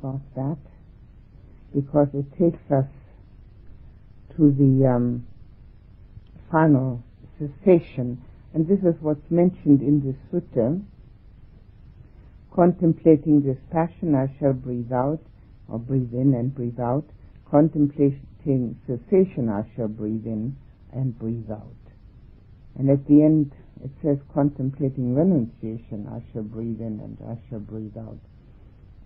about 0.00 0.20
that 0.34 0.58
because 1.74 2.08
it 2.14 2.26
takes 2.38 2.70
us 2.70 2.88
to 4.36 4.50
the 4.50 4.86
um, 4.86 5.26
final 6.50 7.02
cessation. 7.38 8.22
And 8.54 8.66
this 8.66 8.80
is 8.80 8.94
what's 9.00 9.30
mentioned 9.30 9.80
in 9.80 10.00
the 10.00 10.14
sutta. 10.32 10.82
Contemplating 12.54 13.42
this 13.42 13.58
passion, 13.70 14.14
I 14.14 14.26
shall 14.40 14.52
breathe 14.52 14.92
out, 14.92 15.20
or 15.68 15.78
breathe 15.78 16.12
in 16.12 16.34
and 16.34 16.52
breathe 16.52 16.80
out. 16.80 17.04
Contemplating 17.48 18.76
cessation, 18.86 19.48
I 19.48 19.70
shall 19.76 19.88
breathe 19.88 20.26
in 20.26 20.56
and 20.92 21.16
breathe 21.16 21.50
out. 21.50 21.76
And 22.76 22.90
at 22.90 23.06
the 23.06 23.22
end, 23.22 23.52
it 23.84 23.90
says, 24.02 24.18
contemplating 24.34 25.14
renunciation, 25.14 26.08
I 26.10 26.22
shall 26.32 26.42
breathe 26.42 26.80
in 26.80 27.00
and 27.00 27.18
I 27.28 27.38
shall 27.48 27.60
breathe 27.60 27.96
out. 27.96 28.18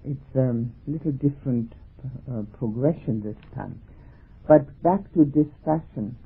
It's 0.05 0.36
a 0.36 0.41
um, 0.41 0.75
little 0.86 1.12
different 1.12 1.73
uh, 2.30 2.43
progression 2.58 3.22
this 3.22 3.36
time. 3.54 3.81
But 4.46 4.67
back 4.82 5.00
to 5.14 5.25
dispassion. 5.25 6.17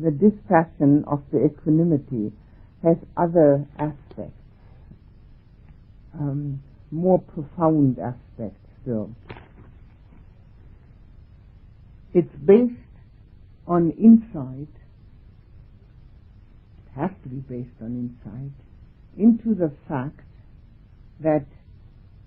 The 0.00 0.12
dispassion 0.12 1.04
of 1.06 1.22
the 1.32 1.44
equanimity 1.44 2.32
has 2.84 2.96
other 3.16 3.66
aspects, 3.78 4.40
um, 6.14 6.62
more 6.90 7.18
profound 7.18 7.98
aspects 7.98 8.60
still. 8.82 9.10
It's 12.14 12.34
based 12.46 12.72
on 13.66 13.90
insight 13.92 14.68
it 16.86 17.00
has 17.00 17.10
to 17.22 17.28
be 17.28 17.36
based 17.36 17.76
on 17.80 18.10
insight, 18.24 18.52
into 19.16 19.54
the 19.54 19.72
fact 19.88 20.20
that 21.20 21.46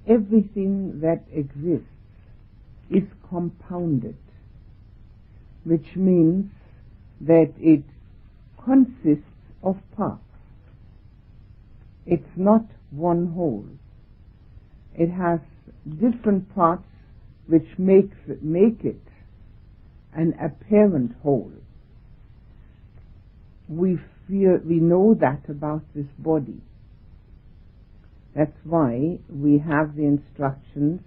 everything 0.07 0.99
that 1.01 1.23
exists 1.31 1.87
is 2.89 3.03
compounded, 3.29 4.17
which 5.63 5.95
means 5.95 6.51
that 7.21 7.53
it 7.57 7.83
consists 8.63 9.23
of 9.63 9.77
parts. 9.95 10.21
It's 12.05 12.35
not 12.35 12.65
one 12.91 13.33
whole. 13.33 13.65
It 14.95 15.09
has 15.09 15.39
different 15.99 16.53
parts 16.53 16.83
which 17.47 17.67
makes 17.77 18.15
it, 18.27 18.43
make 18.43 18.83
it 18.83 19.01
an 20.13 20.33
apparent 20.39 21.13
whole. 21.23 21.51
We 23.67 23.97
feel, 24.27 24.59
we 24.65 24.75
know 24.75 25.15
that 25.19 25.49
about 25.49 25.81
this 25.95 26.05
body. 26.19 26.61
That's 28.35 28.57
why 28.63 29.19
we 29.29 29.59
have 29.59 29.95
the 29.95 30.05
instructions 30.05 31.01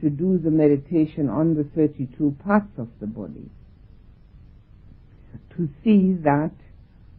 to 0.00 0.08
do 0.08 0.38
the 0.38 0.50
meditation 0.50 1.28
on 1.28 1.54
the 1.54 1.64
32 1.64 2.36
parts 2.44 2.70
of 2.78 2.88
the 3.00 3.06
body. 3.06 3.50
To 5.56 5.68
see 5.84 6.14
that 6.22 6.52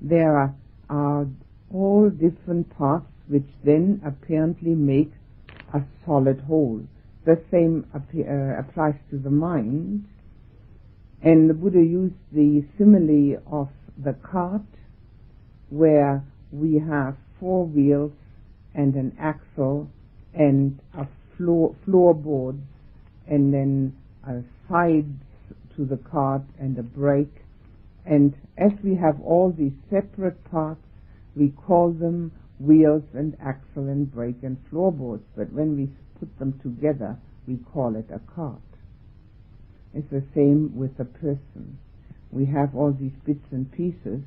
there 0.01 0.37
are, 0.37 0.55
are 0.89 1.27
all 1.71 2.09
different 2.09 2.75
parts 2.75 3.05
which 3.27 3.47
then 3.63 4.01
apparently 4.05 4.73
make 4.73 5.11
a 5.73 5.81
solid 6.05 6.41
whole. 6.41 6.81
The 7.25 7.39
same 7.51 7.85
uh, 7.93 7.99
applies 8.59 8.95
to 9.11 9.17
the 9.17 9.29
mind. 9.29 10.05
And 11.21 11.49
the 11.49 11.53
Buddha 11.53 11.83
used 11.83 12.15
the 12.31 12.65
simile 12.77 13.41
of 13.51 13.69
the 14.03 14.13
cart 14.13 14.63
where 15.69 16.23
we 16.51 16.79
have 16.79 17.15
four 17.39 17.65
wheels 17.65 18.11
and 18.73 18.95
an 18.95 19.15
axle 19.19 19.89
and 20.33 20.79
a 20.97 21.07
floor 21.37 21.75
floorboards 21.85 22.61
and 23.27 23.53
then 23.53 23.93
a 24.27 24.41
sides 24.69 25.21
to 25.75 25.85
the 25.85 25.97
cart 25.97 26.43
and 26.59 26.77
a 26.77 26.83
brake. 26.83 27.43
And 28.05 28.33
as 28.57 28.71
we 28.83 28.95
have 28.95 29.19
all 29.21 29.51
these 29.51 29.73
separate 29.89 30.43
parts 30.49 30.81
we 31.35 31.49
call 31.49 31.91
them 31.91 32.31
wheels 32.59 33.03
and 33.13 33.35
axle 33.41 33.87
and 33.87 34.11
brake 34.11 34.43
and 34.43 34.57
floorboards. 34.69 35.23
But 35.35 35.51
when 35.51 35.75
we 35.75 35.89
put 36.19 36.37
them 36.39 36.59
together 36.61 37.17
we 37.47 37.57
call 37.73 37.95
it 37.95 38.09
a 38.13 38.19
cart. 38.33 38.61
It's 39.93 40.09
the 40.09 40.23
same 40.33 40.71
with 40.75 40.99
a 40.99 41.05
person. 41.05 41.77
We 42.31 42.45
have 42.45 42.75
all 42.75 42.93
these 42.93 43.15
bits 43.25 43.45
and 43.51 43.69
pieces 43.71 44.21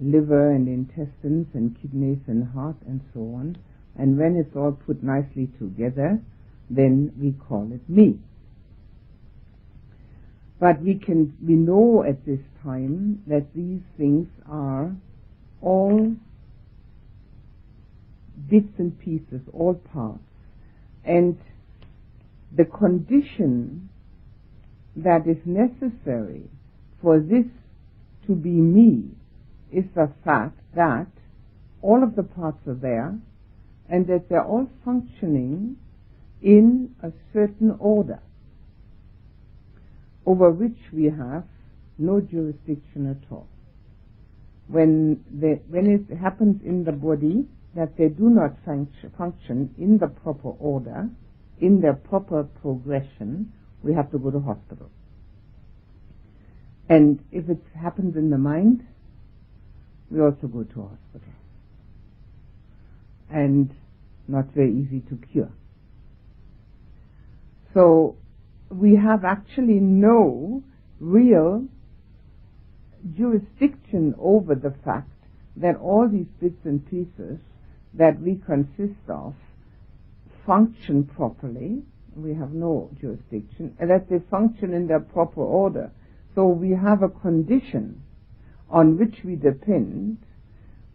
liver 0.00 0.50
and 0.50 0.66
intestines 0.66 1.46
and 1.54 1.76
kidneys 1.80 2.18
and 2.26 2.48
heart 2.52 2.76
and 2.86 3.00
so 3.12 3.20
on. 3.20 3.56
And 3.98 4.18
when 4.18 4.36
it's 4.36 4.56
all 4.56 4.72
put 4.72 5.02
nicely 5.02 5.48
together, 5.58 6.20
then 6.70 7.12
we 7.20 7.32
call 7.32 7.70
it 7.72 7.88
me. 7.88 8.18
But 10.58 10.82
we 10.82 10.94
can, 10.94 11.36
we 11.46 11.54
know 11.54 12.04
at 12.06 12.24
this 12.24 12.40
time 12.62 13.22
that 13.26 13.46
these 13.54 13.80
things 13.96 14.28
are 14.48 14.94
all 15.60 16.14
bits 18.48 18.72
and 18.78 18.98
pieces, 19.00 19.40
all 19.52 19.74
parts. 19.74 20.20
And 21.04 21.38
the 22.56 22.64
condition 22.64 23.88
that 24.96 25.26
is 25.26 25.38
necessary 25.44 26.44
for 27.00 27.20
this 27.20 27.46
to 28.26 28.34
be 28.34 28.50
me 28.50 29.04
is 29.72 29.84
the 29.94 30.10
fact 30.24 30.58
that 30.74 31.06
all 31.82 32.02
of 32.02 32.16
the 32.16 32.22
parts 32.22 32.58
are 32.66 32.74
there 32.74 33.18
and 33.88 34.06
that 34.06 34.28
they're 34.28 34.44
all 34.44 34.68
functioning 34.84 35.76
in 36.42 36.94
a 37.02 37.10
certain 37.32 37.76
order 37.78 38.20
over 40.26 40.50
which 40.50 40.78
we 40.92 41.04
have 41.04 41.44
no 41.98 42.20
jurisdiction 42.20 43.10
at 43.10 43.32
all. 43.32 43.46
When, 44.68 45.24
they, 45.30 45.60
when 45.68 45.86
it 45.86 46.16
happens 46.16 46.62
in 46.64 46.84
the 46.84 46.92
body 46.92 47.46
that 47.74 47.96
they 47.96 48.08
do 48.08 48.30
not 48.30 48.56
function, 48.64 49.12
function 49.18 49.74
in 49.78 49.98
the 49.98 50.06
proper 50.06 50.50
order, 50.50 51.08
in 51.60 51.80
their 51.80 51.94
proper 51.94 52.44
progression, 52.44 53.52
we 53.82 53.94
have 53.94 54.10
to 54.12 54.18
go 54.18 54.30
to 54.30 54.40
hospital. 54.40 54.90
And 56.88 57.20
if 57.30 57.48
it 57.48 57.62
happens 57.80 58.16
in 58.16 58.30
the 58.30 58.38
mind, 58.38 58.86
we 60.10 60.20
also 60.20 60.46
go 60.46 60.64
to 60.64 60.82
hospital. 60.82 61.34
And 63.30 63.70
not 64.26 64.46
very 64.54 64.72
easy 64.72 65.00
to 65.08 65.18
cure. 65.32 65.52
So 67.74 68.16
we 68.70 68.96
have 68.96 69.24
actually 69.24 69.80
no 69.80 70.62
real 70.98 71.66
jurisdiction 73.16 74.14
over 74.18 74.54
the 74.54 74.74
fact 74.84 75.10
that 75.56 75.76
all 75.76 76.08
these 76.08 76.26
bits 76.40 76.64
and 76.64 76.84
pieces 76.88 77.38
that 77.94 78.20
we 78.20 78.40
consist 78.46 79.00
of 79.08 79.34
function 80.46 81.04
properly. 81.04 81.82
We 82.16 82.34
have 82.34 82.52
no 82.52 82.90
jurisdiction, 83.00 83.76
and 83.78 83.88
that 83.90 84.10
they 84.10 84.18
function 84.30 84.74
in 84.74 84.88
their 84.88 85.00
proper 85.00 85.42
order. 85.42 85.90
So 86.34 86.46
we 86.46 86.70
have 86.70 87.02
a 87.02 87.08
condition 87.08 88.02
on 88.70 88.98
which 88.98 89.16
we 89.24 89.36
depend, 89.36 90.18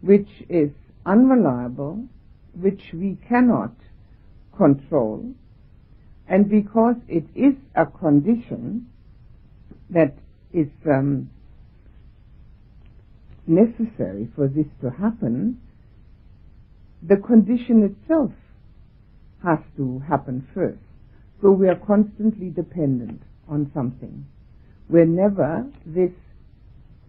which 0.00 0.28
is 0.48 0.70
unreliable, 1.04 2.04
which 2.54 2.82
we 2.92 3.18
cannot 3.28 3.72
control, 4.56 5.34
and 6.28 6.48
because 6.48 6.96
it 7.08 7.24
is 7.34 7.54
a 7.74 7.86
condition 7.86 8.86
that 9.90 10.14
is 10.52 10.68
um, 10.86 11.30
necessary 13.46 14.28
for 14.34 14.48
this 14.48 14.66
to 14.80 14.90
happen, 14.90 15.60
the 17.02 17.16
condition 17.16 17.84
itself 17.84 18.32
has 19.44 19.58
to 19.76 20.02
happen 20.08 20.46
first. 20.54 20.78
So 21.40 21.50
we 21.50 21.68
are 21.68 21.76
constantly 21.76 22.50
dependent 22.50 23.22
on 23.48 23.70
something. 23.74 24.26
We're 24.88 25.04
never 25.04 25.66
this 25.84 26.10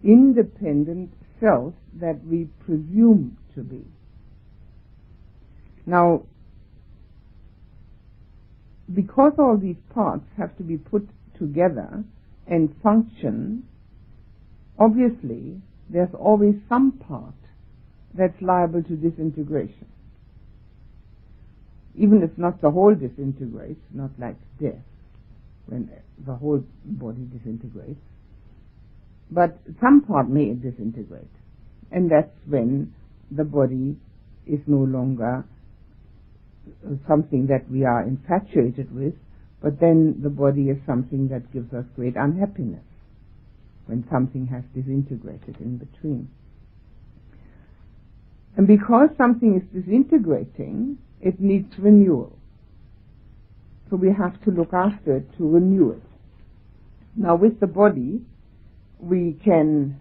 independent 0.04 1.12
self 1.40 1.74
that 2.00 2.24
we 2.24 2.48
presume 2.64 3.36
to 3.54 3.62
be. 3.62 3.84
Now, 5.86 6.22
because 8.94 9.32
all 9.38 9.56
these 9.56 9.76
parts 9.94 10.24
have 10.36 10.56
to 10.58 10.62
be 10.62 10.76
put 10.76 11.08
together 11.38 12.04
and 12.46 12.74
function, 12.82 13.64
obviously 14.78 15.60
there's 15.90 16.14
always 16.18 16.54
some 16.68 16.92
part 16.92 17.34
that's 18.16 18.40
liable 18.40 18.82
to 18.82 18.96
disintegration. 18.96 19.86
Even 21.94 22.22
if 22.22 22.36
not 22.38 22.60
the 22.60 22.70
whole 22.70 22.94
disintegrates, 22.94 23.80
not 23.92 24.10
like 24.18 24.36
death, 24.60 24.84
when 25.66 25.90
the 26.24 26.34
whole 26.34 26.62
body 26.84 27.26
disintegrates, 27.32 28.00
but 29.30 29.58
some 29.80 30.02
part 30.02 30.28
may 30.28 30.54
disintegrate. 30.54 31.30
And 31.90 32.10
that's 32.10 32.34
when 32.46 32.94
the 33.30 33.44
body 33.44 33.96
is 34.46 34.60
no 34.66 34.78
longer 34.78 35.44
uh, 36.86 36.90
something 37.06 37.46
that 37.48 37.70
we 37.70 37.84
are 37.84 38.02
infatuated 38.02 38.94
with, 38.94 39.14
but 39.62 39.80
then 39.80 40.20
the 40.22 40.30
body 40.30 40.68
is 40.68 40.78
something 40.86 41.28
that 41.28 41.52
gives 41.52 41.72
us 41.72 41.84
great 41.96 42.14
unhappiness 42.16 42.84
when 43.86 44.06
something 44.10 44.46
has 44.46 44.62
disintegrated 44.74 45.56
in 45.60 45.78
between. 45.78 46.28
And 48.56 48.66
because 48.66 49.08
something 49.16 49.56
is 49.56 49.82
disintegrating, 49.82 50.98
it 51.20 51.40
needs 51.40 51.72
renewal. 51.78 52.36
So 53.90 53.96
we 53.96 54.08
have 54.08 54.42
to 54.44 54.50
look 54.50 54.72
after 54.72 55.16
it 55.16 55.26
to 55.38 55.48
renew 55.48 55.92
it. 55.92 56.02
Now 57.16 57.36
with 57.36 57.60
the 57.60 57.66
body, 57.66 58.20
we 59.00 59.38
can 59.44 60.00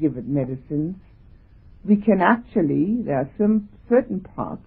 give 0.00 0.16
it 0.16 0.26
medicines. 0.26 0.96
We 1.84 1.96
can 1.96 2.20
actually, 2.20 3.02
there 3.04 3.16
are 3.16 3.30
some 3.38 3.68
certain 3.88 4.20
parts 4.20 4.62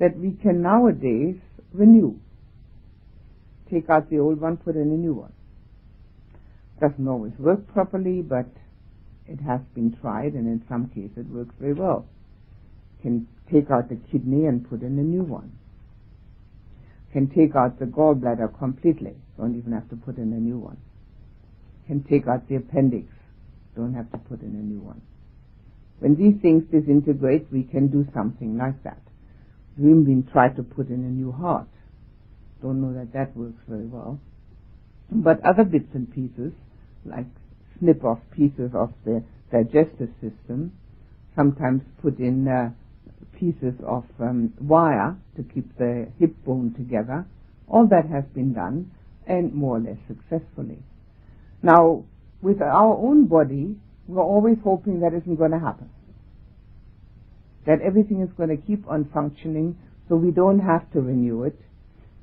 that 0.00 0.18
we 0.18 0.32
can 0.42 0.62
nowadays 0.62 1.36
renew. 1.72 2.16
Take 3.70 3.90
out 3.90 4.10
the 4.10 4.18
old 4.18 4.40
one, 4.40 4.56
put 4.56 4.76
in 4.76 4.82
a 4.82 4.96
new 4.96 5.14
one. 5.14 5.32
Doesn't 6.80 7.06
always 7.06 7.32
work 7.38 7.66
properly, 7.72 8.22
but 8.22 8.46
it 9.26 9.40
has 9.40 9.60
been 9.74 9.96
tried 10.00 10.32
and 10.32 10.46
in 10.46 10.64
some 10.68 10.88
cases 10.88 11.18
it 11.18 11.28
works 11.28 11.54
very 11.60 11.74
well. 11.74 12.06
Can 13.02 13.28
take 13.52 13.70
out 13.70 13.88
the 13.88 13.98
kidney 14.10 14.46
and 14.46 14.68
put 14.68 14.82
in 14.82 14.98
a 14.98 15.02
new 15.02 15.22
one. 15.22 15.52
Can 17.12 17.28
take 17.28 17.56
out 17.56 17.78
the 17.78 17.86
gallbladder 17.86 18.56
completely. 18.58 19.14
Don't 19.36 19.56
even 19.56 19.72
have 19.72 19.88
to 19.90 19.96
put 19.96 20.18
in 20.18 20.32
a 20.32 20.40
new 20.40 20.58
one. 20.58 20.78
Can 21.88 22.04
take 22.04 22.28
out 22.28 22.46
the 22.48 22.56
appendix. 22.56 23.06
Don't 23.74 23.94
have 23.94 24.12
to 24.12 24.18
put 24.18 24.42
in 24.42 24.48
a 24.48 24.62
new 24.62 24.78
one. 24.78 25.00
When 26.00 26.16
these 26.16 26.40
things 26.42 26.64
disintegrate, 26.70 27.46
we 27.50 27.62
can 27.62 27.88
do 27.88 28.06
something 28.12 28.58
like 28.58 28.82
that. 28.84 29.00
We've 29.78 30.04
been 30.04 30.28
tried 30.30 30.56
to 30.56 30.62
put 30.62 30.88
in 30.88 30.96
a 30.96 31.08
new 31.08 31.32
heart. 31.32 31.66
Don't 32.60 32.82
know 32.82 32.92
that 32.92 33.14
that 33.14 33.34
works 33.34 33.62
very 33.66 33.86
well. 33.86 34.20
But 35.10 35.42
other 35.46 35.64
bits 35.64 35.88
and 35.94 36.12
pieces, 36.12 36.52
like 37.06 37.24
snip 37.78 38.04
off 38.04 38.18
pieces 38.36 38.72
of 38.74 38.92
the 39.06 39.24
digestive 39.50 40.10
system, 40.20 40.72
sometimes 41.34 41.80
put 42.02 42.18
in 42.18 42.46
uh, 42.46 42.70
pieces 43.38 43.74
of 43.86 44.04
um, 44.20 44.52
wire 44.60 45.16
to 45.36 45.42
keep 45.42 45.78
the 45.78 46.08
hip 46.18 46.34
bone 46.44 46.74
together. 46.76 47.24
All 47.66 47.86
that 47.88 48.10
has 48.10 48.24
been 48.34 48.52
done, 48.52 48.90
and 49.26 49.54
more 49.54 49.78
or 49.78 49.80
less 49.80 49.98
successfully. 50.06 50.80
Now, 51.62 52.04
with 52.40 52.62
our 52.62 52.96
own 52.96 53.26
body, 53.26 53.76
we're 54.06 54.22
always 54.22 54.58
hoping 54.62 55.00
that 55.00 55.12
isn't 55.14 55.36
going 55.36 55.50
to 55.50 55.58
happen. 55.58 55.90
That 57.66 57.82
everything 57.82 58.22
is 58.22 58.30
going 58.36 58.50
to 58.50 58.56
keep 58.56 58.88
on 58.88 59.10
functioning 59.12 59.76
so 60.08 60.16
we 60.16 60.30
don't 60.30 60.60
have 60.60 60.90
to 60.92 61.00
renew 61.00 61.42
it, 61.42 61.60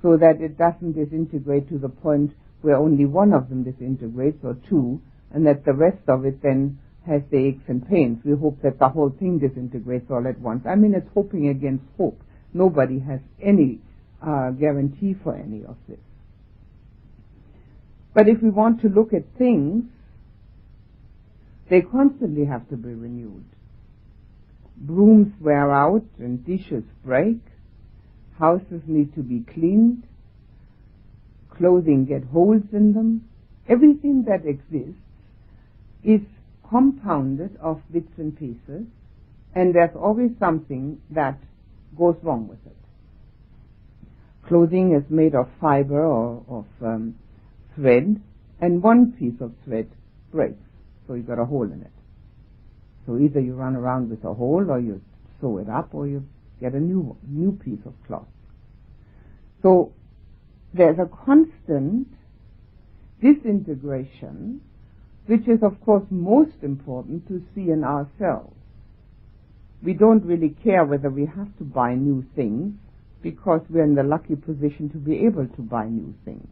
so 0.02 0.18
that 0.18 0.42
it 0.42 0.58
doesn't 0.58 0.94
disintegrate 0.94 1.70
to 1.70 1.78
the 1.78 1.90
point 1.90 2.32
where 2.62 2.78
only 2.78 3.06
one 3.06 3.34
of 3.34 3.50
them 3.50 3.64
disintegrates 3.64 4.44
or 4.44 4.58
two, 4.68 5.00
and 5.32 5.46
that 5.46 5.66
the 5.66 5.74
rest 5.74 6.08
of 6.08 6.26
it 6.26 6.42
then 6.42 6.80
has 7.06 7.22
the 7.30 7.38
aches 7.38 7.64
and 7.68 7.88
pains. 7.88 8.18
We 8.26 8.36
hope 8.36 8.62
that 8.64 8.80
the 8.80 8.90
whole 8.90 9.12
thing 9.12 9.38
disintegrates 9.38 10.10
all 10.10 10.28
at 10.28 10.40
once. 10.40 10.66
I 10.66 10.76
mean, 10.76 10.96
it's 10.96 11.10
hoping 11.14 11.50
against 11.50 11.84
hope. 11.98 12.20
Nobody 12.54 13.00
has 13.00 13.20
any 13.40 13.80
uh, 14.26 14.50
guarantee 14.52 15.16
for 15.24 15.36
any 15.36 15.64
of 15.64 15.76
this. 15.88 16.00
But 18.16 18.30
if 18.30 18.42
we 18.42 18.50
want 18.50 18.82
to 18.82 18.88
look 18.88 19.14
at 19.14 19.26
things, 19.38 19.84
they 21.70 21.82
constantly 21.82 22.46
have 22.46 22.68
to 22.70 22.78
be 22.78 22.94
renewed. 22.94 23.44
Brooms 24.78 25.34
wear 25.42 25.70
out 25.72 26.06
and 26.18 26.44
dishes 26.46 26.86
break. 27.04 27.40
Houses 28.40 28.82
need 28.88 29.14
to 29.16 29.22
be 29.22 29.42
cleaned. 29.54 30.04
Clothing 31.50 32.06
get 32.06 32.24
holes 32.24 32.64
in 32.72 32.94
them. 32.94 33.28
Everything 33.68 34.24
that 34.30 34.46
exists 34.46 35.02
is 36.04 36.22
compounded 36.70 37.58
of 37.58 37.82
bits 37.92 38.12
and 38.18 38.38
pieces, 38.38 38.86
and 39.54 39.76
there's 39.76 39.96
always 39.96 40.32
something 40.40 41.02
that 41.10 41.38
goes 41.98 42.16
wrong 42.24 42.48
with 42.48 42.66
it. 42.66 42.78
Clothing 44.48 44.94
is 44.94 45.04
made 45.10 45.36
of 45.36 45.50
fiber 45.60 46.06
or 46.06 46.44
of 46.48 46.66
um, 46.86 47.16
thread, 47.76 48.22
and 48.62 48.82
one 48.82 49.12
piece 49.12 49.40
of 49.42 49.54
thread 49.64 49.90
breaks, 50.32 50.64
so 51.08 51.14
you've 51.14 51.28
got 51.28 51.40
a 51.40 51.46
hole 51.46 51.64
in 51.72 51.82
it. 51.82 51.92
So 53.06 53.18
either 53.18 53.40
you 53.40 53.54
run 53.54 53.76
around 53.76 54.10
with 54.10 54.24
a 54.24 54.34
hole, 54.34 54.66
or 54.70 54.80
you 54.80 55.02
sew 55.40 55.60
it 55.60 55.70
up, 55.70 55.94
or 55.94 56.08
you 56.08 56.26
get 56.60 56.74
a 56.74 56.80
new 56.80 57.18
new 57.28 57.52
piece 57.52 57.86
of 57.86 57.94
cloth. 58.08 58.28
So 59.62 59.92
there's 60.74 60.98
a 61.00 61.10
constant 61.26 62.08
disintegration 63.22 64.62
which 65.28 65.48
is 65.48 65.64
of 65.64 65.80
course 65.82 66.04
most 66.10 66.62
important 66.62 67.28
to 67.28 67.42
see 67.54 67.72
in 67.72 67.84
ourselves. 67.84 68.56
We 69.84 69.94
don't 69.94 70.24
really 70.24 70.56
care 70.64 70.86
whether 70.86 71.10
we 71.10 71.26
have 71.26 71.58
to 71.58 71.64
buy 71.64 71.96
new 71.96 72.26
things 72.36 72.74
because 73.22 73.62
we're 73.70 73.84
in 73.84 73.96
the 73.96 74.04
lucky 74.04 74.36
position 74.36 74.90
to 74.92 74.98
be 74.98 75.26
able 75.26 75.48
to 75.48 75.62
buy 75.62 75.88
new 75.88 76.14
things. 76.24 76.48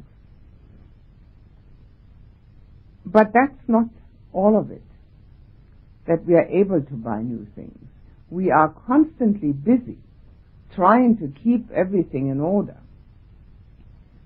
But 3.05 3.33
that's 3.33 3.67
not 3.67 3.87
all 4.31 4.57
of 4.57 4.71
it, 4.71 4.83
that 6.07 6.25
we 6.25 6.35
are 6.35 6.45
able 6.47 6.81
to 6.81 6.93
buy 6.93 7.21
new 7.21 7.47
things. 7.55 7.77
We 8.29 8.49
are 8.49 8.73
constantly 8.87 9.51
busy 9.51 9.97
trying 10.73 11.17
to 11.17 11.31
keep 11.43 11.69
everything 11.71 12.29
in 12.29 12.39
order 12.39 12.77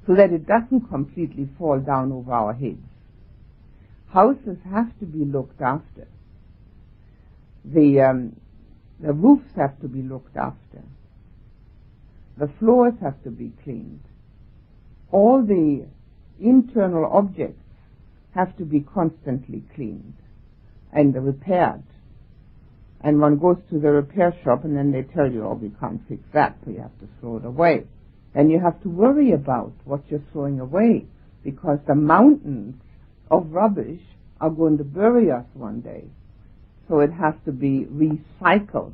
so 0.06 0.16
that 0.16 0.32
it 0.32 0.48
doesn't 0.48 0.90
completely 0.90 1.50
fall 1.58 1.80
down 1.80 2.12
over 2.14 2.32
our 2.32 2.54
heads. 2.54 2.80
Houses 4.14 4.58
have 4.72 4.98
to 5.00 5.06
be 5.06 5.26
looked 5.26 5.62
after. 5.62 6.08
The, 7.66 8.02
um, 8.02 8.40
the 9.02 9.12
roofs 9.12 9.52
have 9.58 9.80
to 9.82 9.90
be 9.90 10.02
looked 10.02 10.38
after. 10.38 10.82
The 12.38 12.50
floors 12.60 12.94
have 13.02 13.22
to 13.24 13.32
be 13.32 13.52
cleaned. 13.64 14.04
All 15.12 15.44
the 15.44 15.86
internal 16.40 17.06
objects 17.12 17.62
have 18.38 18.56
to 18.58 18.64
be 18.64 18.82
constantly 18.82 19.64
cleaned 19.74 20.14
and 20.94 21.14
repaired. 21.16 21.84
And 23.02 23.20
one 23.20 23.38
goes 23.38 23.58
to 23.72 23.80
the 23.80 23.92
repair 23.92 24.36
shop 24.44 24.64
and 24.64 24.78
then 24.78 24.92
they 24.92 25.02
tell 25.02 25.32
you, 25.32 25.44
oh, 25.44 25.54
we 25.54 25.72
can't 25.80 26.02
fix 26.08 26.22
that, 26.34 26.56
so 26.64 26.72
you 26.72 26.80
have 26.80 26.98
to 27.00 27.08
throw 27.20 27.38
it 27.38 27.46
away. 27.46 27.86
Then 28.34 28.50
you 28.50 28.60
have 28.60 28.82
to 28.84 28.90
worry 28.90 29.32
about 29.32 29.74
what 29.86 30.02
you're 30.10 30.24
throwing 30.32 30.60
away 30.60 31.06
because 31.44 31.80
the 31.88 31.96
mountains 31.96 32.76
of 33.32 33.52
rubbish 33.52 34.02
are 34.40 34.52
going 34.52 34.78
to 34.78 34.84
bury 34.84 35.32
us 35.32 35.46
one 35.54 35.82
day. 35.82 36.06
So 36.88 37.00
it 37.00 37.12
has 37.12 37.34
to 37.46 37.52
be 37.52 37.88
recycled. 37.92 38.94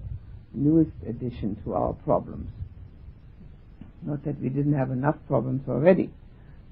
Newest 0.54 0.92
addition 1.08 1.62
to 1.64 1.74
our 1.74 1.94
problems. 1.94 2.50
Not 4.04 4.24
that 4.26 4.40
we 4.40 4.50
didn't 4.50 4.74
have 4.74 4.92
enough 4.92 5.16
problems 5.28 5.68
already. 5.68 6.12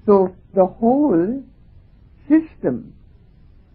So 0.06 0.34
the 0.54 0.66
whole 0.66 1.42
system 2.32 2.94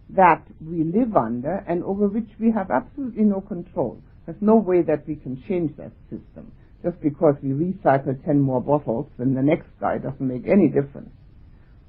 that 0.10 0.44
we 0.66 0.84
live 0.84 1.16
under 1.16 1.64
and 1.68 1.84
over 1.84 2.08
which 2.08 2.30
we 2.40 2.52
have 2.52 2.72
absolutely 2.72 3.24
no 3.24 3.42
control. 3.42 4.02
There's 4.26 4.42
no 4.42 4.56
way 4.56 4.82
that 4.84 5.08
we 5.08 5.16
can 5.16 5.44
change 5.48 5.76
that 5.78 5.92
system. 6.10 6.52
Just 6.84 7.00
because 7.02 7.36
we 7.44 7.50
recycle 7.50 8.24
10 8.26 8.40
more 8.40 8.62
bottles, 8.62 9.08
then 9.18 9.34
the 9.34 9.42
next 9.42 9.68
guy 9.80 9.98
doesn't 9.98 10.22
make 10.22 10.48
any 10.48 10.68
difference 10.68 11.10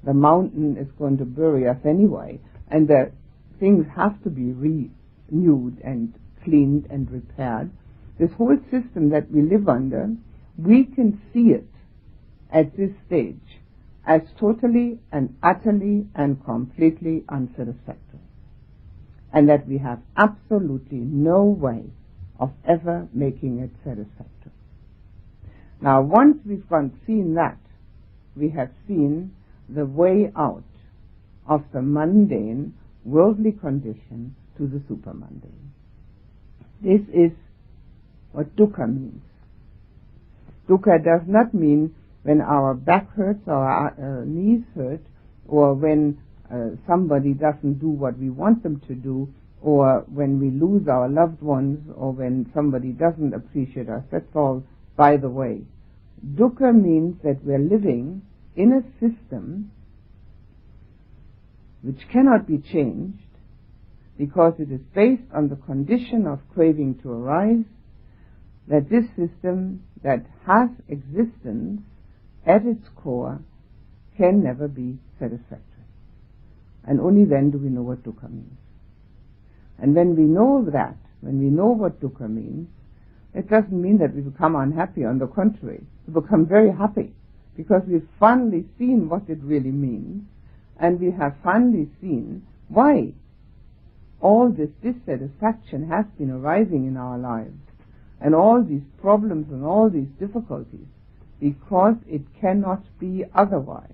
the 0.03 0.13
mountain 0.13 0.77
is 0.77 0.87
going 0.97 1.17
to 1.17 1.25
bury 1.25 1.67
us 1.67 1.77
anyway, 1.85 2.39
and 2.69 2.87
the 2.87 3.11
things 3.59 3.85
have 3.95 4.21
to 4.23 4.29
be 4.29 4.51
renewed 4.51 5.77
and 5.83 6.13
cleaned 6.43 6.87
and 6.89 7.09
repaired. 7.11 7.69
This 8.17 8.31
whole 8.37 8.57
system 8.71 9.09
that 9.09 9.29
we 9.31 9.41
live 9.41 9.67
under, 9.67 10.09
we 10.57 10.85
can 10.85 11.21
see 11.33 11.51
it 11.51 11.67
at 12.51 12.75
this 12.77 12.91
stage 13.07 13.58
as 14.05 14.21
totally 14.39 14.99
and 15.11 15.35
utterly 15.43 16.07
and 16.15 16.43
completely 16.43 17.23
unsatisfactory. 17.29 18.19
And 19.31 19.49
that 19.49 19.67
we 19.67 19.77
have 19.77 19.99
absolutely 20.17 20.97
no 20.97 21.43
way 21.43 21.83
of 22.39 22.51
ever 22.67 23.07
making 23.13 23.59
it 23.59 23.71
satisfactory. 23.83 24.51
Now, 25.81 26.01
once 26.01 26.37
we've 26.45 26.67
gone 26.67 26.99
seen 27.05 27.35
that, 27.35 27.57
we 28.35 28.49
have 28.49 28.69
seen 28.87 29.33
the 29.69 29.85
way 29.85 30.31
out 30.35 30.63
of 31.47 31.63
the 31.73 31.81
mundane, 31.81 32.73
worldly 33.05 33.51
condition 33.51 34.35
to 34.57 34.67
the 34.67 34.81
supermundane. 34.87 35.71
This 36.81 37.01
is 37.13 37.31
what 38.31 38.55
dukkha 38.55 38.87
means. 38.87 39.21
Dukkha 40.67 41.03
does 41.03 41.27
not 41.27 41.53
mean 41.53 41.95
when 42.23 42.41
our 42.41 42.73
back 42.73 43.11
hurts 43.15 43.41
or 43.47 43.55
our 43.55 43.93
uh, 43.97 44.25
knees 44.25 44.63
hurt 44.75 45.01
or 45.47 45.73
when 45.73 46.17
uh, 46.51 46.75
somebody 46.87 47.33
doesn't 47.33 47.79
do 47.79 47.89
what 47.89 48.17
we 48.17 48.29
want 48.29 48.61
them 48.63 48.81
to 48.87 48.95
do 48.95 49.31
or 49.61 50.05
when 50.07 50.39
we 50.39 50.49
lose 50.49 50.87
our 50.87 51.09
loved 51.09 51.41
ones 51.41 51.79
or 51.95 52.11
when 52.11 52.49
somebody 52.53 52.89
doesn't 52.89 53.33
appreciate 53.33 53.89
us. 53.89 54.03
That's 54.11 54.35
all 54.35 54.63
by 54.95 55.17
the 55.17 55.29
way. 55.29 55.61
dukkha 56.35 56.73
means 56.73 57.15
that 57.23 57.43
we're 57.43 57.57
living 57.57 58.21
in 58.55 58.73
a 58.73 58.83
system 58.99 59.71
which 61.81 62.01
cannot 62.11 62.45
be 62.45 62.57
changed 62.57 63.23
because 64.17 64.53
it 64.59 64.69
is 64.69 64.81
based 64.93 65.23
on 65.33 65.47
the 65.47 65.55
condition 65.55 66.27
of 66.27 66.39
craving 66.53 66.99
to 67.01 67.09
arise, 67.09 67.63
that 68.67 68.89
this 68.89 69.05
system 69.15 69.81
that 70.03 70.25
has 70.45 70.69
existence 70.89 71.81
at 72.45 72.65
its 72.65 72.87
core 72.95 73.39
can 74.17 74.43
never 74.43 74.67
be 74.67 74.97
satisfactory. 75.19 75.65
And 76.85 76.99
only 76.99 77.25
then 77.25 77.51
do 77.51 77.57
we 77.57 77.69
know 77.69 77.81
what 77.81 78.03
dukkha 78.03 78.29
means. 78.29 78.57
And 79.77 79.95
when 79.95 80.15
we 80.15 80.23
know 80.23 80.67
that, 80.71 80.97
when 81.21 81.39
we 81.39 81.45
know 81.45 81.67
what 81.67 82.01
dukkha 82.01 82.29
means, 82.29 82.67
it 83.33 83.49
doesn't 83.49 83.71
mean 83.71 83.99
that 83.99 84.15
we 84.15 84.21
become 84.21 84.55
unhappy. 84.55 85.05
On 85.05 85.19
the 85.19 85.27
contrary, 85.27 85.83
we 86.07 86.13
become 86.21 86.45
very 86.45 86.71
happy 86.71 87.13
because 87.55 87.83
we've 87.87 88.07
finally 88.19 88.65
seen 88.77 89.09
what 89.09 89.29
it 89.29 89.39
really 89.41 89.71
means 89.71 90.23
and 90.79 90.99
we 90.99 91.11
have 91.11 91.35
finally 91.43 91.89
seen 92.01 92.41
why 92.69 93.11
all 94.21 94.49
this 94.49 94.69
dissatisfaction 94.81 95.87
has 95.89 96.05
been 96.17 96.31
arising 96.31 96.87
in 96.87 96.97
our 96.97 97.17
lives 97.17 97.59
and 98.21 98.33
all 98.33 98.63
these 98.63 98.83
problems 99.01 99.47
and 99.51 99.63
all 99.63 99.89
these 99.89 100.07
difficulties 100.19 100.87
because 101.39 101.95
it 102.07 102.21
cannot 102.39 102.83
be 102.99 103.23
otherwise. 103.33 103.93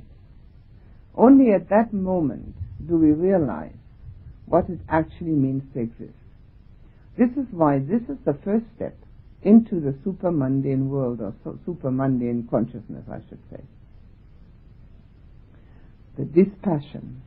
Only 1.16 1.54
at 1.54 1.70
that 1.70 1.94
moment 1.94 2.56
do 2.88 2.98
we 2.98 3.12
realize 3.12 3.76
what 4.46 4.70
it 4.70 4.80
actually 4.90 5.32
means 5.32 5.64
to 5.74 5.80
exist. 5.82 6.14
This 7.18 7.30
is 7.32 7.48
why 7.52 7.80
this 7.80 8.02
is 8.10 8.18
the 8.26 8.38
first 8.44 8.66
step 8.76 8.98
into 9.42 9.80
the 9.80 9.96
super 10.04 10.32
mundane 10.32 10.90
world 10.90 11.22
or 11.22 11.34
so 11.44 11.58
super 11.66 11.92
mundane 11.92 12.48
consciousness, 12.50 13.06
I 13.10 13.20
should 13.30 13.40
say. 13.52 13.62
The 16.18 16.26
dispassion, 16.26 17.22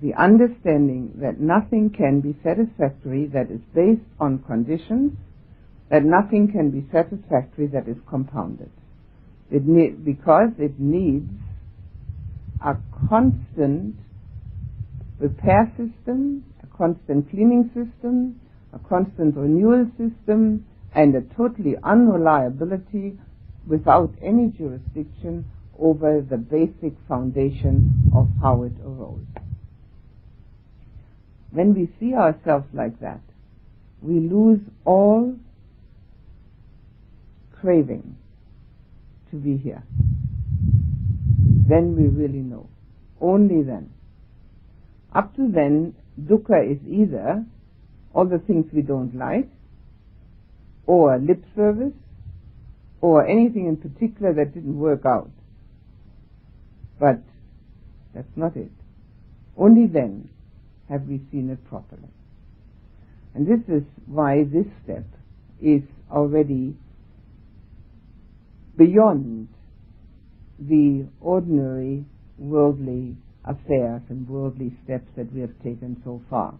the 0.00 0.14
understanding 0.14 1.12
that 1.16 1.40
nothing 1.40 1.90
can 1.90 2.20
be 2.20 2.36
satisfactory 2.42 3.26
that 3.26 3.50
is 3.50 3.60
based 3.74 4.08
on 4.18 4.42
conditions, 4.44 5.12
that 5.90 6.04
nothing 6.04 6.50
can 6.50 6.70
be 6.70 6.86
satisfactory 6.92 7.66
that 7.68 7.88
is 7.88 7.96
compounded. 8.08 8.70
It 9.50 10.04
because 10.04 10.50
it 10.58 10.78
needs 10.78 11.30
a 12.64 12.76
constant 13.08 13.96
repair 15.18 15.72
system, 15.76 16.44
a 16.62 16.76
constant 16.76 17.30
cleaning 17.30 17.70
system, 17.74 18.40
a 18.72 18.78
constant 18.78 19.36
renewal 19.36 19.86
system, 19.96 20.66
and 20.94 21.14
a 21.14 21.22
totally 21.34 21.76
unreliability 21.82 23.18
without 23.66 24.12
any 24.22 24.48
jurisdiction 24.48 25.44
over 25.78 26.20
the 26.20 26.36
basic 26.36 26.94
foundation 27.06 28.10
of 28.14 28.28
how 28.42 28.64
it 28.64 28.72
arose. 28.84 29.24
When 31.50 31.74
we 31.74 31.88
see 31.98 32.14
ourselves 32.14 32.66
like 32.74 33.00
that, 33.00 33.20
we 34.02 34.20
lose 34.20 34.60
all 34.84 35.36
craving 37.60 38.16
to 39.30 39.36
be 39.36 39.56
here. 39.56 39.82
Then 41.68 41.96
we 41.96 42.08
really 42.08 42.38
know. 42.38 42.68
Only 43.20 43.62
then. 43.62 43.90
Up 45.14 45.34
to 45.36 45.50
then, 45.50 45.94
dukkha 46.20 46.72
is 46.72 46.78
either 46.86 47.44
all 48.14 48.26
the 48.26 48.38
things 48.38 48.66
we 48.72 48.82
don't 48.82 49.14
like, 49.14 49.48
or 50.86 51.18
lip 51.18 51.44
service, 51.54 51.92
or 53.00 53.26
anything 53.26 53.66
in 53.66 53.76
particular 53.76 54.32
that 54.34 54.54
didn't 54.54 54.78
work 54.78 55.04
out. 55.04 55.30
But 56.98 57.22
that's 58.14 58.36
not 58.36 58.56
it. 58.56 58.72
Only 59.56 59.86
then 59.86 60.30
have 60.88 61.02
we 61.02 61.20
seen 61.30 61.50
it 61.50 61.64
properly. 61.68 62.08
And 63.34 63.46
this 63.46 63.60
is 63.68 63.82
why 64.06 64.44
this 64.44 64.66
step 64.84 65.04
is 65.60 65.82
already 66.10 66.74
beyond 68.78 69.48
the 70.58 71.06
ordinary 71.20 72.04
worldly 72.38 73.16
affairs 73.44 74.02
and 74.08 74.28
worldly 74.28 74.72
steps 74.84 75.08
that 75.16 75.32
we 75.32 75.40
have 75.40 75.56
taken 75.62 76.00
so 76.04 76.22
far. 76.30 76.54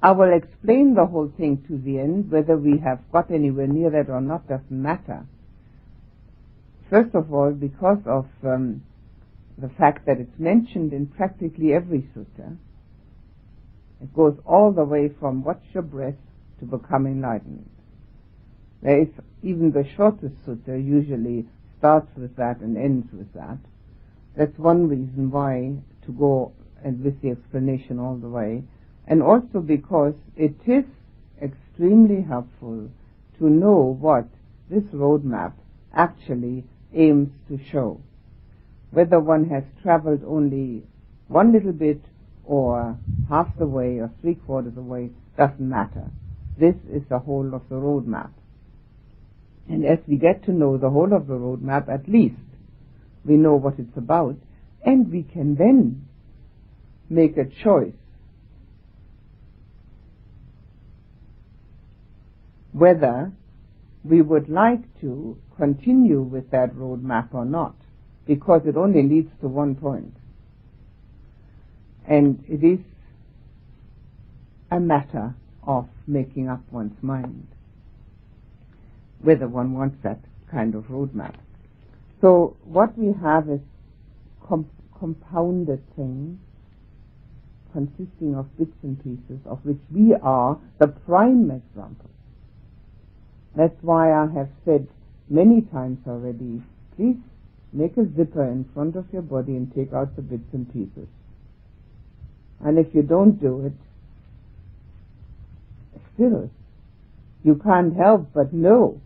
I 0.00 0.12
will 0.12 0.32
explain 0.32 0.94
the 0.94 1.06
whole 1.06 1.32
thing 1.36 1.64
to 1.66 1.76
the 1.76 1.98
end. 1.98 2.30
Whether 2.30 2.56
we 2.56 2.78
have 2.78 3.00
got 3.10 3.32
anywhere 3.32 3.66
near 3.66 3.90
that 3.90 4.08
or 4.08 4.20
not 4.20 4.46
doesn't 4.46 4.70
matter. 4.70 5.26
First 6.88 7.14
of 7.14 7.32
all, 7.32 7.50
because 7.50 7.98
of 8.06 8.26
um, 8.44 8.82
the 9.58 9.68
fact 9.70 10.06
that 10.06 10.18
it's 10.20 10.38
mentioned 10.38 10.92
in 10.92 11.06
practically 11.06 11.74
every 11.74 12.08
sutta. 12.14 12.56
It 14.00 14.14
goes 14.14 14.36
all 14.46 14.72
the 14.72 14.84
way 14.84 15.10
from 15.18 15.42
watch 15.42 15.62
your 15.74 15.82
breath 15.82 16.14
to 16.60 16.64
become 16.64 17.06
enlightened. 17.06 17.68
Is 18.82 19.08
even 19.42 19.72
the 19.72 19.84
shortest 19.96 20.34
sutta 20.46 20.78
usually 20.82 21.46
starts 21.78 22.10
with 22.16 22.36
that 22.36 22.60
and 22.60 22.76
ends 22.76 23.12
with 23.12 23.32
that. 23.34 23.58
That's 24.36 24.56
one 24.58 24.88
reason 24.88 25.30
why 25.30 25.74
to 26.06 26.12
go 26.12 26.52
and 26.84 27.02
with 27.02 27.20
the 27.20 27.30
explanation 27.30 27.98
all 27.98 28.16
the 28.16 28.28
way. 28.28 28.62
And 29.06 29.22
also 29.22 29.60
because 29.60 30.14
it 30.36 30.54
is 30.66 30.84
extremely 31.42 32.22
helpful 32.22 32.88
to 33.38 33.50
know 33.50 33.96
what 34.00 34.28
this 34.70 34.84
roadmap 34.94 35.54
actually 35.92 36.64
aims 36.94 37.30
to 37.48 37.58
show. 37.72 38.00
Whether 38.90 39.18
one 39.18 39.48
has 39.50 39.64
traveled 39.82 40.22
only 40.26 40.84
one 41.26 41.52
little 41.52 41.72
bit 41.72 42.00
or 42.44 42.96
half 43.28 43.48
the 43.58 43.66
way 43.66 43.98
or 43.98 44.10
three 44.20 44.34
quarters 44.34 44.68
of 44.68 44.74
the 44.76 44.82
way 44.82 45.10
doesn't 45.36 45.60
matter. 45.60 46.10
This 46.58 46.76
is 46.90 47.02
the 47.08 47.18
whole 47.18 47.54
of 47.54 47.68
the 47.68 47.74
roadmap. 47.74 48.30
And 49.68 49.84
as 49.84 49.98
we 50.06 50.16
get 50.16 50.44
to 50.44 50.52
know 50.52 50.78
the 50.78 50.90
whole 50.90 51.12
of 51.12 51.26
the 51.26 51.34
roadmap, 51.34 51.88
at 51.88 52.08
least 52.08 52.36
we 53.24 53.34
know 53.34 53.54
what 53.54 53.78
it's 53.78 53.96
about, 53.96 54.36
and 54.84 55.12
we 55.12 55.22
can 55.22 55.56
then 55.56 56.06
make 57.10 57.36
a 57.36 57.44
choice 57.44 57.92
whether 62.72 63.32
we 64.04 64.22
would 64.22 64.48
like 64.48 65.00
to 65.00 65.36
continue 65.56 66.22
with 66.22 66.50
that 66.50 66.74
roadmap 66.74 67.34
or 67.34 67.44
not, 67.44 67.74
because 68.26 68.62
it 68.64 68.76
only 68.76 69.02
leads 69.02 69.30
to 69.40 69.48
one 69.48 69.74
point. 69.74 70.14
And 72.06 72.42
it 72.48 72.64
is 72.64 72.78
a 74.70 74.80
matter 74.80 75.34
of 75.62 75.88
making 76.06 76.48
up 76.48 76.62
one's 76.70 77.02
mind 77.02 77.48
whether 79.20 79.48
one 79.48 79.72
wants 79.72 79.96
that 80.02 80.20
kind 80.50 80.74
of 80.74 80.84
roadmap. 80.84 81.34
So 82.20 82.56
what 82.64 82.96
we 82.98 83.14
have 83.22 83.48
is 83.48 83.60
com- 84.48 84.70
compounded 84.98 85.82
things 85.94 86.38
consisting 87.72 88.34
of 88.34 88.46
bits 88.58 88.76
and 88.82 88.98
pieces 89.02 89.40
of 89.46 89.58
which 89.64 89.78
we 89.94 90.14
are 90.22 90.58
the 90.78 90.88
prime 90.88 91.50
example. 91.50 92.10
That's 93.54 93.76
why 93.82 94.12
I 94.12 94.26
have 94.34 94.48
said 94.64 94.88
many 95.28 95.62
times 95.62 95.98
already, 96.06 96.62
please 96.96 97.16
make 97.72 97.96
a 97.96 98.06
zipper 98.16 98.44
in 98.44 98.64
front 98.72 98.96
of 98.96 99.06
your 99.12 99.22
body 99.22 99.52
and 99.52 99.72
take 99.74 99.92
out 99.92 100.16
the 100.16 100.22
bits 100.22 100.48
and 100.52 100.72
pieces. 100.72 101.08
And 102.64 102.78
if 102.78 102.94
you 102.94 103.02
don't 103.02 103.40
do 103.40 103.66
it, 103.66 103.72
still, 106.14 106.50
you 107.44 107.60
can't 107.62 107.96
help 107.96 108.32
but 108.34 108.52
know 108.52 109.00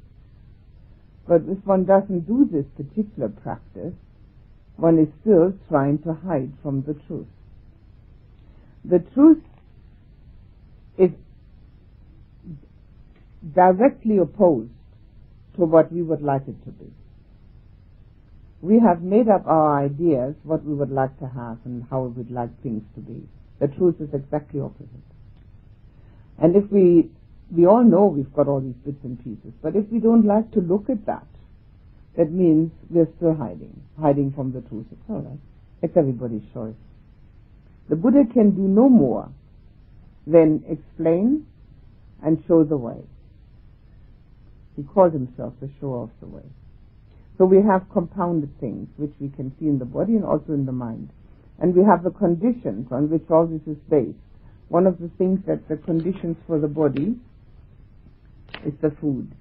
but 1.27 1.43
if 1.49 1.65
one 1.65 1.85
doesn't 1.85 2.27
do 2.27 2.49
this 2.51 2.67
particular 2.77 3.29
practice, 3.29 3.95
one 4.77 4.99
is 4.99 5.09
still 5.21 5.53
trying 5.69 5.99
to 6.03 6.15
hide 6.15 6.53
from 6.63 6.83
the 6.83 6.95
truth. 7.07 7.27
The 8.85 8.99
truth 9.15 9.43
is 10.99 11.11
directly 13.55 14.19
opposed 14.19 14.71
to 15.57 15.65
what 15.65 15.93
we 15.93 16.03
would 16.03 16.23
like 16.23 16.43
it 16.49 16.65
to 16.65 16.71
be. 16.71 16.93
We 18.61 18.81
have 18.81 19.03
made 19.03 19.29
up 19.29 19.47
our 19.47 19.85
ideas 19.85 20.35
what 20.45 20.65
we 20.65 20.75
would 20.75 20.91
like 20.91 21.19
to 21.19 21.27
have 21.27 21.59
and 21.65 21.85
how 21.91 22.03
we 22.03 22.23
would 22.23 22.31
like 22.31 22.63
things 22.63 22.83
to 22.95 23.01
be. 23.01 23.29
The 23.61 23.69
truth 23.69 23.97
is 24.01 24.09
exactly 24.13 24.61
opposite. 24.61 24.89
And 26.39 26.57
if 26.57 26.71
we 26.71 27.11
we 27.55 27.67
all 27.67 27.85
know 27.85 28.07
we've 28.07 28.33
got 28.33 28.49
all 28.49 28.61
these 28.61 28.79
bits 28.85 29.05
and 29.05 29.19
pieces, 29.19 29.53
but 29.63 29.77
if 29.77 29.85
we 29.93 30.01
don't 30.01 30.25
like 30.25 30.51
to 30.53 30.61
look 30.61 30.89
at 30.89 31.05
that, 31.07 31.27
that 32.17 32.33
means 32.33 32.73
we're 32.89 33.09
still 33.17 33.35
hiding, 33.35 33.83
hiding 34.01 34.33
from 34.33 34.53
the 34.53 34.61
truth. 34.63 34.87
It's 34.91 35.01
all 35.09 35.21
right. 35.21 35.39
It's 35.83 35.97
everybody's 35.97 36.43
choice. 36.55 36.75
The 37.89 37.97
Buddha 37.97 38.25
can 38.33 38.53
do 38.55 38.63
no 38.63 38.89
more 38.89 39.29
than 40.27 40.65
explain 40.69 41.47
and 42.23 42.43
show 42.47 42.65
the 42.65 42.77
way. 42.77 43.03
He 44.77 44.83
called 44.83 45.13
himself 45.13 45.55
the 45.61 45.69
shower 45.81 46.05
of 46.05 46.11
the 46.21 46.27
way. 46.27 46.45
So 47.37 47.45
we 47.45 47.59
have 47.63 47.91
compounded 47.93 48.59
things 48.61 48.89
which 48.97 49.13
we 49.21 49.29
can 49.29 49.53
see 49.59 49.67
in 49.67 49.79
the 49.79 49.85
body 49.85 50.15
and 50.15 50.25
also 50.25 50.53
in 50.53 50.65
the 50.65 50.73
mind. 50.73 51.11
And 51.59 51.75
we 51.75 51.83
have 51.85 52.03
the 52.03 52.11
conditions 52.11 52.89
on 52.91 53.11
which 53.11 53.25
all 53.31 53.47
this 53.47 53.63
is 53.67 53.81
based. 53.91 54.17
One 54.69 54.87
of 54.87 54.99
the 54.99 55.11
things 55.19 55.41
that 55.47 55.69
the 55.69 55.77
conditions 55.77 56.37
for 56.47 56.59
the 56.59 56.69
body 56.69 57.17
is 58.67 58.73
the 58.81 58.95
food 59.01 59.33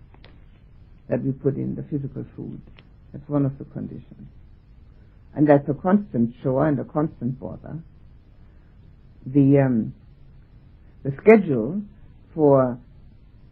that 1.09 1.23
we 1.23 1.31
put 1.31 1.55
in, 1.55 1.75
the 1.75 1.83
physical 1.83 2.25
food. 2.35 2.61
That's 3.11 3.27
one 3.27 3.45
of 3.45 3.57
the 3.57 3.65
conditions. 3.65 4.27
And 5.35 5.47
that's 5.47 5.67
a 5.69 5.73
constant 5.73 6.33
chore 6.41 6.67
and 6.67 6.79
a 6.79 6.83
constant 6.83 7.39
bother. 7.39 7.79
The, 9.25 9.63
um, 9.65 9.93
the 11.03 11.11
schedule 11.21 11.81
for 12.33 12.77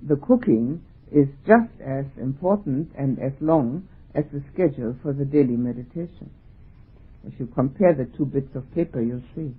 the 0.01 0.15
cooking 0.15 0.81
is 1.11 1.27
just 1.45 1.71
as 1.85 2.05
important 2.19 2.91
and 2.97 3.19
as 3.19 3.33
long 3.41 3.87
as 4.15 4.23
the 4.31 4.43
schedule 4.53 4.95
for 5.01 5.13
the 5.13 5.25
daily 5.25 5.57
meditation. 5.57 6.31
If 7.25 7.39
you 7.39 7.47
compare 7.47 7.93
the 7.93 8.05
two 8.17 8.25
bits 8.25 8.55
of 8.55 8.73
paper, 8.73 9.01
you'll 9.01 9.23
see. 9.35 9.53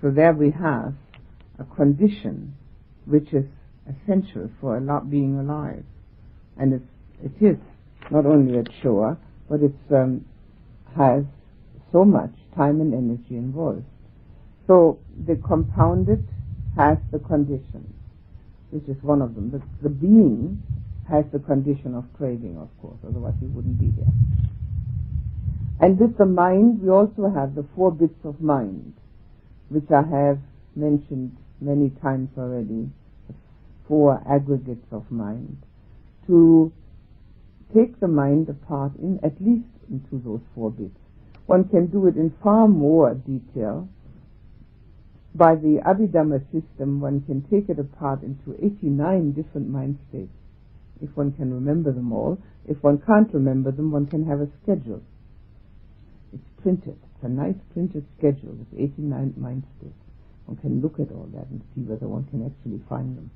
So 0.00 0.10
there 0.10 0.32
we 0.32 0.50
have 0.50 0.94
a 1.58 1.64
condition 1.76 2.54
which 3.04 3.32
is 3.32 3.44
essential 3.90 4.50
for 4.60 4.78
being 5.10 5.38
alive. 5.38 5.84
And 6.56 6.74
it's, 6.74 6.84
it 7.22 7.44
is 7.44 7.56
not 8.10 8.26
only 8.26 8.58
a 8.58 8.64
chore, 8.82 9.18
but 9.48 9.60
it 9.60 9.74
um, 9.90 10.24
has 10.96 11.24
so 11.92 12.04
much 12.04 12.32
time 12.56 12.80
and 12.80 12.94
energy 12.94 13.36
involved. 13.36 13.84
So 14.66 14.98
the 15.26 15.36
compounded 15.36 16.26
has 16.76 16.98
the 17.12 17.18
condition, 17.18 17.92
which 18.70 18.84
is 18.88 19.02
one 19.02 19.22
of 19.22 19.34
them. 19.34 19.50
The, 19.50 19.62
the 19.82 19.88
being 19.88 20.62
has 21.10 21.24
the 21.32 21.40
condition 21.40 21.94
of 21.94 22.04
craving, 22.16 22.56
of 22.56 22.68
course, 22.80 22.98
otherwise 23.06 23.34
he 23.40 23.46
wouldn't 23.46 23.78
be 23.78 23.90
here. 23.90 24.12
And 25.80 25.98
with 25.98 26.16
the 26.18 26.26
mind, 26.26 26.82
we 26.82 26.90
also 26.90 27.32
have 27.34 27.54
the 27.54 27.66
four 27.74 27.90
bits 27.90 28.20
of 28.24 28.40
mind, 28.40 28.94
which 29.70 29.90
I 29.90 30.02
have 30.02 30.38
mentioned 30.76 31.36
many 31.60 31.90
times 32.02 32.28
already, 32.38 32.90
four 33.90 34.22
aggregates 34.24 34.86
of 34.92 35.10
mind, 35.10 35.58
to 36.28 36.72
take 37.74 37.98
the 37.98 38.06
mind 38.06 38.48
apart 38.48 38.92
in 39.02 39.18
at 39.24 39.34
least 39.40 39.66
into 39.90 40.22
those 40.24 40.40
four 40.54 40.70
bits. 40.70 40.94
One 41.46 41.68
can 41.68 41.88
do 41.88 42.06
it 42.06 42.14
in 42.14 42.32
far 42.40 42.68
more 42.68 43.14
detail. 43.14 43.88
By 45.34 45.56
the 45.56 45.82
Abhidhamma 45.84 46.44
system, 46.52 47.00
one 47.00 47.22
can 47.26 47.42
take 47.50 47.68
it 47.68 47.80
apart 47.80 48.22
into 48.22 48.54
89 48.64 49.32
different 49.32 49.68
mind 49.68 49.98
states, 50.08 50.30
if 51.02 51.10
one 51.16 51.32
can 51.32 51.52
remember 51.52 51.90
them 51.90 52.12
all. 52.12 52.38
If 52.68 52.80
one 52.84 53.02
can't 53.04 53.34
remember 53.34 53.72
them, 53.72 53.90
one 53.90 54.06
can 54.06 54.24
have 54.26 54.40
a 54.40 54.48
schedule. 54.62 55.02
It's 56.32 56.62
printed. 56.62 56.94
It's 57.02 57.24
a 57.24 57.28
nice 57.28 57.58
printed 57.72 58.06
schedule 58.18 58.54
with 58.54 58.78
89 58.78 59.34
mind 59.36 59.64
states. 59.78 59.98
One 60.46 60.58
can 60.58 60.80
look 60.80 61.00
at 61.00 61.10
all 61.10 61.28
that 61.34 61.48
and 61.50 61.62
see 61.74 61.82
whether 61.82 62.06
one 62.06 62.24
can 62.30 62.46
actually 62.46 62.80
find 62.88 63.16
them. 63.16 63.30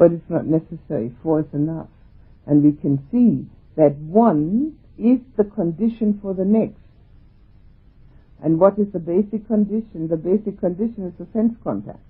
But 0.00 0.12
it's 0.12 0.30
not 0.30 0.46
necessary. 0.46 1.12
Four 1.22 1.40
is 1.40 1.52
enough. 1.52 1.88
And 2.46 2.64
we 2.64 2.72
can 2.72 3.06
see 3.12 3.44
that 3.76 3.96
one 3.96 4.78
is 4.96 5.20
the 5.36 5.44
condition 5.44 6.18
for 6.22 6.32
the 6.32 6.46
next. 6.46 6.80
And 8.42 8.58
what 8.58 8.78
is 8.78 8.86
the 8.94 8.98
basic 8.98 9.46
condition? 9.46 10.08
The 10.08 10.16
basic 10.16 10.58
condition 10.58 11.04
is 11.06 11.12
the 11.18 11.26
sense 11.34 11.52
contact. 11.62 12.00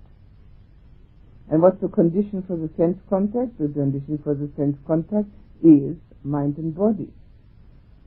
And 1.50 1.60
what's 1.60 1.80
the 1.80 1.88
condition 1.88 2.44
for 2.46 2.56
the 2.56 2.70
sense 2.76 2.96
contact? 3.08 3.58
The 3.58 3.66
condition 3.66 4.20
for 4.22 4.34
the 4.34 4.48
sense 4.56 4.76
contact 4.86 5.26
is 5.60 5.96
mind 6.22 6.58
and 6.58 6.72
body. 6.72 7.10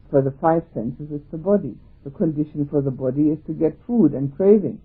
For 0.09 0.21
the 0.21 0.31
five 0.39 0.63
senses, 0.73 1.09
it's 1.11 1.29
the 1.29 1.37
body. 1.37 1.75
The 2.05 2.11
condition 2.11 2.69
for 2.71 2.81
the 2.81 2.91
body 2.91 3.35
is 3.35 3.39
to 3.47 3.51
get 3.51 3.75
food 3.85 4.13
and 4.13 4.33
craving. 4.33 4.79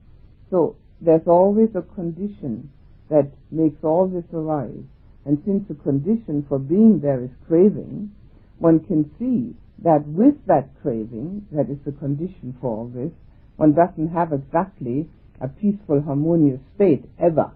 So 0.51 0.75
there's 1.01 1.29
always 1.29 1.69
a 1.77 1.83
condition 1.83 2.73
that 3.11 3.31
makes 3.51 3.83
all 3.83 4.07
this 4.07 4.25
arise. 4.33 4.85
And 5.25 5.43
since 5.45 5.65
the 5.69 5.75
condition 5.75 6.45
for 6.49 6.59
being 6.59 7.01
there 7.01 7.23
is 7.23 7.31
craving, 7.47 8.11
one 8.59 8.81
can 8.81 9.11
see 9.19 9.55
that 9.83 10.07
with 10.07 10.35
that 10.47 10.71
craving, 10.83 11.47
that 11.53 11.71
is 11.71 11.79
the 11.85 11.93
condition 11.93 12.57
for 12.61 12.69
all 12.69 12.89
this, 12.89 13.13
one 13.57 13.75
doesn't 13.75 14.09
have 14.13 14.33
exactly 14.33 15.09
a 15.41 15.49
peaceful, 15.49 16.03
harmonious 16.03 16.61
state 16.75 17.05
ever 17.19 17.53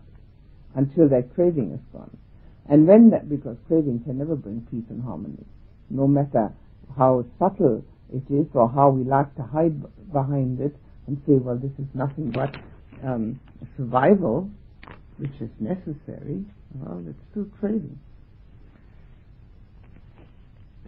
until 0.75 1.09
that 1.09 1.35
craving 1.35 1.73
is 1.73 1.81
gone. 1.93 2.17
And 2.69 2.87
when 2.87 3.11
that, 3.11 3.29
because 3.29 3.57
craving 3.67 4.05
can 4.05 4.19
never 4.19 4.37
bring 4.37 4.67
peace 4.71 4.85
and 4.88 5.03
harmony, 5.03 5.45
no 5.91 6.07
matter 6.07 6.53
how 6.97 7.25
subtle 7.38 7.85
it 8.12 8.23
is 8.33 8.47
or 8.55 8.69
how 8.69 8.91
we 8.91 9.05
like 9.05 9.35
to 9.37 9.43
hide 9.43 9.83
behind 10.12 10.61
it 10.61 10.77
and 11.07 11.21
say, 11.27 11.35
well, 11.35 11.57
this 11.57 11.73
is 11.79 11.87
nothing 11.95 12.31
but 12.31 12.55
um, 13.05 13.41
survival, 13.77 14.49
which 15.22 15.40
is 15.40 15.50
necessary, 15.61 16.44
well, 16.74 17.00
it's 17.08 17.18
still 17.30 17.46
craving. 17.61 17.96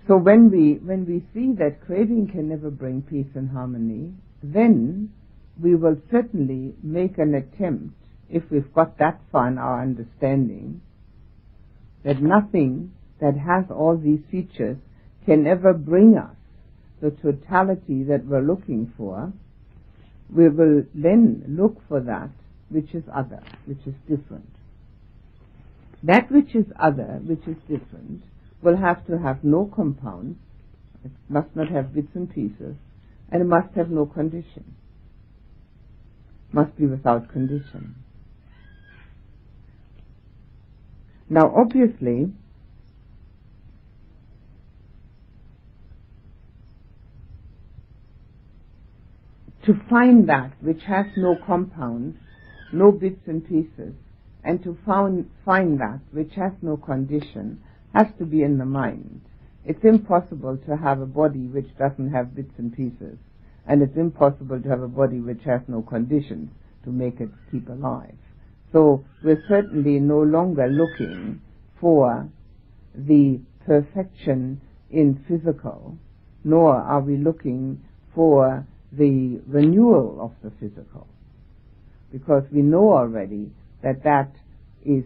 So 0.09 0.17
when 0.17 0.51
we 0.51 0.75
when 0.85 1.07
we 1.07 1.25
see 1.33 1.55
that 1.59 1.87
craving 1.87 2.31
can 2.33 2.49
never 2.49 2.69
bring 2.69 3.03
peace 3.03 3.33
and 3.37 3.49
harmony, 3.49 4.13
then 4.43 5.13
we 5.63 5.77
will 5.77 5.97
certainly 6.11 6.75
make 6.83 7.17
an 7.19 7.35
attempt, 7.35 7.95
if 8.29 8.43
we've 8.51 8.75
got 8.75 8.99
that 8.99 9.21
far 9.31 9.47
in 9.47 9.57
our 9.57 9.81
understanding, 9.81 10.81
that 12.05 12.21
nothing 12.21 12.91
that 13.21 13.37
has 13.39 13.65
all 13.71 13.97
these 13.97 14.21
features 14.33 14.77
can 15.27 15.47
ever 15.47 15.73
bring 15.73 16.19
us 16.19 16.35
the 17.01 17.11
totality 17.11 18.03
that 18.03 18.27
we're 18.27 18.43
looking 18.43 18.93
for, 18.97 19.33
we 20.35 20.49
will 20.49 20.83
then 20.93 21.45
look 21.47 21.81
for 21.89 22.01
that 22.01 22.31
which 22.69 22.95
is 22.95 23.05
other, 23.15 23.43
which 23.67 23.87
is 23.87 23.95
different. 24.09 24.49
That 26.03 26.31
which 26.31 26.55
is 26.55 26.67
other, 26.79 27.21
which 27.25 27.47
is 27.47 27.57
different, 27.69 28.23
will 28.63 28.77
have 28.77 29.07
to 29.07 29.19
have 29.19 29.43
no 29.43 29.71
compounds, 29.75 30.39
it 31.05 31.13
must 31.29 31.55
not 31.55 31.69
have 31.71 31.95
bits 31.95 32.09
and 32.15 32.33
pieces, 32.33 32.77
and 33.31 33.43
it 33.43 33.47
must 33.47 33.75
have 33.75 33.91
no 33.91 34.07
condition. 34.07 34.75
Must 36.53 36.77
be 36.77 36.87
without 36.87 37.33
condition. 37.33 37.97
Now 41.29 41.53
obviously, 41.57 42.33
to 49.65 49.75
find 49.89 50.29
that 50.29 50.53
which 50.61 50.83
has 50.87 51.07
no 51.17 51.37
compounds, 51.47 52.19
no 52.75 52.93
bits 52.93 53.21
and 53.27 53.47
pieces, 53.47 53.95
and 54.43 54.63
to 54.63 54.77
found, 54.85 55.31
find 55.45 55.81
that 55.81 56.01
which 56.13 56.35
has 56.35 56.53
no 56.61 56.77
condition 56.77 57.63
has 57.95 58.07
to 58.19 58.27
be 58.27 58.43
in 58.43 58.59
the 58.59 58.65
mind. 58.65 59.21
It's 59.65 59.85
impossible 59.85 60.59
to 60.67 60.77
have 60.77 61.01
a 61.01 61.07
body 61.07 61.47
which 61.47 61.69
doesn't 61.79 62.13
have 62.13 62.35
bits 62.35 62.53
and 62.59 62.75
pieces, 62.77 63.17
and 63.67 63.83
it's 63.83 63.97
impossible 63.97 64.61
to 64.61 64.69
have 64.69 64.83
a 64.83 64.89
body 64.89 65.21
which 65.21 65.43
has 65.45 65.63
no 65.69 65.81
conditions 65.81 66.51
to 66.85 66.91
make 66.91 67.21
it 67.21 67.31
keep 67.51 67.69
alive. 67.69 68.15
So 68.73 69.05
we're 69.23 69.43
certainly 69.49 70.01
no 70.01 70.21
longer 70.21 70.67
looking 70.67 71.41
for 71.81 72.29
the 72.95 73.41
perfection 73.65 74.61
in 74.91 75.25
physical, 75.29 75.97
nor 76.43 76.75
are 76.75 77.01
we 77.01 77.17
looking 77.17 77.83
for 78.15 78.67
the 78.93 79.41
renewal 79.47 80.19
of 80.21 80.33
the 80.43 80.51
physical. 80.61 81.07
Because 82.15 82.45
we 82.53 82.63
know 82.63 82.93
already 82.93 83.51
that 83.83 84.05
that 84.05 84.31
is 84.87 85.03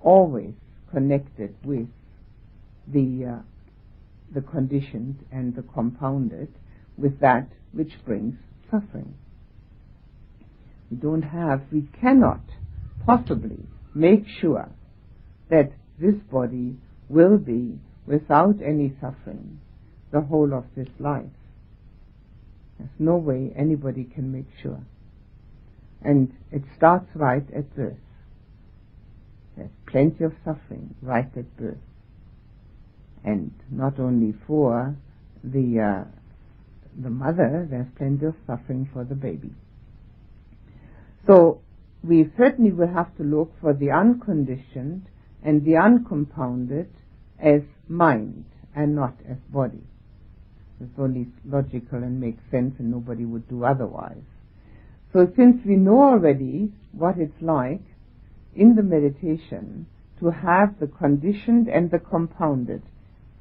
always 0.00 0.54
connected 0.90 1.54
with 1.62 1.86
the 2.88 3.26
uh, 3.26 3.42
the 4.34 4.40
conditioned 4.40 5.18
and 5.30 5.54
the 5.54 5.62
compounded 5.62 6.48
with 6.96 7.20
that 7.20 7.46
which 7.72 7.92
brings 8.06 8.36
suffering. 8.70 9.14
We 10.90 10.96
don't 10.96 11.22
have, 11.22 11.60
we 11.70 11.88
cannot 12.00 12.40
possibly 13.04 13.58
make 13.94 14.24
sure 14.40 14.70
that 15.50 15.72
this 16.00 16.14
body 16.32 16.76
will 17.10 17.36
be 17.36 17.78
without 18.06 18.56
any 18.64 18.94
suffering 18.98 19.60
the 20.10 20.22
whole 20.22 20.54
of 20.54 20.64
this 20.74 20.88
life. 20.98 21.26
There's 22.78 22.90
no 22.98 23.16
way 23.16 23.52
anybody 23.54 24.04
can 24.04 24.32
make 24.32 24.48
sure. 24.62 24.80
And 26.02 26.32
it 26.52 26.62
starts 26.76 27.08
right 27.14 27.46
at 27.54 27.74
birth. 27.74 27.96
There's 29.56 29.70
plenty 29.86 30.24
of 30.24 30.32
suffering 30.44 30.94
right 31.02 31.30
at 31.36 31.56
birth 31.56 31.78
and 33.26 33.50
not 33.70 33.98
only 33.98 34.32
for 34.46 34.96
the 35.42 35.80
uh, 35.80 36.10
the 36.98 37.10
mother, 37.10 37.66
there's 37.68 37.88
plenty 37.98 38.24
of 38.24 38.34
suffering 38.46 38.88
for 38.90 39.04
the 39.04 39.14
baby. 39.14 39.50
So 41.26 41.60
we 42.02 42.30
certainly 42.38 42.72
will 42.72 42.88
have 42.88 43.14
to 43.18 43.24
look 43.24 43.52
for 43.60 43.74
the 43.74 43.90
unconditioned 43.90 45.08
and 45.42 45.64
the 45.64 45.74
uncompounded 45.74 46.88
as 47.38 47.60
mind 47.88 48.46
and 48.74 48.94
not 48.94 49.14
as 49.28 49.36
body. 49.52 49.82
It's 50.80 50.98
only 50.98 51.26
logical 51.44 51.98
and 51.98 52.20
makes 52.20 52.42
sense 52.50 52.74
and 52.78 52.90
nobody 52.90 53.24
would 53.24 53.48
do 53.48 53.64
otherwise. 53.64 54.24
So 55.16 55.32
since 55.34 55.64
we 55.64 55.76
know 55.76 56.02
already 56.02 56.70
what 56.92 57.16
it's 57.16 57.40
like 57.40 57.80
in 58.54 58.74
the 58.74 58.82
meditation 58.82 59.86
to 60.20 60.30
have 60.30 60.78
the 60.78 60.88
conditioned 60.88 61.68
and 61.68 61.90
the 61.90 61.98
compounded, 61.98 62.82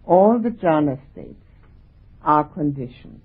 all 0.06 0.40
the 0.40 0.52
jhana 0.52 0.98
states 1.12 1.44
are 2.24 2.46
conditioned. 2.46 3.20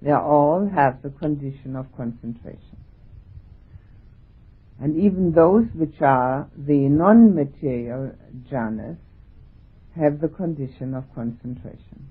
They 0.00 0.12
all 0.12 0.70
have 0.72 1.02
the 1.02 1.10
condition 1.10 1.74
of 1.74 1.86
concentration. 1.96 2.76
And 4.80 4.96
even 4.96 5.32
those 5.32 5.66
which 5.74 6.00
are 6.00 6.48
the 6.56 6.88
non-material 6.88 8.12
jhanas 8.48 8.98
have 9.96 10.20
the 10.20 10.28
condition 10.28 10.94
of 10.94 11.12
concentration. 11.12 12.06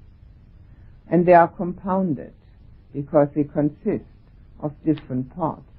And 1.10 1.25
they 1.25 1.36
are 1.36 1.47
compounded 1.47 2.34
because 2.91 3.30
they 3.34 3.45
consist 3.45 4.04
of 4.60 4.74
different 4.86 5.36
parts. 5.36 5.70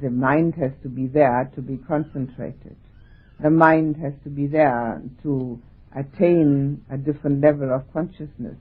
The 0.00 0.10
mind 0.10 0.54
has 0.54 0.72
to 0.82 0.88
be 0.88 1.06
there 1.06 1.50
to 1.54 1.62
be 1.62 1.76
concentrated. 1.76 2.76
The 3.40 3.50
mind 3.50 3.96
has 3.96 4.14
to 4.24 4.30
be 4.30 4.46
there 4.46 5.02
to 5.22 5.60
attain 5.94 6.84
a 6.90 6.96
different 6.96 7.40
level 7.40 7.72
of 7.72 7.92
consciousness. 7.92 8.56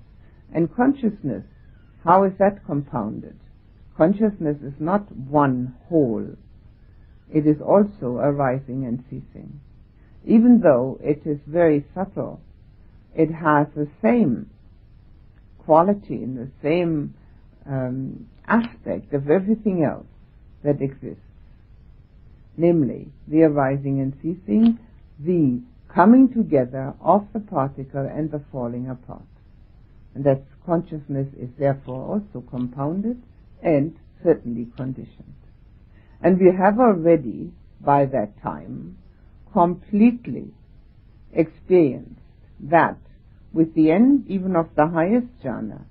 And 0.54 0.74
consciousness, 0.74 1.44
how 2.04 2.24
is 2.24 2.34
that 2.40 2.66
compounded? 2.66 3.38
Consciousness 3.98 4.58
is 4.62 4.74
not 4.80 5.12
one 5.16 5.76
whole. 5.88 6.28
It 7.34 7.48
is 7.48 7.62
also 7.62 8.18
arising 8.18 8.86
and 8.86 9.04
ceasing. 9.10 9.60
Even 10.26 10.62
though 10.62 11.00
it 11.02 11.22
is 11.26 11.40
very 11.48 11.86
subtle, 11.94 12.42
it 13.16 13.32
has 13.32 13.68
the 13.76 13.88
same 14.02 14.50
quality 15.60 16.24
and 16.24 16.38
the 16.38 16.52
same 16.62 17.16
um, 17.68 18.28
aspect 18.48 19.14
of 19.14 19.30
everything 19.30 19.84
else 19.84 20.08
that 20.64 20.82
exists. 20.82 21.22
Namely, 22.58 23.08
the 23.28 23.44
arising 23.44 24.00
and 24.00 24.14
ceasing, 24.22 24.80
the 25.20 25.62
coming 25.94 26.32
together 26.34 26.94
of 27.02 27.28
the 27.34 27.40
particle 27.40 28.06
and 28.06 28.32
the 28.32 28.42
falling 28.52 28.90
apart. 28.90 29.24
And 30.14 30.24
that 30.26 30.44
consciousness 30.66 31.28
is 31.40 31.50
therefore 31.58 32.04
also 32.04 32.46
compounded 32.50 33.22
and 33.62 33.96
certainly 34.24 34.68
conditioned. 34.76 35.34
And 36.22 36.40
we 36.40 36.52
have 36.58 36.80
already, 36.80 37.52
by 37.82 38.06
that 38.06 38.42
time, 38.42 38.98
completely 39.54 40.48
experienced 41.34 42.20
that 42.60 42.98
with 43.54 43.74
the 43.74 43.92
end 43.92 44.26
even 44.28 44.56
of 44.56 44.68
the 44.76 44.88
highest 44.88 45.28
jhana, 45.44 45.82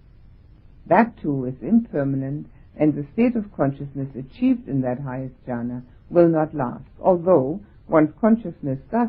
that 0.87 1.17
too 1.21 1.47
is 1.47 1.55
impermanent 1.63 2.47
and 2.77 2.95
the 2.95 3.07
state 3.13 3.37
of 3.37 3.55
consciousness 3.57 4.09
achieved 4.15 4.69
in 4.69 4.81
that 4.83 5.01
highest 5.01 5.35
jhana 5.47 5.83
will 6.11 6.29
not 6.29 6.55
last. 6.55 6.85
Although 7.01 7.61
one's 7.89 8.11
consciousness 8.21 8.79
does 8.91 9.09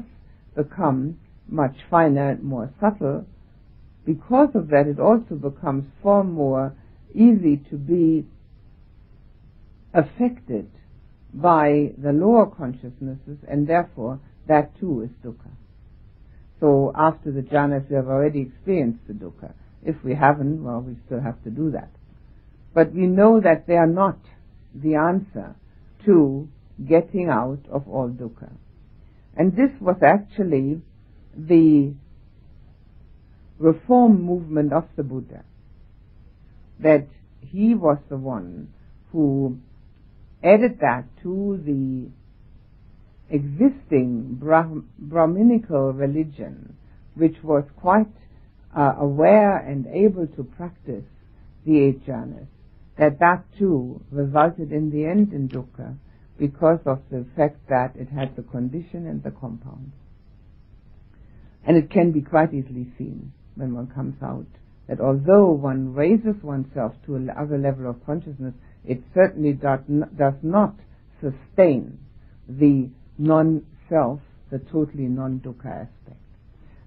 become 0.55 1.17
much 1.47 1.75
finer 1.89 2.31
and 2.31 2.43
more 2.43 2.71
subtle, 2.79 3.25
because 4.05 4.49
of 4.55 4.69
that 4.69 4.87
it 4.87 4.99
also 4.99 5.35
becomes 5.35 5.85
far 6.01 6.23
more 6.23 6.73
easy 7.13 7.57
to 7.69 7.75
be 7.75 8.25
affected 9.93 10.69
by 11.33 11.91
the 11.97 12.11
lower 12.11 12.45
consciousnesses 12.45 13.39
and 13.47 13.67
therefore 13.67 14.19
that 14.47 14.77
too 14.79 15.01
is 15.01 15.09
dukkha. 15.23 15.49
So 16.59 16.91
after 16.95 17.31
the 17.31 17.41
jhanas 17.41 17.89
we 17.89 17.95
have 17.95 18.07
already 18.07 18.41
experienced 18.41 19.07
the 19.07 19.13
dukkha. 19.13 19.53
If 19.85 20.03
we 20.03 20.15
haven't, 20.15 20.63
well 20.63 20.81
we 20.81 20.97
still 21.05 21.21
have 21.21 21.41
to 21.43 21.51
do 21.51 21.71
that. 21.71 21.89
But 22.73 22.93
we 22.93 23.05
know 23.05 23.39
that 23.39 23.67
they 23.67 23.77
are 23.77 23.87
not 23.87 24.17
the 24.73 24.95
answer 24.95 25.55
to 26.05 26.47
getting 26.85 27.29
out 27.29 27.59
of 27.71 27.87
all 27.87 28.09
dukkha. 28.09 28.51
And 29.37 29.55
this 29.55 29.71
was 29.79 29.97
actually 30.01 30.81
the 31.37 31.93
reform 33.59 34.23
movement 34.23 34.73
of 34.73 34.85
the 34.95 35.03
Buddha. 35.03 35.43
That 36.79 37.07
he 37.39 37.75
was 37.75 37.97
the 38.09 38.17
one 38.17 38.69
who 39.11 39.57
added 40.43 40.79
that 40.81 41.05
to 41.23 41.61
the 41.65 42.09
existing 43.33 44.37
Brahm- 44.39 44.85
Brahminical 44.99 45.93
religion, 45.93 46.75
which 47.15 47.35
was 47.43 47.63
quite 47.77 48.11
uh, 48.75 48.95
aware 48.99 49.57
and 49.57 49.87
able 49.87 50.27
to 50.27 50.43
practice 50.43 51.05
the 51.65 51.79
eight 51.79 52.05
jhanas, 52.05 52.47
that 52.97 53.19
that 53.19 53.43
too 53.57 54.01
resulted 54.11 54.71
in 54.71 54.91
the 54.91 55.05
end 55.05 55.33
in 55.33 55.49
dukkha 55.49 55.95
because 56.37 56.79
of 56.85 56.99
the 57.09 57.25
fact 57.35 57.57
that 57.69 57.95
it 57.95 58.09
had 58.09 58.35
the 58.35 58.43
condition 58.43 59.07
and 59.07 59.23
the 59.23 59.31
compound. 59.31 59.91
And 61.65 61.77
it 61.77 61.89
can 61.89 62.11
be 62.11 62.21
quite 62.21 62.53
easily 62.53 62.87
seen 62.97 63.31
when 63.55 63.73
one 63.73 63.87
comes 63.87 64.21
out 64.21 64.45
that 64.87 64.99
although 64.99 65.49
one 65.49 65.93
raises 65.93 66.35
oneself 66.43 66.93
to 67.05 67.15
another 67.15 67.57
level 67.57 67.89
of 67.89 68.05
consciousness, 68.05 68.53
it 68.85 69.01
certainly 69.13 69.53
does 69.53 69.79
not 70.43 70.75
sustain 71.19 71.97
the 72.47 72.89
non-self, 73.17 74.19
the 74.51 74.59
totally 74.59 75.05
non-dukkha 75.05 75.65
aspect. 75.65 76.19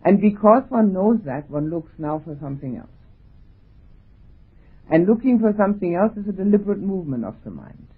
And 0.04 0.20
because 0.20 0.62
one 0.68 0.92
knows 0.92 1.18
that, 1.24 1.50
one 1.50 1.70
looks 1.70 1.92
now 1.98 2.22
for 2.24 2.36
something 2.40 2.76
else. 2.76 2.88
And 4.90 5.06
looking 5.06 5.38
for 5.38 5.52
something 5.56 5.94
else 5.94 6.16
is 6.16 6.28
a 6.28 6.32
deliberate 6.32 6.78
movement 6.78 7.24
of 7.24 7.34
the 7.44 7.50
mind. 7.50 7.88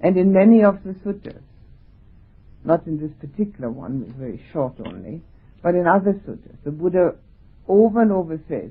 And 0.00 0.16
in 0.16 0.32
many 0.32 0.62
of 0.62 0.82
the 0.84 0.92
suttas, 0.92 1.42
not 2.64 2.86
in 2.86 2.98
this 2.98 3.12
particular 3.20 3.70
one, 3.70 4.04
it's 4.06 4.18
very 4.18 4.42
short 4.52 4.74
only, 4.84 5.22
but 5.62 5.74
in 5.74 5.86
other 5.86 6.12
suttas, 6.12 6.56
the 6.64 6.70
Buddha 6.70 7.14
over 7.68 8.02
and 8.02 8.12
over 8.12 8.38
says 8.48 8.70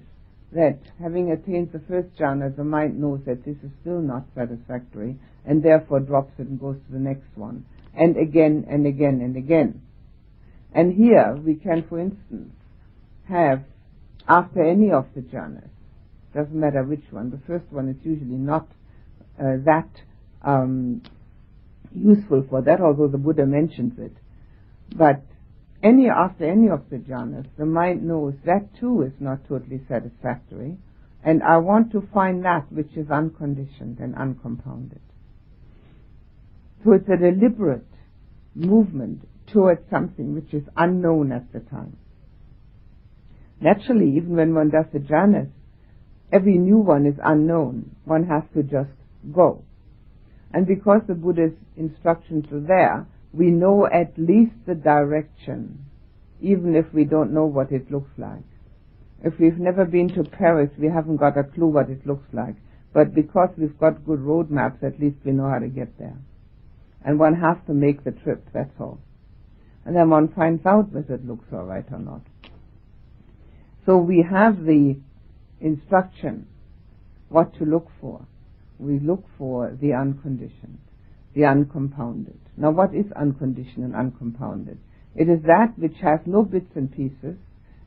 that 0.52 0.80
having 1.02 1.32
attained 1.32 1.72
the 1.72 1.82
first 1.88 2.16
jhana, 2.18 2.56
the 2.56 2.64
mind 2.64 3.00
knows 3.00 3.22
that 3.26 3.44
this 3.46 3.58
is 3.64 3.72
still 3.82 4.00
not 4.00 4.26
satisfactory 4.36 5.18
and 5.46 5.64
therefore 5.64 6.00
drops 6.00 6.34
it 6.38 6.48
and 6.48 6.60
goes 6.60 6.78
to 6.86 6.94
the 6.94 7.00
next 7.00 7.36
one. 7.36 7.66
And 7.96 8.18
again 8.18 8.66
and 8.70 8.86
again 8.86 9.22
and 9.22 9.36
again. 9.36 9.82
And 10.74 10.94
here 10.94 11.36
we 11.36 11.56
can, 11.56 11.86
for 11.88 12.00
instance, 12.00 12.54
have 13.28 13.64
after 14.28 14.64
any 14.64 14.92
of 14.92 15.06
the 15.16 15.22
jhanas, 15.22 15.70
doesn't 16.34 16.60
matter 16.60 16.84
which 16.84 17.04
one, 17.12 17.32
the 17.32 17.40
first 17.48 17.72
one 17.72 17.90
is 17.90 17.98
usually 18.04 18.38
not 18.38 18.68
uh, 19.40 19.58
that 19.66 19.90
um, 20.42 21.02
useful 21.94 22.46
for 22.50 22.62
that, 22.62 22.82
although 22.82 23.08
the 23.08 23.18
Buddha 23.18 23.46
mentions 23.46 23.98
it. 24.00 24.16
But 24.96 25.24
any 25.84 26.10
after 26.10 26.50
any 26.50 26.70
of 26.70 26.90
the 26.90 26.98
jhanas, 26.98 27.46
the 27.58 27.66
mind 27.66 28.04
knows 28.04 28.34
that 28.46 28.76
too 28.80 29.04
is 29.04 29.14
not 29.20 29.48
totally 29.48 29.82
satisfactory, 29.88 30.78
and 31.24 31.44
I 31.44 31.58
want 31.58 31.92
to 31.92 32.08
find 32.14 32.44
that 32.46 32.72
which 32.72 32.96
is 32.96 33.10
unconditioned 33.10 34.00
and 34.00 34.16
uncompounded. 34.16 35.02
So 36.84 36.94
it's 36.94 37.10
a 37.10 37.18
deliberate 37.18 37.88
movement 38.54 39.28
towards 39.52 39.82
something 39.90 40.36
which 40.36 40.54
is 40.54 40.64
unknown 40.76 41.32
at 41.32 41.52
the 41.52 41.60
time. 41.60 41.98
Naturally, 43.62 44.18
even 44.18 44.36
when 44.36 44.54
one 44.54 44.70
does 44.70 44.86
the 44.92 45.00
jhanas, 45.00 45.50
every 46.32 46.58
new 46.58 46.78
one 46.78 47.06
is 47.06 47.16
unknown. 47.24 47.96
One 48.06 48.26
has 48.28 48.44
to 48.54 48.64
just 48.64 48.92
go. 49.34 49.64
And 50.54 50.68
because 50.68 51.02
the 51.08 51.16
Buddha's 51.16 51.54
instructions 51.76 52.46
are 52.52 52.60
there, 52.60 53.08
we 53.34 53.48
know 53.48 53.88
at 53.88 54.18
least 54.18 54.54
the 54.66 54.76
direction, 54.76 55.86
even 56.42 56.76
if 56.76 56.86
we 56.94 57.04
don't 57.04 57.34
know 57.34 57.46
what 57.46 57.72
it 57.72 57.92
looks 57.92 58.12
like. 58.18 58.44
If 59.24 59.40
we've 59.40 59.58
never 59.58 59.86
been 59.86 60.10
to 60.10 60.24
Paris, 60.24 60.70
we 60.78 60.88
haven't 60.88 61.18
got 61.18 61.38
a 61.38 61.44
clue 61.44 61.68
what 61.68 61.90
it 61.90 62.06
looks 62.06 62.28
like. 62.32 62.56
But 62.94 63.14
because 63.14 63.50
we've 63.58 63.78
got 63.78 64.06
good 64.06 64.22
road 64.22 64.50
maps, 64.50 64.84
at 64.84 65.00
least 65.00 65.18
we 65.26 65.34
know 65.34 65.50
how 65.50 65.60
to 65.60 65.68
get 65.68 65.98
there. 65.98 66.18
And 67.04 67.20
one 67.20 67.36
has 67.36 67.58
to 67.68 67.74
make 67.74 68.04
the 68.04 68.12
trip, 68.12 68.48
that's 68.54 68.80
all. 68.80 69.00
And 69.84 69.96
then 69.96 70.10
one 70.10 70.30
finds 70.30 70.66
out 70.66 70.92
whether 70.92 71.16
it 71.16 71.26
looks 71.26 71.52
alright 71.52 71.86
or 71.92 72.00
not. 72.00 72.22
So 73.86 73.98
we 73.98 74.26
have 74.30 74.66
the 74.66 74.98
instruction 75.62 76.48
what 77.30 77.54
to 77.60 77.66
look 77.66 77.88
for. 78.02 78.26
We 78.80 79.00
look 79.00 79.26
for 79.38 79.78
the 79.80 79.94
unconditioned, 79.94 80.80
the 81.34 81.44
uncompounded. 81.44 82.40
Now 82.58 82.72
what 82.72 82.94
is 82.94 83.06
unconditioned 83.16 83.86
and 83.86 83.96
uncompounded? 83.96 84.80
It 85.16 85.30
is 85.30 85.44
that 85.44 85.74
which 85.78 85.98
has 86.02 86.20
no 86.26 86.44
bits 86.44 86.72
and 86.76 86.92
pieces, 86.92 87.38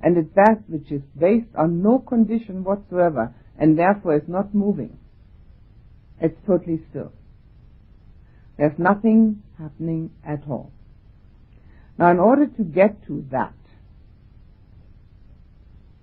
and 0.00 0.16
it's 0.16 0.34
that 0.34 0.62
which 0.68 0.90
is 0.90 1.02
based 1.18 1.54
on 1.56 1.82
no 1.82 1.98
condition 1.98 2.64
whatsoever, 2.64 3.34
and 3.58 3.78
therefore 3.78 4.16
is 4.16 4.28
not 4.28 4.54
moving. 4.54 4.98
It's 6.20 6.38
totally 6.46 6.80
still. 6.90 7.12
There's 8.56 8.78
nothing 8.78 9.42
happening 9.58 10.10
at 10.24 10.42
all. 10.48 10.72
Now 11.98 12.10
in 12.10 12.18
order 12.18 12.46
to 12.46 12.62
get 12.64 13.04
to 13.08 13.24
that, 13.30 13.54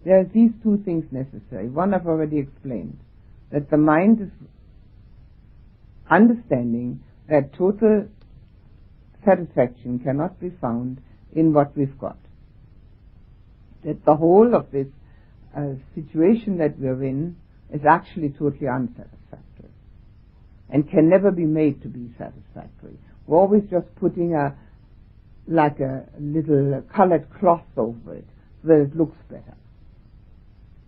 there 0.05 0.19
are 0.19 0.23
these 0.23 0.51
two 0.61 0.81
things 0.85 1.03
necessary. 1.11 1.67
One 1.67 1.93
I've 1.93 2.05
already 2.05 2.37
explained, 2.37 2.99
that 3.51 3.71
the 3.71 3.77
mind 3.77 4.21
is 4.21 4.47
understanding 6.09 7.01
that 7.27 7.53
total 7.53 8.07
satisfaction 9.25 9.99
cannot 9.99 10.39
be 10.39 10.51
found 10.61 11.01
in 11.33 11.53
what 11.53 11.75
we've 11.75 11.97
got. 11.97 12.17
That 13.83 14.05
the 14.05 14.15
whole 14.15 14.53
of 14.53 14.71
this 14.71 14.87
uh, 15.57 15.73
situation 15.95 16.59
that 16.59 16.77
we're 16.77 17.03
in 17.03 17.35
is 17.73 17.81
actually 17.89 18.29
totally 18.29 18.67
unsatisfactory 18.67 19.71
and 20.69 20.89
can 20.89 21.09
never 21.09 21.31
be 21.31 21.45
made 21.45 21.81
to 21.81 21.87
be 21.87 22.11
satisfactory. 22.17 22.97
We're 23.25 23.39
always 23.39 23.63
just 23.71 23.87
putting 23.95 24.35
a 24.35 24.55
like 25.47 25.79
a 25.79 26.05
little 26.19 26.83
colored 26.93 27.27
cloth 27.39 27.65
over 27.77 28.15
it 28.15 28.27
so 28.61 28.67
that 28.69 28.81
it 28.81 28.95
looks 28.95 29.17
better. 29.29 29.55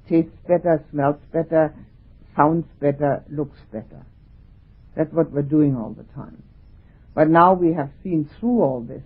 Tastes 0.09 0.31
better, 0.47 0.83
smells 0.91 1.17
better, 1.31 1.73
sounds 2.35 2.65
better, 2.79 3.23
looks 3.29 3.59
better. 3.71 4.05
That's 4.95 5.11
what 5.13 5.31
we're 5.31 5.41
doing 5.41 5.75
all 5.75 5.91
the 5.91 6.05
time. 6.15 6.43
But 7.13 7.29
now 7.29 7.53
we 7.53 7.73
have 7.73 7.89
seen 8.03 8.29
through 8.39 8.61
all 8.61 8.81
this 8.81 9.03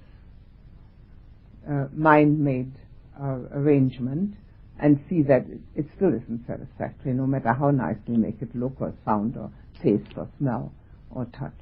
uh, 1.70 1.88
mind-made 1.94 2.74
uh, 3.22 3.40
arrangement 3.54 4.36
and 4.80 5.00
see 5.10 5.22
that 5.24 5.46
it, 5.48 5.60
it 5.76 5.86
still 5.96 6.10
isn't 6.10 6.46
satisfactory, 6.48 7.14
no 7.14 7.26
matter 7.26 7.54
how 7.54 7.72
nice 7.72 7.98
we 8.08 8.18
make 8.18 8.42
it 8.42 8.56
look 8.56 8.74
or 8.80 8.94
sound 9.06 9.38
or 9.38 9.52
taste 9.82 10.12
or 10.18 10.28
smell 10.40 10.72
or 11.10 11.26
touch. 11.26 11.58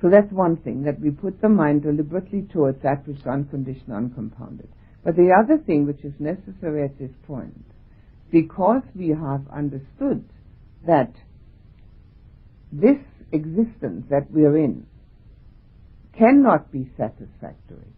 So 0.00 0.10
that's 0.10 0.30
one 0.30 0.56
thing, 0.58 0.82
that 0.82 1.00
we 1.00 1.10
put 1.10 1.40
the 1.40 1.48
mind 1.48 1.82
deliberately 1.82 2.42
towards 2.52 2.82
that 2.82 3.06
which 3.08 3.18
is 3.18 3.26
unconditioned, 3.26 3.92
uncompounded. 3.92 4.68
But 5.02 5.16
the 5.16 5.30
other 5.32 5.58
thing 5.58 5.86
which 5.86 6.04
is 6.04 6.12
necessary 6.18 6.84
at 6.84 6.98
this 6.98 7.12
point, 7.26 7.64
because 8.34 8.82
we 8.96 9.10
have 9.10 9.42
understood 9.48 10.28
that 10.84 11.12
this 12.72 12.98
existence 13.30 14.04
that 14.10 14.28
we 14.28 14.44
are 14.44 14.56
in 14.56 14.84
cannot 16.18 16.72
be 16.72 16.90
satisfactory. 16.96 17.92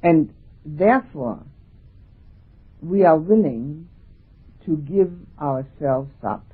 And 0.00 0.32
therefore, 0.64 1.42
we 2.80 3.04
are 3.04 3.18
willing 3.18 3.88
to 4.64 4.76
give 4.76 5.10
ourselves 5.42 6.12
up. 6.22 6.46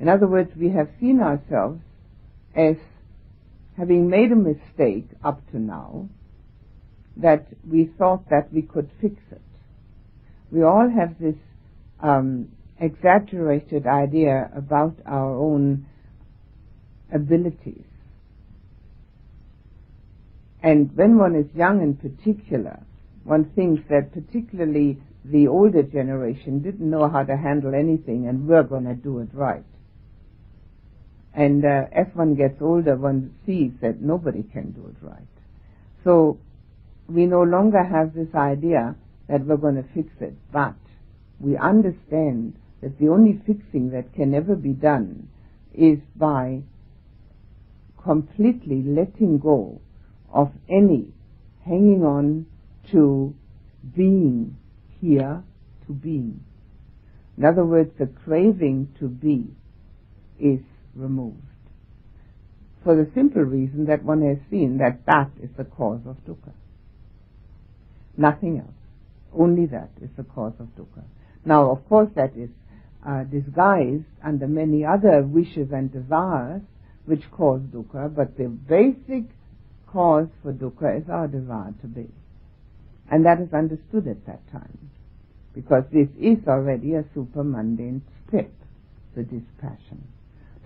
In 0.00 0.08
other 0.08 0.26
words, 0.26 0.52
we 0.56 0.70
have 0.70 0.88
seen 0.98 1.20
ourselves 1.20 1.82
as 2.56 2.76
having 3.76 4.08
made 4.08 4.32
a 4.32 4.36
mistake 4.36 5.04
up 5.22 5.46
to 5.50 5.58
now, 5.58 6.08
that 7.18 7.46
we 7.68 7.90
thought 7.98 8.28
that 8.30 8.52
we 8.52 8.62
could 8.62 8.90
fix 9.00 9.16
it. 9.30 9.40
We 10.50 10.62
all 10.62 10.88
have 10.88 11.18
this 11.18 11.36
um, 12.00 12.48
exaggerated 12.80 13.86
idea 13.86 14.50
about 14.54 14.94
our 15.04 15.36
own 15.36 15.86
abilities. 17.12 17.84
And 20.62 20.96
when 20.96 21.18
one 21.18 21.34
is 21.34 21.46
young 21.54 21.82
in 21.82 21.96
particular, 21.96 22.80
one 23.24 23.50
thinks 23.54 23.82
that 23.90 24.12
particularly 24.12 24.98
the 25.24 25.48
older 25.48 25.82
generation 25.82 26.62
didn't 26.62 26.88
know 26.88 27.08
how 27.08 27.22
to 27.22 27.36
handle 27.36 27.74
anything 27.74 28.26
and 28.26 28.48
we're 28.48 28.62
going 28.62 28.84
to 28.84 28.94
do 28.94 29.18
it 29.20 29.28
right. 29.32 29.64
And 31.34 31.64
uh, 31.64 31.84
as 31.92 32.06
one 32.14 32.34
gets 32.34 32.60
older, 32.60 32.96
one 32.96 33.34
sees 33.46 33.72
that 33.80 34.00
nobody 34.00 34.42
can 34.42 34.72
do 34.72 34.86
it 34.88 34.96
right. 35.06 35.22
So 36.02 36.38
we 37.08 37.26
no 37.26 37.42
longer 37.42 37.82
have 37.82 38.14
this 38.14 38.34
idea 38.34 38.94
that 39.28 39.44
we're 39.44 39.56
going 39.56 39.76
to 39.76 39.88
fix 39.94 40.08
it, 40.20 40.34
but 40.52 40.74
we 41.40 41.56
understand 41.56 42.54
that 42.82 42.98
the 42.98 43.08
only 43.08 43.40
fixing 43.46 43.90
that 43.90 44.14
can 44.14 44.34
ever 44.34 44.54
be 44.54 44.72
done 44.72 45.28
is 45.74 45.98
by 46.16 46.62
completely 48.02 48.82
letting 48.82 49.38
go 49.38 49.80
of 50.32 50.52
any 50.68 51.12
hanging 51.64 52.04
on 52.04 52.46
to 52.90 53.34
being 53.96 54.56
here 55.00 55.42
to 55.86 55.92
being. 55.92 56.40
In 57.36 57.44
other 57.44 57.64
words, 57.64 57.90
the 57.98 58.06
craving 58.06 58.94
to 58.98 59.08
be 59.08 59.46
is 60.38 60.60
removed. 60.94 61.36
For 62.84 62.96
the 62.96 63.10
simple 63.14 63.42
reason 63.42 63.86
that 63.86 64.02
one 64.02 64.22
has 64.22 64.38
seen 64.50 64.78
that 64.78 65.04
that 65.06 65.30
is 65.42 65.50
the 65.56 65.64
cause 65.64 66.00
of 66.06 66.16
dukkha. 66.26 66.52
Nothing 68.18 68.58
else. 68.58 68.68
Only 69.32 69.66
that 69.66 69.90
is 70.02 70.10
the 70.16 70.24
cause 70.24 70.54
of 70.58 70.66
dukkha. 70.76 71.04
Now, 71.44 71.70
of 71.70 71.88
course, 71.88 72.10
that 72.16 72.36
is 72.36 72.50
uh, 73.06 73.22
disguised 73.24 74.04
under 74.22 74.48
many 74.48 74.84
other 74.84 75.22
wishes 75.22 75.70
and 75.72 75.90
desires 75.92 76.62
which 77.06 77.30
cause 77.30 77.60
dukkha, 77.72 78.14
but 78.14 78.36
the 78.36 78.48
basic 78.48 79.24
cause 79.86 80.28
for 80.42 80.52
dukkha 80.52 81.00
is 81.00 81.08
our 81.08 81.28
desire 81.28 81.72
to 81.80 81.86
be. 81.86 82.08
And 83.10 83.24
that 83.24 83.40
is 83.40 83.54
understood 83.54 84.06
at 84.08 84.26
that 84.26 84.40
time, 84.50 84.90
because 85.54 85.84
this 85.92 86.08
is 86.20 86.38
already 86.46 86.94
a 86.94 87.04
super 87.14 87.44
mundane 87.44 88.02
step, 88.26 88.50
the 89.14 89.22
dispassion. 89.22 90.02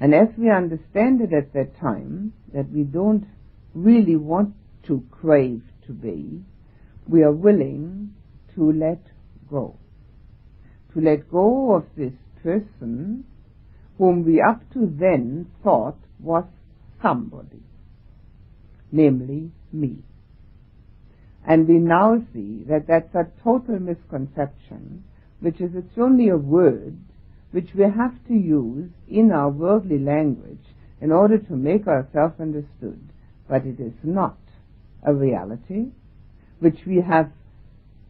And 0.01 0.15
as 0.15 0.29
we 0.37 0.51
understand 0.51 1.21
it 1.21 1.33
at 1.33 1.53
that 1.53 1.79
time, 1.79 2.33
that 2.53 2.71
we 2.71 2.83
don't 2.83 3.27
really 3.75 4.17
want 4.17 4.55
to 4.87 5.05
crave 5.11 5.63
to 5.87 5.93
be, 5.93 6.43
we 7.09 7.23
are 7.23 7.33
willing 7.33 8.15
to 8.55 8.73
let 8.73 9.03
go. 9.51 9.77
To 10.95 11.01
let 11.01 11.31
go 11.31 11.75
of 11.75 11.85
this 11.97 12.13
person 12.43 13.25
whom 13.99 14.25
we 14.25 14.41
up 14.41 14.61
to 14.73 14.93
then 14.99 15.47
thought 15.63 15.99
was 16.19 16.45
somebody, 17.01 17.63
namely 18.91 19.51
me. 19.73 19.99
And 21.47 21.67
we 21.67 21.75
now 21.75 22.23
see 22.33 22.65
that 22.69 22.87
that's 22.87 23.15
a 23.15 23.27
total 23.43 23.81
misconception, 23.81 25.05
which 25.41 25.61
is 25.61 25.73
it's 25.75 25.99
only 25.99 26.29
a 26.29 26.37
word 26.37 26.97
which 27.51 27.71
we 27.75 27.83
have 27.83 28.15
to 28.29 28.35
use 28.35 28.91
in 29.09 29.31
our 29.31 29.51
worldly 29.51 29.99
language 29.99 30.65
in 31.01 31.13
order 31.13 31.37
to 31.37 31.53
make 31.55 31.87
ourselves 31.87 32.35
understood, 32.41 33.01
but 33.49 33.67
it 33.67 33.79
is 33.81 33.93
not 34.03 34.39
a 35.05 35.13
reality 35.13 35.91
which 36.63 36.79
we 36.87 37.01
have 37.01 37.31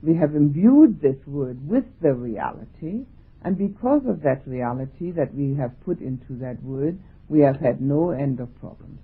we 0.03 0.17
have 0.17 0.35
imbued 0.35 1.01
this 1.01 1.17
word 1.27 1.57
with 1.69 1.85
the 2.01 2.13
reality 2.13 3.07
and 3.45 3.59
because 3.59 4.03
of 4.07 4.23
that 4.23 4.47
reality 4.47 5.11
that 5.13 5.35
we 5.35 5.55
have 5.57 5.73
put 5.85 6.01
into 6.01 6.35
that 6.41 6.63
word, 6.63 6.99
we 7.29 7.41
have 7.41 7.57
had 7.57 7.81
no 7.81 8.11
end 8.11 8.39
of 8.41 8.49
problems. 8.61 9.01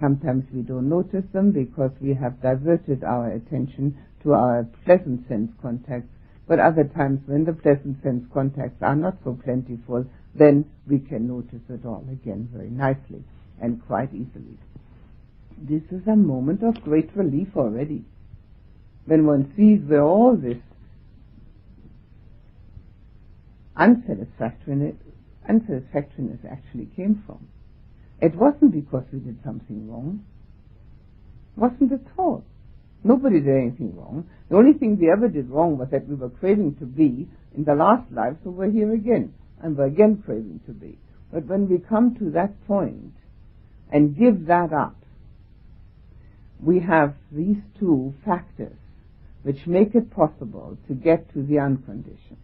Sometimes 0.00 0.44
we 0.52 0.62
don't 0.62 0.88
notice 0.88 1.24
them 1.32 1.52
because 1.52 1.90
we 2.00 2.14
have 2.14 2.40
diverted 2.40 3.04
our 3.04 3.32
attention 3.32 3.98
to 4.22 4.32
our 4.32 4.66
pleasant 4.84 5.28
sense 5.28 5.50
contacts, 5.60 6.08
but 6.46 6.58
other 6.58 6.84
times 6.84 7.20
when 7.26 7.44
the 7.44 7.52
pleasant 7.52 8.02
sense 8.02 8.24
contacts 8.32 8.80
are 8.80 8.96
not 8.96 9.16
so 9.24 9.38
plentiful, 9.44 10.04
then 10.34 10.64
we 10.88 11.00
can 11.00 11.26
notice 11.26 11.60
it 11.68 11.84
all 11.84 12.06
again 12.10 12.48
very 12.52 12.70
nicely 12.70 13.22
and 13.60 13.84
quite 13.86 14.14
easily. 14.14 14.56
This 15.60 15.82
is 15.90 16.06
a 16.06 16.14
moment 16.14 16.62
of 16.62 16.82
great 16.82 17.10
relief 17.16 17.48
already. 17.56 18.04
When 19.06 19.26
one 19.26 19.52
sees 19.56 19.80
where 19.88 20.02
all 20.02 20.36
this 20.36 20.58
unsatisfactoriness, 23.76 24.94
unsatisfactoriness 25.48 26.40
actually 26.48 26.86
came 26.94 27.22
from. 27.26 27.48
It 28.20 28.34
wasn't 28.34 28.72
because 28.72 29.04
we 29.12 29.20
did 29.20 29.38
something 29.44 29.90
wrong. 29.90 30.24
It 31.56 31.60
wasn't 31.60 31.92
at 31.92 32.06
all. 32.16 32.44
Nobody 33.02 33.40
did 33.40 33.56
anything 33.56 33.96
wrong. 33.96 34.28
The 34.50 34.56
only 34.56 34.78
thing 34.78 34.98
we 34.98 35.10
ever 35.10 35.28
did 35.28 35.50
wrong 35.50 35.78
was 35.78 35.88
that 35.90 36.08
we 36.08 36.14
were 36.14 36.30
craving 36.30 36.76
to 36.76 36.84
be 36.84 37.28
in 37.56 37.64
the 37.64 37.74
last 37.74 38.10
life, 38.12 38.36
so 38.44 38.50
we're 38.50 38.70
here 38.70 38.92
again, 38.92 39.32
and 39.62 39.76
we're 39.76 39.86
again 39.86 40.22
craving 40.24 40.60
to 40.66 40.72
be. 40.72 40.98
But 41.32 41.46
when 41.46 41.68
we 41.68 41.78
come 41.78 42.16
to 42.16 42.30
that 42.30 42.66
point 42.66 43.14
and 43.92 44.16
give 44.16 44.46
that 44.46 44.72
up, 44.72 44.96
we 46.62 46.80
have 46.80 47.14
these 47.32 47.58
two 47.78 48.14
factors 48.24 48.76
which 49.42 49.66
make 49.66 49.94
it 49.94 50.10
possible 50.10 50.76
to 50.88 50.94
get 50.94 51.32
to 51.32 51.42
the 51.42 51.58
unconditioned 51.58 52.38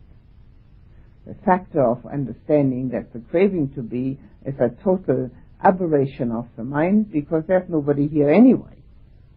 the 1.26 1.34
factor 1.44 1.82
of 1.82 2.04
understanding 2.06 2.90
that 2.90 3.12
the 3.12 3.20
craving 3.30 3.72
to 3.74 3.82
be 3.82 4.18
is 4.44 4.54
a 4.60 4.68
total 4.82 5.30
aberration 5.62 6.30
of 6.30 6.46
the 6.56 6.64
mind 6.64 7.10
because 7.10 7.42
there's 7.48 7.68
nobody 7.68 8.06
here 8.08 8.30
anyway. 8.30 8.76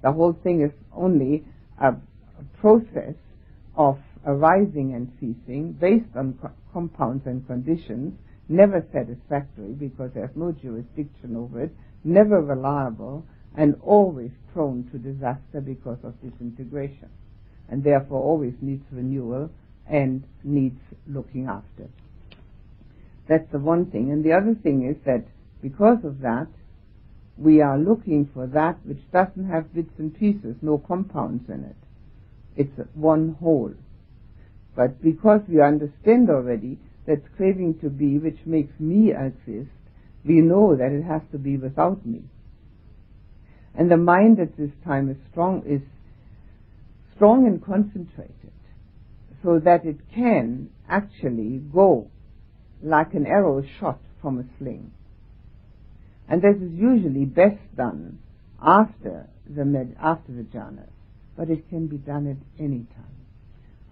The 0.03 0.11
whole 0.11 0.33
thing 0.43 0.61
is 0.61 0.71
only 0.93 1.45
a, 1.81 1.91
a 1.91 2.59
process 2.59 3.15
of 3.75 3.99
arising 4.25 4.93
and 4.95 5.11
ceasing 5.19 5.71
based 5.79 6.15
on 6.15 6.37
co- 6.41 6.51
compounds 6.73 7.25
and 7.25 7.45
conditions, 7.47 8.13
never 8.49 8.85
satisfactory 8.91 9.71
because 9.71 10.11
there's 10.13 10.35
no 10.35 10.51
jurisdiction 10.51 11.37
over 11.37 11.63
it, 11.63 11.71
never 12.03 12.41
reliable, 12.41 13.25
and 13.57 13.75
always 13.83 14.31
prone 14.53 14.87
to 14.91 14.99
disaster 14.99 15.59
because 15.59 15.97
of 16.03 16.13
disintegration, 16.21 17.09
and 17.69 17.83
therefore 17.83 18.21
always 18.21 18.53
needs 18.61 18.83
renewal 18.91 19.49
and 19.89 20.23
needs 20.43 20.79
looking 21.07 21.47
after. 21.47 21.89
That's 23.27 23.51
the 23.51 23.59
one 23.59 23.87
thing. 23.87 24.11
And 24.11 24.23
the 24.23 24.33
other 24.33 24.55
thing 24.55 24.87
is 24.87 25.03
that 25.05 25.25
because 25.61 25.97
of 26.05 26.21
that, 26.21 26.47
we 27.37 27.61
are 27.61 27.77
looking 27.77 28.29
for 28.33 28.47
that 28.47 28.77
which 28.85 29.01
doesn't 29.11 29.49
have 29.49 29.73
bits 29.73 29.91
and 29.97 30.15
pieces, 30.17 30.55
no 30.61 30.77
compounds 30.77 31.49
in 31.49 31.63
it. 31.63 31.75
It's 32.55 32.89
one 32.93 33.35
whole. 33.39 33.73
But 34.75 35.01
because 35.01 35.41
we 35.47 35.61
understand 35.61 36.29
already 36.29 36.77
that 37.05 37.35
craving 37.35 37.79
to 37.79 37.89
be, 37.89 38.17
which 38.17 38.39
makes 38.45 38.79
me 38.79 39.11
exist, 39.11 39.71
we 40.23 40.41
know 40.41 40.75
that 40.75 40.91
it 40.91 41.03
has 41.03 41.21
to 41.31 41.37
be 41.37 41.57
without 41.57 42.05
me. 42.05 42.23
And 43.77 43.91
the 43.91 43.97
mind 43.97 44.39
at 44.39 44.57
this 44.57 44.71
time 44.83 45.07
is 45.09 45.17
strong, 45.31 45.61
is 45.67 45.81
strong 47.15 47.45
and 47.45 47.63
concentrated, 47.63 48.51
so 49.43 49.59
that 49.63 49.85
it 49.85 49.97
can 50.13 50.71
actually 50.89 51.61
go 51.71 52.07
like 52.81 53.13
an 53.13 53.27
arrow 53.27 53.61
shot 53.79 53.99
from 54.19 54.39
a 54.39 54.43
sling. 54.57 54.91
And 56.27 56.41
this 56.41 56.55
is 56.55 56.73
usually 56.73 57.25
best 57.25 57.59
done 57.75 58.17
after 58.59 59.27
the 59.47 59.63
med- 59.63 59.95
after 60.01 60.33
the 60.33 60.43
jhanas, 60.43 60.89
but 61.37 61.51
it 61.51 61.69
can 61.69 61.85
be 61.85 61.97
done 61.97 62.27
at 62.27 62.63
any 62.63 62.87
time. 62.95 63.15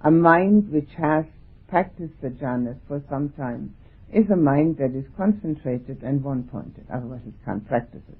A 0.01 0.09
mind 0.09 0.71
which 0.71 0.89
has 0.97 1.25
practiced 1.67 2.19
the 2.21 2.29
jhanas 2.29 2.77
for 2.87 3.03
some 3.07 3.29
time 3.29 3.75
is 4.11 4.29
a 4.31 4.35
mind 4.35 4.77
that 4.77 4.95
is 4.95 5.05
concentrated 5.15 6.01
and 6.01 6.23
one-pointed, 6.23 6.85
otherwise 6.91 7.21
it 7.27 7.33
can't 7.45 7.67
practice 7.67 8.01
it. 8.09 8.17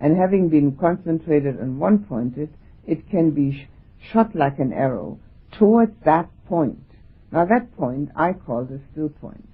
And 0.00 0.16
having 0.16 0.48
been 0.48 0.76
concentrated 0.76 1.58
and 1.58 1.78
one-pointed, 1.78 2.50
it 2.86 3.08
can 3.10 3.30
be 3.30 3.52
sh- 3.52 4.12
shot 4.12 4.34
like 4.34 4.58
an 4.58 4.72
arrow 4.72 5.18
towards 5.52 5.92
that 6.04 6.28
point. 6.46 6.84
Now 7.30 7.44
that 7.44 7.76
point 7.76 8.10
I 8.16 8.32
call 8.32 8.64
the 8.64 8.80
still 8.90 9.08
point. 9.08 9.48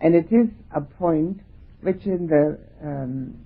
And 0.00 0.14
it 0.14 0.30
is 0.30 0.48
a 0.74 0.80
point 0.80 1.40
which 1.80 2.04
in 2.04 2.26
the 2.26 2.58
um, 2.82 3.38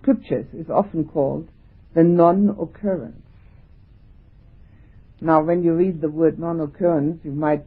scriptures 0.00 0.46
is 0.52 0.70
often 0.70 1.04
called 1.04 1.48
the 1.94 2.04
non-occurrence. 2.04 3.22
Now, 5.20 5.42
when 5.42 5.62
you 5.62 5.72
read 5.72 6.00
the 6.00 6.10
word 6.10 6.38
non-occurrence, 6.38 7.20
you 7.24 7.32
might, 7.32 7.64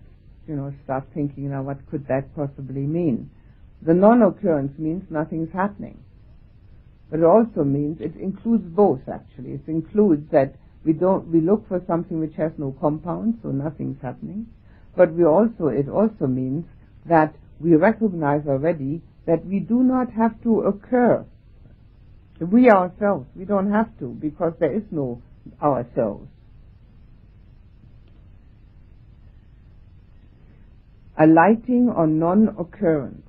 you 0.48 0.56
know, 0.56 0.72
start 0.84 1.06
thinking, 1.14 1.50
now, 1.50 1.64
what 1.64 1.86
could 1.90 2.08
that 2.08 2.34
possibly 2.36 2.82
mean? 2.82 3.32
The 3.82 3.94
non-occurrence 3.94 4.78
means 4.78 5.04
nothing's 5.10 5.52
happening. 5.52 6.04
But 7.10 7.22
it 7.22 7.26
also 7.26 7.64
means, 7.64 8.00
it 8.02 8.16
includes 8.16 8.64
both, 8.64 9.02
actually. 9.12 9.52
It 9.54 9.68
includes 9.68 10.30
that 10.32 10.56
we 10.86 10.94
don't, 10.94 11.28
we 11.32 11.42
look 11.42 11.68
for 11.68 11.82
something 11.88 12.20
which 12.20 12.36
has 12.38 12.52
no 12.58 12.76
compound, 12.80 13.40
so 13.42 13.50
nothing's 13.50 14.02
happening. 14.02 14.48
But 14.96 15.14
we 15.14 15.26
also, 15.26 15.68
it 15.68 15.90
also 15.90 16.28
means 16.28 16.66
that 17.08 17.36
we 17.60 17.76
recognize 17.76 18.42
already 18.48 19.02
that 19.26 19.46
we 19.46 19.60
do 19.60 19.84
not 19.84 20.12
have 20.14 20.42
to 20.44 20.62
occur. 20.62 21.26
We 22.40 22.70
ourselves, 22.70 23.28
we 23.36 23.46
don't 23.46 23.72
have 23.72 23.98
to 24.00 24.08
because 24.08 24.54
there 24.60 24.74
is 24.74 24.84
no 24.92 25.22
ourselves. 25.62 26.28
Alighting 31.18 31.90
on 31.90 32.18
non-occurrence. 32.18 33.28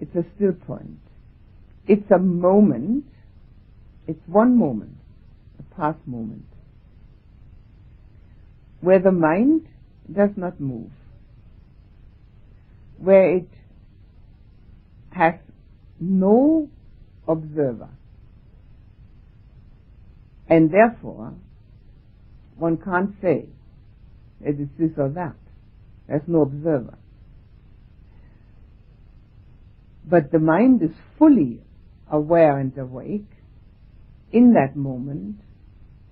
It's 0.00 0.14
a 0.16 0.24
still 0.34 0.52
point. 0.52 1.03
It's 1.86 2.10
a 2.10 2.18
moment. 2.18 3.04
It's 4.06 4.20
one 4.26 4.58
moment, 4.58 4.96
a 5.58 5.74
past 5.74 5.98
moment, 6.06 6.44
where 8.80 8.98
the 8.98 9.12
mind 9.12 9.66
does 10.12 10.30
not 10.36 10.60
move 10.60 10.90
where 12.98 13.36
it 13.36 13.48
has 15.10 15.34
no 16.00 16.68
observer. 17.28 17.90
And 20.48 20.70
therefore, 20.70 21.34
one 22.56 22.78
can't 22.78 23.14
say 23.22 23.48
it 24.40 24.60
is 24.60 24.68
this 24.78 24.90
or 24.98 25.08
that. 25.10 25.36
There's 26.06 26.22
no 26.26 26.42
observer. 26.42 26.98
But 30.06 30.30
the 30.32 30.38
mind 30.38 30.82
is 30.82 30.90
fully 31.18 31.60
aware 32.10 32.58
and 32.58 32.76
awake 32.78 33.30
in 34.32 34.54
that 34.54 34.76
moment 34.76 35.36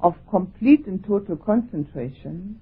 of 0.01 0.15
complete 0.31 0.87
and 0.87 1.05
total 1.05 1.37
concentration 1.37 2.61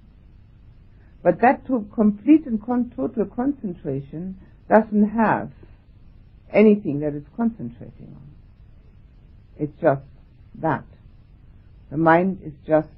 but 1.23 1.41
that 1.43 1.67
complete 1.95 2.47
and 2.47 2.63
con- 2.63 2.93
total 2.97 3.27
concentration 3.27 4.39
doesn't 4.69 5.11
have 5.11 5.51
anything 6.53 7.01
that 7.01 7.15
it's 7.15 7.29
concentrating 7.37 8.17
on. 8.17 8.31
It's 9.59 9.79
just 9.81 10.03
that. 10.61 10.85
The 11.91 11.99
mind 11.99 12.41
is 12.45 12.55
just 12.67 12.89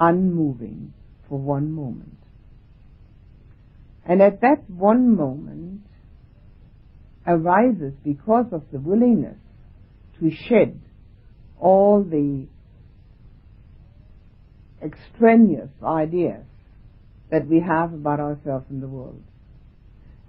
unmoving 0.00 0.92
for 1.28 1.38
one 1.38 1.70
moment. 1.70 2.18
And 4.04 4.20
at 4.20 4.40
that 4.40 4.68
one 4.68 5.14
moment 5.14 5.82
arises 7.26 7.92
because 8.04 8.46
of 8.52 8.62
the 8.72 8.78
willingness 8.78 9.38
to 10.18 10.30
shed 10.48 10.80
all 11.58 12.02
the 12.02 12.46
extraneous 14.82 15.70
ideas 15.84 16.44
that 17.30 17.46
we 17.46 17.60
have 17.60 17.92
about 17.92 18.20
ourselves 18.20 18.66
in 18.70 18.80
the 18.80 18.88
world 18.88 19.22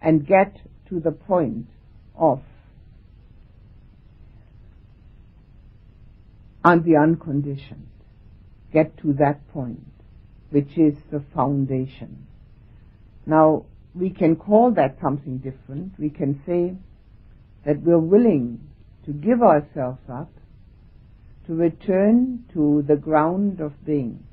and 0.02 0.28
get 0.28 0.56
to 0.90 1.00
the 1.00 1.12
point 1.12 1.68
of 2.16 2.42
on 6.64 6.84
the 6.84 6.96
unconditioned. 6.96 7.88
Get 8.72 8.98
to 9.00 9.14
that 9.14 9.48
point, 9.52 9.86
which 10.50 10.78
is 10.78 10.96
the 11.12 11.24
foundation. 11.36 12.26
Now, 13.26 13.66
we 13.96 14.10
can 14.10 14.36
call 14.36 14.72
that 14.72 14.98
something 15.02 15.38
different. 15.38 15.94
We 16.00 16.10
can 16.10 16.42
say 16.46 16.76
that 17.66 17.82
we're 17.82 18.00
willing 18.00 18.60
to 19.06 19.12
give 19.12 19.42
ourselves 19.42 20.02
up 20.12 20.32
to 21.48 21.54
return 21.54 22.46
to 22.54 22.84
the 22.88 22.96
ground 22.96 23.60
of 23.60 23.86
being 23.86 24.24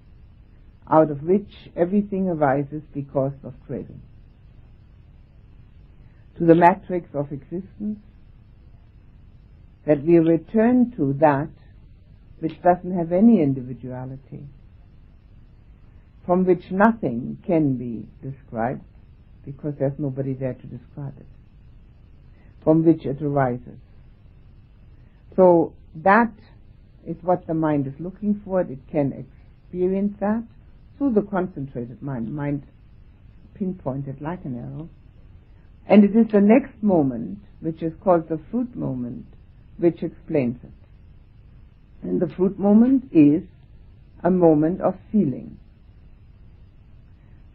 out 0.91 1.11
of 1.11 1.23
which 1.23 1.51
everything 1.77 2.29
arises 2.29 2.83
because 2.93 3.33
of 3.45 3.55
craving. 3.67 4.01
To 6.39 6.47
the 6.47 6.55
matrix 6.55 7.09
of 7.15 7.31
existence, 7.31 8.01
that 9.87 10.03
we 10.03 10.19
return 10.19 10.93
to 10.97 11.15
that 11.21 11.51
which 12.41 12.61
doesn't 12.63 12.97
have 12.97 13.13
any 13.13 13.43
individuality, 13.43 14.47
from 16.25 16.45
which 16.45 16.71
nothing 16.71 17.39
can 17.47 17.77
be 17.77 18.07
described 18.23 18.83
because 19.45 19.75
there's 19.79 19.99
nobody 19.99 20.35
there 20.35 20.55
to 20.55 20.67
describe 20.67 21.15
it, 21.19 21.27
from 22.63 22.85
which 22.85 23.05
it 23.05 23.23
arises. 23.23 23.79
So 25.37 25.73
that 25.95 26.33
is 27.07 27.17
what 27.23 27.47
the 27.47 27.55
mind 27.55 27.87
is 27.87 27.95
looking 27.99 28.41
for. 28.45 28.61
It 28.61 28.79
can 28.91 29.13
experience 29.13 30.15
that 30.21 30.43
through 30.99 31.15
the 31.15 31.23
concentrated 31.23 32.03
mind, 32.03 32.35
mind 32.35 32.65
pinpointed 33.55 34.21
like 34.21 34.45
an 34.45 34.57
arrow. 34.57 34.89
And 35.87 36.05
it 36.05 36.15
is 36.15 36.31
the 36.31 36.41
next 36.41 36.83
moment, 36.83 37.39
which 37.61 37.83
is 37.83 37.93
called 38.03 38.29
the 38.29 38.41
fruit 38.51 38.77
moment, 38.77 39.27
which 39.79 40.03
explains 40.03 40.57
it. 40.63 40.71
And 42.03 42.21
the 42.21 42.29
fruit 42.29 42.59
moment 42.59 43.11
is 43.13 43.43
a 44.23 44.31
moment 44.31 44.81
of 44.81 44.95
feeling. 45.11 45.59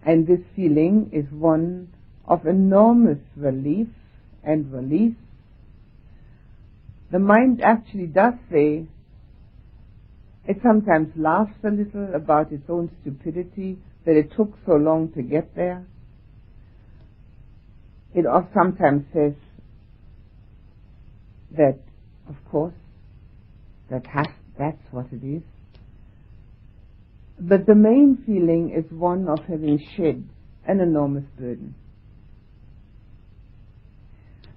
And 0.06 0.28
this 0.28 0.40
feeling 0.56 1.10
is 1.12 1.26
one 1.32 1.90
of 2.28 2.46
enormous 2.46 3.18
relief 3.36 3.88
and 4.44 4.72
release. 4.72 5.16
The 7.12 7.20
mind 7.20 7.62
actually 7.64 8.08
does 8.08 8.34
say, 8.52 8.86
it 10.48 10.58
sometimes 10.62 11.10
laughs 11.16 11.56
a 11.64 11.70
little 11.70 12.14
about 12.14 12.52
its 12.52 12.70
own 12.70 12.92
stupidity 13.02 13.80
that 14.06 14.16
it 14.16 14.32
took 14.36 14.54
so 14.66 14.74
long 14.74 15.12
to 15.14 15.24
get 15.24 15.56
there. 15.56 15.84
It 18.14 18.26
sometimes 18.54 19.06
says 19.12 19.34
that, 21.58 21.80
of 22.30 22.36
course, 22.50 22.74
that 23.90 24.06
has, 24.06 24.28
that's 24.58 24.82
what 24.92 25.08
it 25.12 25.26
is. 25.26 25.42
But 27.40 27.66
the 27.66 27.76
main 27.76 28.24
feeling 28.26 28.72
is 28.72 28.90
one 28.92 29.28
of 29.28 29.40
having 29.48 29.80
shed 29.96 30.28
an 30.68 30.80
enormous 30.80 31.26
burden. 31.38 31.76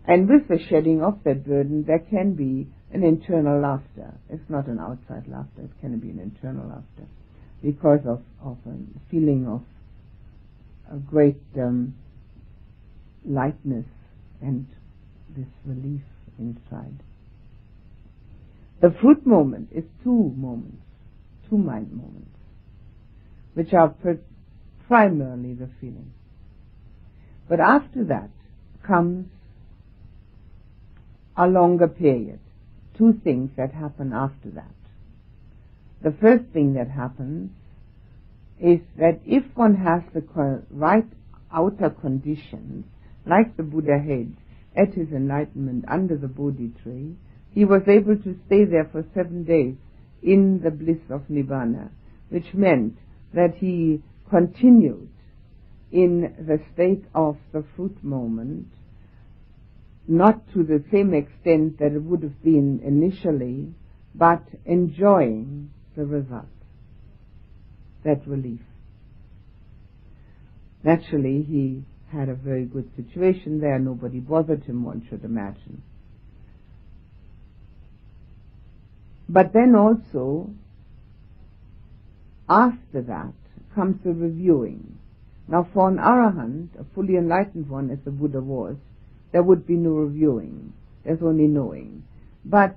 And 0.07 0.29
with 0.29 0.49
the 0.49 0.59
shedding 0.71 1.03
of 1.03 1.23
that 1.25 1.45
burden, 1.45 1.85
there 1.87 1.99
can 1.99 2.35
be 2.35 2.67
an 2.93 3.03
internal 3.03 3.61
laughter. 3.61 4.15
It's 4.31 4.49
not 4.49 4.67
an 4.67 4.79
outside 4.79 5.29
laughter. 5.29 5.63
It 5.63 5.81
can 5.81 5.99
be 5.99 6.11
an 6.11 6.19
internal 6.19 6.67
laughter 6.67 7.09
because 7.63 8.01
of, 8.07 8.23
of 8.43 8.57
a 8.67 8.77
feeling 9.11 9.47
of 9.47 9.63
a 10.91 10.99
great 10.99 11.43
um, 11.57 11.95
lightness 13.27 13.85
and 14.41 14.67
this 15.37 15.49
relief 15.67 16.01
inside. 16.39 17.03
The 18.81 18.95
fruit 19.01 19.27
moment 19.27 19.69
is 19.73 19.85
two 20.03 20.33
moments, 20.37 20.83
two 21.51 21.59
mind 21.59 21.93
moments, 21.93 22.38
which 23.55 23.73
are 23.73 23.95
primarily 24.87 25.55
the 25.55 25.69
feeling. 25.81 26.13
But 27.49 27.61
after 27.61 28.05
that 28.05 28.31
comes 28.87 29.27
a 31.37 31.47
longer 31.47 31.89
period. 31.89 32.41
Two 32.97 33.19
things 33.23 33.51
that 33.57 33.73
happen 33.73 34.13
after 34.13 34.51
that. 34.51 34.75
The 36.03 36.13
first 36.21 36.45
thing 36.53 36.75
that 36.75 36.91
happens 36.91 37.51
is 38.61 38.81
that 38.99 39.21
if 39.25 39.45
one 39.55 39.77
has 39.77 40.03
the 40.13 40.63
right 40.71 41.07
outer 41.53 41.91
conditions, 41.91 42.85
like 43.25 43.57
the 43.57 43.63
Buddha 43.63 43.99
had 43.99 44.33
at 44.77 44.95
his 44.95 45.11
enlightenment 45.11 45.85
under 45.87 46.17
the 46.17 46.29
Bodhi 46.29 46.73
tree, 46.83 47.15
he 47.53 47.65
was 47.65 47.83
able 47.87 48.17
to 48.17 48.39
stay 48.47 48.65
there 48.65 48.89
for 48.91 49.05
seven 49.15 49.45
days 49.45 49.75
in 50.23 50.61
the 50.63 50.71
bliss 50.71 50.99
of 51.09 51.23
Nibbana, 51.29 51.91
which 52.31 52.53
meant 52.53 52.97
that 53.35 53.55
he 53.57 54.03
continued 54.31 55.09
in 55.91 56.35
the 56.47 56.61
state 56.75 57.05
of 57.15 57.37
the 57.53 57.65
fruit 57.75 58.03
moment, 58.03 58.67
not 60.07 60.41
to 60.53 60.63
the 60.63 60.83
same 60.91 61.15
extent 61.15 61.79
that 61.79 61.93
it 61.93 62.03
would 62.03 62.23
have 62.23 62.43
been 62.43 62.81
initially, 62.85 63.73
but 64.15 64.43
enjoying 64.65 65.71
the 65.97 66.05
result, 66.05 66.47
that 68.05 68.27
relief. 68.27 68.61
Naturally, 70.83 71.43
he 71.43 71.85
had 72.13 72.29
a 72.29 72.35
very 72.35 72.65
good 72.65 72.89
situation 72.97 73.61
there. 73.61 73.79
Nobody 73.79 74.21
bothered 74.21 74.65
him, 74.65 74.85
one 74.85 75.07
should 75.09 75.25
imagine. 75.25 75.83
But 79.29 79.53
then 79.53 79.75
also, 79.75 80.51
after 82.49 83.03
that, 83.03 83.33
comes 83.75 84.03
the 84.05 84.13
reviewing. 84.13 84.99
Now, 85.47 85.69
for 85.73 85.89
an 85.89 85.97
arahant, 85.97 86.79
a 86.79 86.85
fully 86.95 87.17
enlightened 87.17 87.69
one, 87.69 87.91
as 87.91 87.99
the 88.05 88.11
Buddha 88.11 88.41
was, 88.41 88.77
there 89.33 89.43
would 89.43 89.67
be 89.67 89.75
no 89.75 89.91
reviewing. 89.91 90.73
There's 91.05 91.23
only 91.23 91.47
knowing. 91.47 92.05
But 92.45 92.77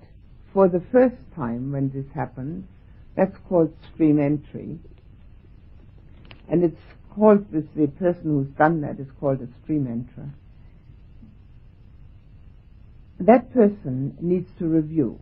for 0.54 0.68
the 0.68 0.84
first 0.92 1.16
time 1.36 1.72
when 1.72 1.92
this 1.92 2.06
happens, 2.14 2.66
that's 3.16 3.36
called 3.48 3.74
stream 3.94 4.20
entry. 4.20 4.80
And 6.50 6.64
it's 6.64 6.82
called 7.14 7.52
this, 7.52 7.64
the 7.76 7.88
person 7.88 8.24
who's 8.24 8.58
done 8.58 8.82
that 8.82 9.00
is 9.00 9.08
called 9.20 9.42
a 9.42 9.48
stream 9.64 9.86
enterer. 9.86 10.32
That 13.20 13.54
person 13.54 14.18
needs 14.20 14.50
to 14.60 14.66
review. 14.66 15.20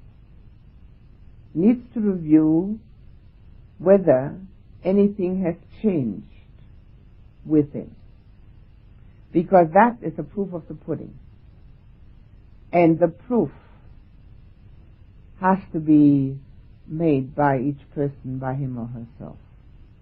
Needs 1.53 1.81
to 1.93 1.99
review 1.99 2.79
whether 3.79 4.35
anything 4.83 5.43
has 5.43 5.55
changed 5.81 6.25
within. 7.45 7.95
Because 9.31 9.67
that 9.73 9.97
is 10.01 10.13
a 10.17 10.23
proof 10.23 10.53
of 10.53 10.67
the 10.67 10.73
pudding. 10.73 11.17
And 12.71 12.99
the 12.99 13.07
proof 13.07 13.51
has 15.39 15.59
to 15.73 15.79
be 15.79 16.37
made 16.87 17.35
by 17.35 17.59
each 17.59 17.79
person, 17.95 18.39
by 18.39 18.55
him 18.55 18.77
or 18.77 18.87
herself. 18.87 19.37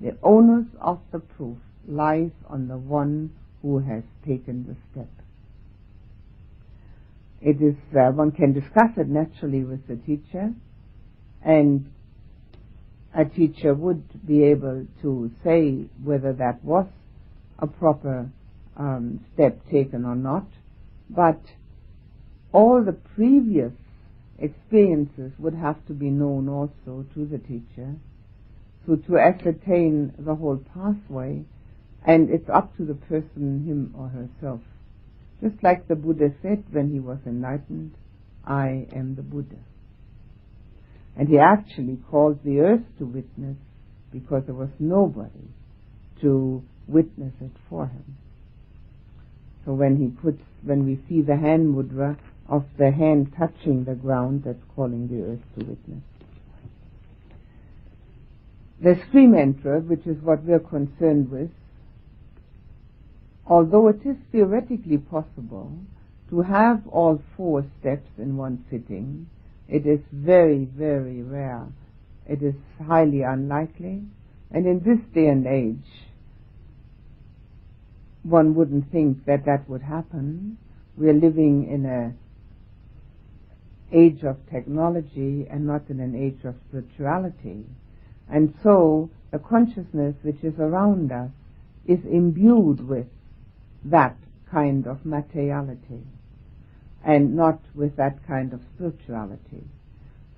The 0.02 0.18
onus 0.24 0.68
of 0.80 1.00
the 1.12 1.20
proof 1.20 1.58
lies 1.88 2.32
on 2.48 2.68
the 2.68 2.78
one 2.78 3.32
who 3.62 3.80
has 3.80 4.04
taken 4.26 4.66
the 4.68 4.76
step. 4.92 5.10
It 7.42 7.62
is, 7.62 7.76
uh, 7.96 8.12
one 8.12 8.32
can 8.32 8.54
discuss 8.54 8.92
it 8.98 9.08
naturally 9.08 9.64
with 9.64 9.88
the 9.88 9.96
teacher, 9.96 10.54
and 11.44 11.92
a 13.14 13.26
teacher 13.26 13.74
would 13.74 14.04
be 14.26 14.44
able 14.44 14.86
to 15.02 15.32
say 15.44 15.86
whether 16.04 16.34
that 16.34 16.64
was 16.64 16.88
a 17.60 17.68
proper 17.68 18.30
um, 18.76 19.26
step 19.34 19.60
taken 19.70 20.06
or 20.06 20.16
not, 20.16 20.46
but 21.10 21.42
all 22.52 22.84
the 22.84 22.94
previous 22.94 23.72
experiences 24.40 25.32
would 25.40 25.56
have 25.56 25.84
to 25.88 25.94
be 25.94 26.10
known 26.10 26.48
also 26.48 27.06
to 27.14 27.26
the 27.26 27.40
teacher. 27.40 27.96
So 28.86 28.96
to 28.96 29.18
ascertain 29.18 30.14
the 30.18 30.36
whole 30.36 30.64
pathway, 30.74 31.44
and 32.06 32.30
it's 32.30 32.50
up 32.50 32.76
to 32.78 32.86
the 32.86 32.94
person, 32.94 33.66
him 33.66 33.94
or 33.98 34.08
herself. 34.10 34.62
Just 35.42 35.62
like 35.62 35.88
the 35.88 35.96
Buddha 35.96 36.32
said 36.42 36.64
when 36.72 36.90
he 36.90 37.00
was 37.00 37.20
enlightened, 37.26 37.94
I 38.46 38.88
am 38.94 39.16
the 39.16 39.22
Buddha. 39.24 39.58
And 41.18 41.28
he 41.28 41.40
actually 41.40 41.98
called 42.12 42.44
the 42.44 42.60
earth 42.60 42.84
to 43.00 43.06
witness 43.06 43.58
because 44.12 44.44
there 44.46 44.56
was 44.56 44.70
nobody 44.80 45.50
to 46.22 46.64
witness 46.88 47.34
it 47.42 47.52
for 47.70 47.88
him. 47.88 48.18
So 49.66 49.74
when 49.74 49.98
he 49.98 50.08
puts, 50.08 50.42
when 50.64 50.86
we 50.86 51.00
see 51.10 51.22
the 51.22 51.36
hand 51.36 51.76
mudra 51.76 52.18
of 52.48 52.66
the 52.78 52.92
hand 52.92 53.34
touching 53.38 53.84
the 53.84 53.96
ground, 53.96 54.44
that's 54.46 54.64
calling 54.76 55.08
the 55.08 55.24
earth 55.24 55.42
to 55.58 55.66
witness. 55.66 56.04
The 58.80 58.96
stream 59.08 59.34
enterer, 59.34 59.86
which 59.86 60.06
is 60.06 60.22
what 60.22 60.44
we're 60.44 60.60
concerned 60.60 61.32
with, 61.32 61.50
although 63.48 63.88
it 63.88 64.06
is 64.06 64.18
theoretically 64.32 65.00
possible 65.00 65.72
to 66.30 66.42
have 66.42 66.88
all 66.88 67.22
four 67.36 67.66
steps 67.80 68.10
in 68.20 68.38
one 68.38 68.64
sitting, 68.70 69.28
it 69.68 69.86
is 69.86 70.00
very, 70.12 70.66
very 70.66 71.22
rare. 71.22 71.68
It 72.26 72.42
is 72.42 72.56
highly 72.86 73.22
unlikely. 73.22 74.04
And 74.52 74.66
in 74.66 74.80
this 74.80 75.00
day 75.14 75.28
and 75.28 75.46
age, 75.46 76.08
one 78.24 78.56
wouldn't 78.56 78.92
think 78.92 79.26
that 79.26 79.46
that 79.46 79.70
would 79.70 79.82
happen. 79.82 80.58
We 80.98 81.10
are 81.10 81.14
living 81.14 81.70
in 81.70 81.86
a 81.86 82.14
age 83.96 84.24
of 84.24 84.38
technology 84.50 85.48
and 85.50 85.66
not 85.66 85.90
in 85.90 86.00
an 86.00 86.16
age 86.16 86.44
of 86.44 86.56
spirituality. 86.68 87.66
And 88.30 88.54
so 88.64 89.10
the 89.32 89.40
consciousness 89.40 90.16
which 90.24 90.44
is 90.44 90.60
around 90.60 91.12
us 91.12 91.32
is 91.86 92.00
imbued 92.06 92.86
with 92.86 93.08
that 93.86 94.18
kind 94.52 94.88
of 94.88 95.06
materiality 95.06 96.04
and 97.08 97.34
not 97.38 97.62
with 97.74 97.96
that 97.96 98.28
kind 98.28 98.52
of 98.52 98.60
spirituality. 98.76 99.64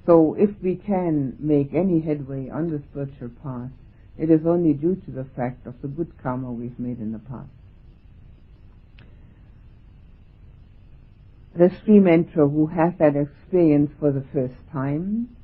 So 0.05 0.36
if 0.36 0.51
we 0.61 0.76
can 0.76 1.36
make 1.39 1.74
any 1.74 1.99
headway 1.99 2.47
on 2.49 2.70
the 2.70 2.80
spiritual 2.91 3.32
path, 3.43 3.72
it 4.20 4.30
is 4.30 4.45
only 4.45 4.74
due 4.74 4.95
to 4.95 5.11
the 5.11 5.26
fact 5.36 5.65
of 5.65 5.82
the 5.82 5.88
good 5.88 6.13
karma 6.22 6.51
we've 6.51 6.78
made 6.78 6.99
in 6.99 7.11
the 7.11 7.20
past. 7.20 7.49
The 11.55 11.72
stream 11.82 12.07
enterer 12.07 12.47
who 12.47 12.67
has 12.67 12.93
that 12.99 13.15
experience 13.15 13.91
for 13.99 14.11
the 14.11 14.24
first 14.32 14.53
time 14.72 15.36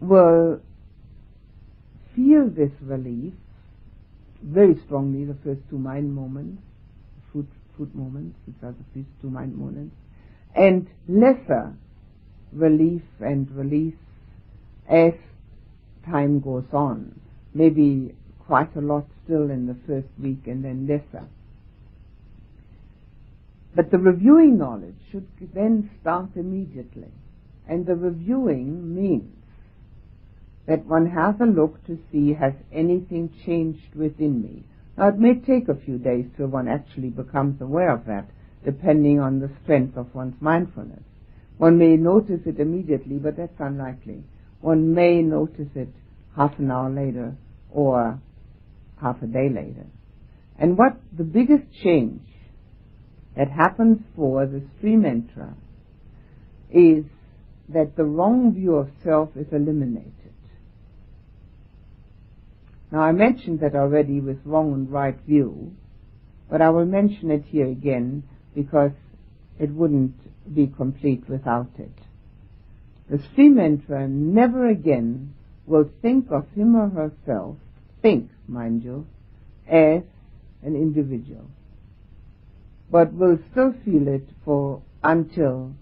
will 0.00 0.60
feel 2.16 2.48
this 2.48 2.72
relief 2.82 3.34
very 4.42 4.76
strongly 4.84 5.24
the 5.24 5.36
first 5.44 5.60
two 5.70 5.78
mind 5.78 6.12
moments, 6.12 6.60
fruit, 7.30 7.48
fruit 7.76 7.94
moments, 7.94 8.36
which 8.46 8.56
are 8.64 8.72
the 8.72 8.84
first 8.92 9.10
two 9.22 9.30
mind 9.30 9.56
moments, 9.56 9.94
and 10.58 10.88
lesser 11.08 11.72
relief 12.52 13.02
and 13.20 13.50
release 13.52 13.94
as 14.90 15.12
time 16.04 16.40
goes 16.40 16.64
on. 16.72 17.20
Maybe 17.54 18.14
quite 18.46 18.74
a 18.76 18.80
lot 18.80 19.06
still 19.24 19.50
in 19.50 19.66
the 19.66 19.76
first 19.86 20.08
week 20.20 20.46
and 20.46 20.64
then 20.64 20.86
lesser. 20.88 21.26
But 23.74 23.90
the 23.90 23.98
reviewing 23.98 24.58
knowledge 24.58 24.96
should 25.12 25.28
then 25.54 25.90
start 26.00 26.30
immediately. 26.34 27.12
And 27.68 27.86
the 27.86 27.94
reviewing 27.94 28.94
means 28.94 29.36
that 30.66 30.86
one 30.86 31.06
has 31.10 31.34
a 31.40 31.44
look 31.44 31.86
to 31.86 31.98
see 32.10 32.32
has 32.32 32.54
anything 32.72 33.30
changed 33.46 33.94
within 33.94 34.42
me. 34.42 34.64
Now 34.96 35.08
it 35.08 35.18
may 35.18 35.34
take 35.34 35.68
a 35.68 35.76
few 35.76 35.98
days 35.98 36.26
till 36.36 36.48
one 36.48 36.66
actually 36.66 37.10
becomes 37.10 37.60
aware 37.60 37.92
of 37.92 38.06
that, 38.06 38.28
depending 38.64 39.20
on 39.20 39.40
the 39.40 39.50
strength 39.62 39.96
of 39.96 40.14
one's 40.14 40.40
mindfulness. 40.40 41.02
One 41.58 41.78
may 41.78 41.96
notice 41.96 42.40
it 42.46 42.60
immediately, 42.60 43.16
but 43.16 43.36
that's 43.36 43.58
unlikely. 43.58 44.24
One 44.60 44.94
may 44.94 45.22
notice 45.22 45.68
it 45.74 45.88
half 46.36 46.58
an 46.58 46.70
hour 46.70 46.90
later 46.90 47.36
or 47.70 48.20
half 49.00 49.22
a 49.22 49.26
day 49.26 49.48
later. 49.48 49.86
And 50.58 50.76
what 50.76 50.96
the 51.16 51.24
biggest 51.24 51.64
change 51.82 52.22
that 53.36 53.50
happens 53.50 53.98
for 54.16 54.46
the 54.46 54.62
stream 54.76 55.02
enterer 55.02 55.54
is 56.70 57.04
that 57.68 57.96
the 57.96 58.04
wrong 58.04 58.52
view 58.54 58.74
of 58.74 58.88
self 59.04 59.30
is 59.36 59.46
eliminated. 59.52 60.12
Now 62.90 63.00
I 63.00 63.12
mentioned 63.12 63.60
that 63.60 63.74
already 63.74 64.20
with 64.20 64.38
wrong 64.44 64.72
and 64.72 64.90
right 64.90 65.18
view, 65.26 65.72
but 66.50 66.62
I 66.62 66.70
will 66.70 66.86
mention 66.86 67.30
it 67.30 67.44
here 67.44 67.68
again 67.68 68.22
because 68.58 68.90
it 69.60 69.70
wouldn't 69.70 70.16
be 70.52 70.66
complete 70.66 71.22
without 71.28 71.70
it. 71.78 71.96
The 73.08 73.22
stream 73.30 73.54
enterer 73.54 74.08
never 74.08 74.66
again 74.68 75.32
will 75.64 75.88
think 76.02 76.32
of 76.32 76.48
him 76.56 76.74
or 76.74 76.88
herself, 76.88 77.56
think, 78.02 78.30
mind 78.48 78.82
you, 78.82 79.06
as 79.68 80.02
an 80.64 80.74
individual, 80.74 81.48
but 82.90 83.12
will 83.12 83.38
still 83.52 83.74
feel 83.84 84.08
it 84.08 84.28
for 84.44 84.82
until 85.04 85.72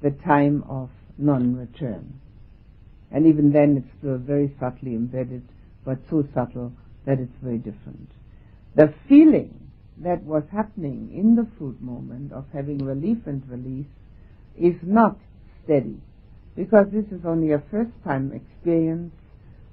the 0.00 0.10
time 0.10 0.64
of 0.66 0.88
non-return. 1.18 2.20
And 3.10 3.26
even 3.26 3.52
then 3.52 3.76
it's 3.76 3.98
still 3.98 4.16
very 4.16 4.54
subtly 4.58 4.92
embedded, 4.92 5.42
but 5.84 5.98
so 6.08 6.26
subtle 6.32 6.72
that 7.04 7.20
it's 7.20 7.36
very 7.42 7.58
different. 7.58 8.10
The 8.76 8.94
feeling 9.08 9.57
that 10.02 10.22
was 10.22 10.44
happening 10.52 11.10
in 11.12 11.34
the 11.34 11.46
fruit 11.58 11.80
moment 11.80 12.32
of 12.32 12.44
having 12.52 12.78
relief 12.78 13.18
and 13.26 13.42
release 13.48 13.86
is 14.56 14.74
not 14.82 15.18
steady 15.64 16.00
because 16.56 16.86
this 16.92 17.06
is 17.12 17.24
only 17.24 17.52
a 17.52 17.62
first 17.70 17.92
time 18.04 18.32
experience 18.32 19.12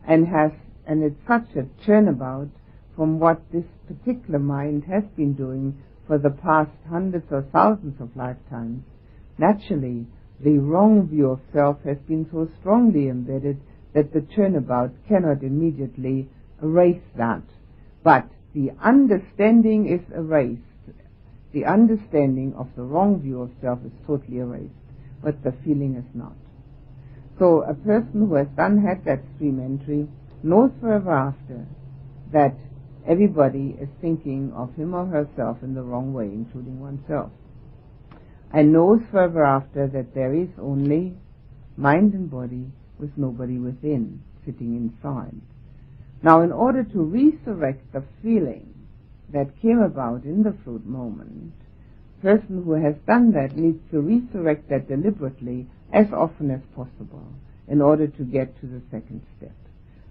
and 0.08 0.28
has 0.28 0.52
and 0.88 1.04
it's 1.04 1.20
such 1.28 1.56
a 1.56 1.66
turnabout 1.86 2.50
from 2.96 3.20
what 3.20 3.42
this 3.52 3.66
particular 3.88 4.40
mind 4.40 4.84
has 4.86 5.04
been 5.16 5.34
doing 5.34 5.76
for 6.08 6.18
the 6.18 6.30
past 6.30 6.72
hundreds 6.88 7.26
or 7.32 7.42
thousands 7.52 8.00
of 8.00 8.16
lifetimes. 8.16 8.84
Naturally, 9.38 10.06
the 10.40 10.58
wrong 10.60 11.08
view 11.08 11.32
of 11.32 11.40
self 11.54 11.78
has 11.84 11.98
been 12.08 12.28
so 12.32 12.48
strongly 12.60 13.10
embedded 13.10 13.60
that 13.94 14.14
the 14.14 14.22
turnabout 14.22 14.92
cannot 15.08 15.42
immediately 15.42 16.30
erase 16.62 17.02
that. 17.18 17.42
But 18.04 18.30
the 18.56 18.72
understanding 18.82 19.86
is 19.86 20.00
erased. 20.16 20.62
The 21.52 21.66
understanding 21.66 22.54
of 22.58 22.68
the 22.78 22.84
wrong 22.84 23.20
view 23.20 23.42
of 23.42 23.52
self 23.62 23.80
is 23.86 23.92
totally 24.08 24.38
erased, 24.38 24.72
but 25.22 25.44
the 25.44 25.52
feeling 25.64 25.96
is 25.96 26.16
not. 26.16 26.36
So 27.38 27.64
a 27.64 27.74
person 27.74 28.28
who 28.28 28.36
has 28.36 28.48
done 28.56 28.82
had 28.82 29.04
that 29.04 29.20
stream 29.36 29.60
entry 29.60 30.08
knows 30.42 30.72
forever 30.80 31.12
after 31.12 31.66
that 32.32 32.56
everybody 33.06 33.76
is 33.80 33.90
thinking 34.00 34.54
of 34.56 34.74
him 34.76 34.94
or 34.94 35.06
herself 35.06 35.58
in 35.62 35.76
the 35.76 35.84
wrong 35.84 36.14
way, 36.14 36.26
including 36.26 36.80
oneself. 36.80 37.32
And 38.54 38.72
knows 38.72 39.02
forever 39.12 39.44
after 39.44 39.88
that 39.88 40.16
there 40.16 40.34
is 40.34 40.48
only 40.58 41.18
mind 41.76 42.14
and 42.14 42.32
body 42.32 42.68
with 42.98 43.12
nobody 43.18 43.58
within, 43.58 44.22
sitting 44.46 44.78
inside. 44.78 45.42
Now, 46.26 46.42
in 46.42 46.52
order 46.52 46.84
to 46.84 47.04
resurrect 47.04 47.94
the 47.94 48.04
feeling 48.24 48.74
that 49.32 49.62
came 49.62 49.78
about 49.78 50.24
in 50.24 50.42
the 50.42 50.58
fruit 50.64 50.84
moment, 50.84 51.54
person 52.24 52.64
who 52.64 52.72
has 52.72 52.96
done 53.06 53.32
that 53.34 53.56
needs 53.56 53.78
to 53.92 54.02
resurrect 54.02 54.68
that 54.70 54.88
deliberately 54.88 55.68
as 55.94 56.08
often 56.12 56.50
as 56.50 56.62
possible 56.76 57.28
in 57.68 57.80
order 57.80 58.08
to 58.08 58.24
get 58.24 58.60
to 58.60 58.66
the 58.66 58.82
second 58.90 59.22
step. 59.38 59.54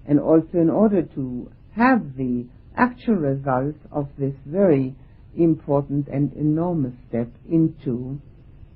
And 0.06 0.20
also 0.20 0.52
in 0.52 0.70
order 0.70 1.02
to 1.02 1.50
have 1.74 2.16
the 2.16 2.46
actual 2.76 3.16
results 3.16 3.80
of 3.90 4.06
this 4.16 4.36
very 4.46 4.94
important 5.36 6.06
and 6.06 6.32
enormous 6.34 6.94
step 7.08 7.26
into 7.50 8.20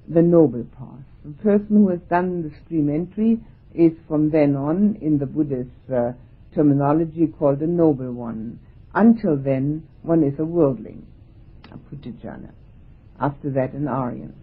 the 0.08 0.22
noble 0.22 0.66
path. 0.76 1.06
The 1.24 1.40
person 1.40 1.76
who 1.76 1.90
has 1.90 2.00
done 2.10 2.42
the 2.42 2.50
stream 2.64 2.90
entry 2.90 3.38
is 3.72 3.92
from 4.08 4.30
then 4.30 4.56
on 4.56 4.98
in 5.00 5.18
the 5.18 5.26
Buddhist 5.26 5.70
uh, 5.88 6.14
terminology 6.58 7.28
called 7.38 7.60
a 7.60 7.66
noble 7.68 8.12
one. 8.12 8.58
Until 8.92 9.36
then, 9.36 9.86
one 10.02 10.24
is 10.24 10.34
a 10.40 10.44
worldling, 10.44 11.06
a 11.70 11.76
Puthujjana. 11.76 12.50
After 13.20 13.50
that, 13.52 13.74
an 13.74 13.86
Aryan. 13.86 14.34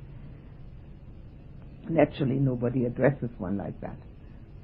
Naturally, 1.89 2.35
nobody 2.35 2.85
addresses 2.85 3.29
one 3.37 3.57
like 3.57 3.79
that. 3.81 3.97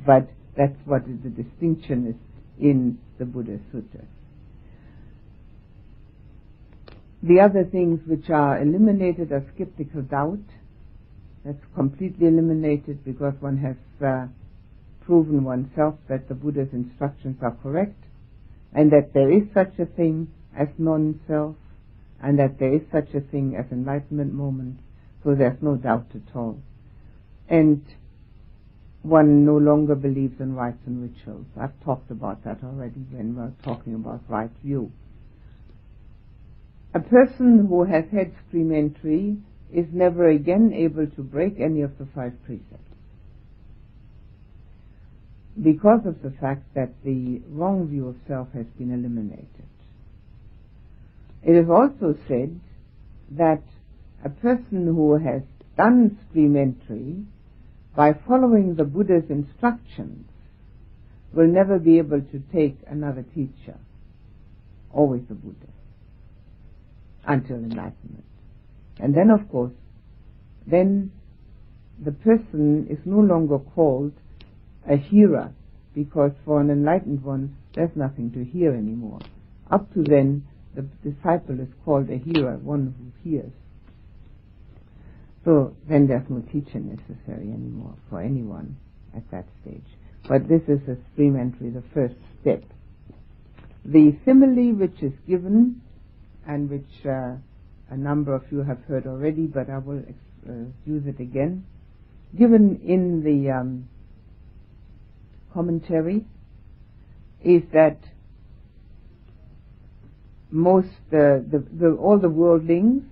But 0.05 0.29
that's 0.55 0.77
what 0.85 1.03
the 1.05 1.29
distinction 1.29 2.07
is 2.07 2.15
in 2.57 2.97
the 3.19 3.25
Buddha 3.25 3.59
Sutras. 3.71 4.07
The 7.21 7.41
other 7.41 7.65
things 7.65 7.99
which 8.07 8.29
are 8.29 8.61
eliminated 8.61 9.31
are 9.33 9.45
skeptical 9.55 10.03
doubt. 10.03 10.39
That's 11.43 11.63
completely 11.75 12.27
eliminated 12.27 13.03
because 13.03 13.33
one 13.41 13.57
has 13.57 13.75
uh, 14.03 14.27
proven 15.05 15.43
oneself 15.43 15.95
that 16.07 16.27
the 16.27 16.35
Buddha's 16.35 16.73
instructions 16.73 17.37
are 17.41 17.57
correct 17.61 18.03
and 18.73 18.91
that 18.91 19.13
there 19.13 19.31
is 19.31 19.43
such 19.53 19.77
a 19.79 19.85
thing 19.85 20.31
as 20.57 20.67
non-self 20.77 21.55
and 22.21 22.39
that 22.39 22.59
there 22.59 22.73
is 22.73 22.81
such 22.91 23.13
a 23.13 23.19
thing 23.19 23.55
as 23.57 23.71
enlightenment 23.71 24.33
moment, 24.33 24.77
so 25.23 25.33
there's 25.33 25.61
no 25.61 25.75
doubt 25.75 26.05
at 26.13 26.35
all. 26.35 26.59
And 27.49 27.83
one 29.01 29.45
no 29.45 29.57
longer 29.57 29.95
believes 29.95 30.39
in 30.39 30.55
rites 30.55 30.77
and 30.85 31.01
rituals. 31.01 31.47
I've 31.59 31.79
talked 31.83 32.11
about 32.11 32.43
that 32.43 32.63
already 32.63 33.01
when 33.09 33.35
we're 33.35 33.51
talking 33.63 33.95
about 33.95 34.21
right 34.29 34.51
view. 34.63 34.91
A 36.93 36.99
person 36.99 37.65
who 37.67 37.85
has 37.85 38.05
had 38.11 38.33
stream 38.47 38.71
entry 38.71 39.37
is 39.73 39.87
never 39.91 40.29
again 40.29 40.71
able 40.73 41.07
to 41.07 41.23
break 41.23 41.59
any 41.59 41.81
of 41.81 41.97
the 41.97 42.07
five 42.13 42.33
precepts 42.45 42.90
because 45.59 46.05
of 46.05 46.21
the 46.21 46.31
fact 46.39 46.63
that 46.75 46.91
the 47.03 47.41
wrong 47.49 47.87
view 47.87 48.07
of 48.07 48.15
self 48.27 48.47
has 48.53 48.65
been 48.77 48.91
eliminated. 48.91 49.47
It 51.43 51.55
is 51.55 51.69
also 51.69 52.15
said 52.27 52.59
that 53.31 53.63
a 54.23 54.29
person 54.29 54.85
who 54.85 55.17
has 55.17 55.41
done 55.77 56.17
stream 56.29 56.55
entry 56.55 57.23
by 57.95 58.13
following 58.27 58.75
the 58.75 58.83
Buddha's 58.83 59.29
instructions 59.29 60.29
will 61.33 61.47
never 61.47 61.79
be 61.79 61.97
able 61.97 62.21
to 62.21 62.43
take 62.53 62.77
another 62.87 63.23
teacher, 63.33 63.77
always 64.93 65.23
the 65.27 65.33
Buddha, 65.33 65.67
until 67.25 67.55
enlightenment. 67.57 68.25
And 68.99 69.15
then, 69.15 69.31
of 69.31 69.49
course, 69.49 69.73
then 70.67 71.11
the 72.03 72.11
person 72.11 72.87
is 72.89 72.99
no 73.05 73.19
longer 73.19 73.59
called 73.59 74.13
a 74.89 74.97
hearer, 74.97 75.51
because 75.93 76.32
for 76.45 76.61
an 76.61 76.69
enlightened 76.69 77.23
one, 77.23 77.55
there's 77.73 77.95
nothing 77.95 78.32
to 78.32 78.43
hear 78.43 78.73
anymore. 78.73 79.19
Up 79.69 79.93
to 79.93 80.03
then, 80.03 80.47
the 80.75 80.82
disciple 81.03 81.59
is 81.59 81.67
called 81.86 82.09
a 82.09 82.17
hearer, 82.17 82.57
one 82.57 82.95
who 82.97 83.29
hears. 83.29 83.51
So 85.43 85.75
then 85.89 86.07
there's 86.07 86.29
no 86.29 86.41
teacher 86.41 86.79
necessary 86.79 87.51
anymore 87.51 87.95
for 88.09 88.21
anyone 88.21 88.77
at 89.15 89.29
that 89.32 89.45
stage. 89.61 89.86
But 90.27 90.47
this 90.47 90.61
is 90.67 90.79
a 90.88 90.97
stream 91.11 91.36
entry, 91.36 91.71
the 91.71 91.84
first 91.93 92.15
step. 92.41 92.63
The 93.84 94.15
simile 94.23 94.73
which 94.73 95.01
is 95.01 95.13
given, 95.27 95.82
and 96.47 96.69
which 96.69 97.05
uh, 97.05 97.36
a 97.89 97.97
number 97.97 98.36
of 98.36 98.43
you 98.51 98.63
have 98.63 98.79
heard 98.88 99.07
already, 99.07 99.47
but 99.47 99.69
I 99.69 99.79
will 99.79 100.03
uh, 100.47 100.53
use 100.86 101.03
it 101.07 101.19
again, 101.19 101.65
given 102.38 102.79
in 102.86 103.23
the 103.23 103.51
um, 103.51 103.89
commentary 105.53 106.25
is 107.43 107.63
that 107.73 107.97
most 110.51 110.89
the, 111.09 111.45
the, 111.49 111.91
all 111.93 112.19
the 112.19 112.29
worldlings 112.29 113.03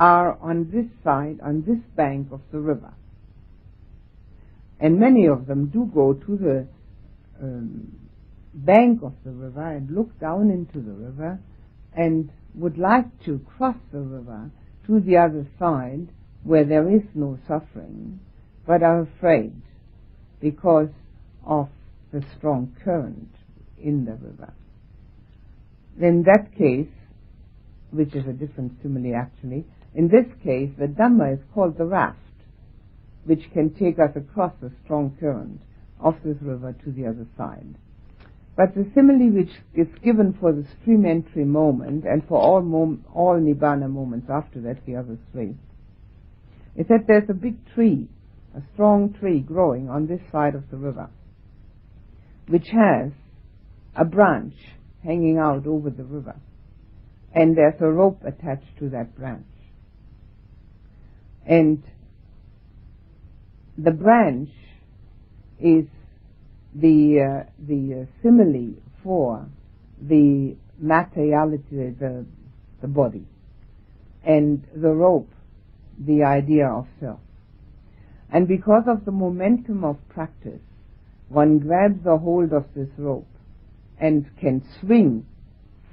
are 0.00 0.38
on 0.40 0.70
this 0.72 0.86
side, 1.04 1.38
on 1.42 1.62
this 1.66 1.78
bank 1.96 2.28
of 2.32 2.40
the 2.52 2.58
river. 2.58 2.92
And 4.80 4.98
many 4.98 5.26
of 5.26 5.46
them 5.46 5.66
do 5.66 5.90
go 5.92 6.14
to 6.14 6.36
the 6.36 6.66
um, 7.42 7.98
bank 8.54 9.00
of 9.02 9.12
the 9.24 9.30
river 9.30 9.66
and 9.66 9.90
look 9.90 10.18
down 10.20 10.50
into 10.50 10.80
the 10.80 10.92
river 10.92 11.38
and 11.94 12.30
would 12.54 12.78
like 12.78 13.06
to 13.24 13.40
cross 13.56 13.76
the 13.92 14.00
river 14.00 14.50
to 14.86 15.00
the 15.00 15.16
other 15.16 15.46
side 15.58 16.08
where 16.44 16.64
there 16.64 16.88
is 16.88 17.02
no 17.14 17.38
suffering, 17.46 18.20
but 18.66 18.82
are 18.82 19.00
afraid 19.00 19.60
because 20.40 20.88
of 21.44 21.68
the 22.12 22.24
strong 22.36 22.74
current 22.84 23.28
in 23.78 24.04
the 24.04 24.12
river. 24.12 24.52
In 26.00 26.22
that 26.24 26.56
case, 26.56 26.88
which 27.90 28.14
is 28.14 28.26
a 28.26 28.32
different 28.32 28.72
simile 28.82 29.14
actually, 29.14 29.64
in 29.94 30.08
this 30.08 30.26
case 30.42 30.70
the 30.78 30.86
Dhamma 30.86 31.34
is 31.34 31.40
called 31.54 31.78
the 31.78 31.84
raft, 31.84 32.18
which 33.24 33.50
can 33.52 33.74
take 33.74 33.98
us 33.98 34.14
across 34.16 34.52
the 34.60 34.72
strong 34.84 35.16
current 35.18 35.60
of 36.00 36.16
this 36.24 36.36
river 36.40 36.74
to 36.84 36.92
the 36.92 37.06
other 37.06 37.26
side. 37.36 37.74
But 38.56 38.74
the 38.74 38.90
simile 38.94 39.30
which 39.30 39.52
is 39.74 39.88
given 40.02 40.36
for 40.40 40.52
the 40.52 40.66
stream 40.80 41.04
entry 41.06 41.44
moment 41.44 42.04
and 42.04 42.26
for 42.26 42.40
all, 42.40 42.62
mom- 42.62 43.04
all 43.12 43.38
Nibbana 43.38 43.90
moments 43.90 44.28
after 44.30 44.60
that, 44.62 44.84
the 44.86 44.96
other 44.96 45.18
three, 45.32 45.54
is 46.76 46.86
that 46.88 47.06
there's 47.06 47.28
a 47.28 47.34
big 47.34 47.56
tree 47.74 48.08
a 48.58 48.62
strong 48.74 49.12
tree 49.12 49.40
growing 49.40 49.88
on 49.88 50.06
this 50.06 50.20
side 50.32 50.54
of 50.54 50.70
the 50.70 50.76
river, 50.76 51.08
which 52.48 52.68
has 52.72 53.12
a 53.94 54.04
branch 54.04 54.54
hanging 55.04 55.38
out 55.38 55.66
over 55.66 55.90
the 55.90 56.04
river, 56.04 56.36
and 57.34 57.56
there's 57.56 57.80
a 57.80 57.86
rope 57.86 58.22
attached 58.24 58.78
to 58.78 58.88
that 58.90 59.14
branch. 59.16 59.44
And 61.46 61.82
the 63.76 63.90
branch 63.90 64.50
is 65.60 65.86
the 66.74 67.44
uh, 67.44 67.50
the 67.58 68.02
uh, 68.02 68.22
simile 68.22 68.74
for 69.02 69.46
the 70.00 70.56
materiality, 70.78 71.94
the 71.98 72.26
the 72.80 72.88
body, 72.88 73.26
and 74.24 74.64
the 74.74 74.90
rope, 74.90 75.30
the 75.98 76.22
idea 76.22 76.68
of 76.68 76.86
self. 77.00 77.20
And 78.30 78.46
because 78.46 78.84
of 78.86 79.04
the 79.04 79.10
momentum 79.10 79.84
of 79.84 79.96
practice, 80.08 80.60
one 81.28 81.58
grabs 81.58 82.04
a 82.06 82.16
hold 82.16 82.52
of 82.52 82.64
this 82.74 82.88
rope 82.96 83.28
and 84.00 84.26
can 84.38 84.62
swing 84.80 85.26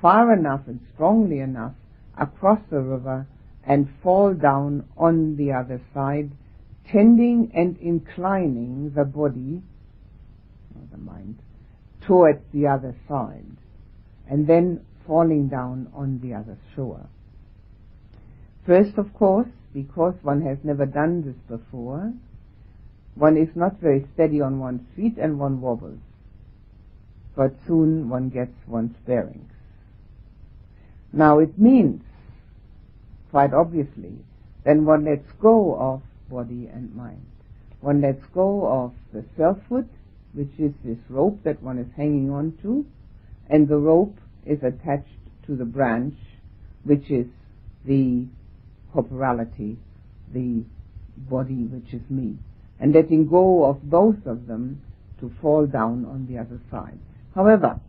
far 0.02 0.34
enough 0.34 0.62
and 0.68 0.80
strongly 0.94 1.40
enough 1.40 1.74
across 2.18 2.60
the 2.70 2.80
river 2.80 3.28
and 3.66 3.90
fall 4.04 4.34
down 4.34 4.88
on 4.96 5.36
the 5.38 5.52
other 5.52 5.82
side, 5.94 6.30
tending 6.92 7.52
and 7.56 7.78
inclining 7.80 8.92
the 8.96 9.04
body, 9.04 9.62
or 10.76 10.82
the 10.92 10.98
mind, 10.98 11.38
towards 12.06 12.40
the 12.54 12.68
other 12.68 12.96
side, 13.08 13.58
and 14.30 14.48
then 14.48 14.80
falling 15.08 15.48
down 15.48 15.92
on 15.94 16.20
the 16.22 16.34
other 16.34 16.58
shore. 16.76 17.08
First, 18.66 18.98
of 18.98 19.14
course, 19.14 19.50
because 19.74 20.14
one 20.22 20.42
has 20.42 20.58
never 20.64 20.86
done 20.86 21.24
this 21.24 21.60
before, 21.60 22.14
one 23.16 23.38
is 23.38 23.56
not 23.56 23.80
very 23.80 24.06
steady 24.14 24.42
on 24.42 24.60
one's 24.60 24.86
feet 24.96 25.18
and 25.18 25.40
one 25.40 25.62
wobbles. 25.62 26.00
But 27.36 27.56
soon 27.66 28.10
one 28.10 28.30
gets 28.30 28.56
one's 28.68 28.96
bearings. 29.06 29.52
Now 31.14 31.40
it 31.40 31.58
means, 31.58 32.04
quite 33.32 33.54
obviously, 33.54 34.18
then 34.66 34.86
one 34.86 35.06
lets 35.06 35.32
go 35.42 35.76
of 35.76 36.02
body 36.30 36.70
and 36.72 36.94
mind. 36.96 37.26
One 37.80 38.02
lets 38.02 38.26
go 38.34 38.68
of 38.68 38.94
the 39.14 39.24
selfhood, 39.38 39.88
which 40.34 40.60
is 40.60 40.74
this 40.84 40.98
rope 41.10 41.40
that 41.44 41.64
one 41.64 41.78
is 41.78 41.88
hanging 41.96 42.30
on 42.32 42.58
to, 42.64 42.86
and 43.50 43.68
the 43.68 43.78
rope 43.78 44.18
is 44.46 44.62
attached 44.64 45.08
to 45.46 45.56
the 45.56 45.66
branch, 45.66 46.16
which 46.84 47.10
is 47.10 47.28
the 47.86 48.26
corporeality, 48.94 49.78
the 50.34 50.64
body 51.18 51.64
which 51.64 51.94
is 51.94 52.02
me 52.10 52.38
and 52.80 52.94
letting 52.94 53.28
go 53.28 53.66
of 53.66 53.82
both 53.84 54.26
of 54.26 54.48
them 54.48 54.82
to 55.20 55.32
fall 55.42 55.66
down 55.66 56.06
on 56.06 56.28
the 56.30 56.38
other 56.38 56.60
side. 56.70 57.00
However, 57.34 57.80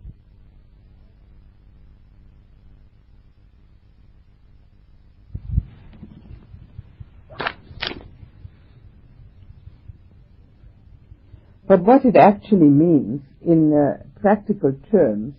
But 11.68 11.82
what 11.82 12.04
it 12.04 12.16
actually 12.16 12.68
means 12.68 13.22
in 13.44 13.72
uh, 13.72 14.04
practical 14.20 14.72
terms 14.90 15.34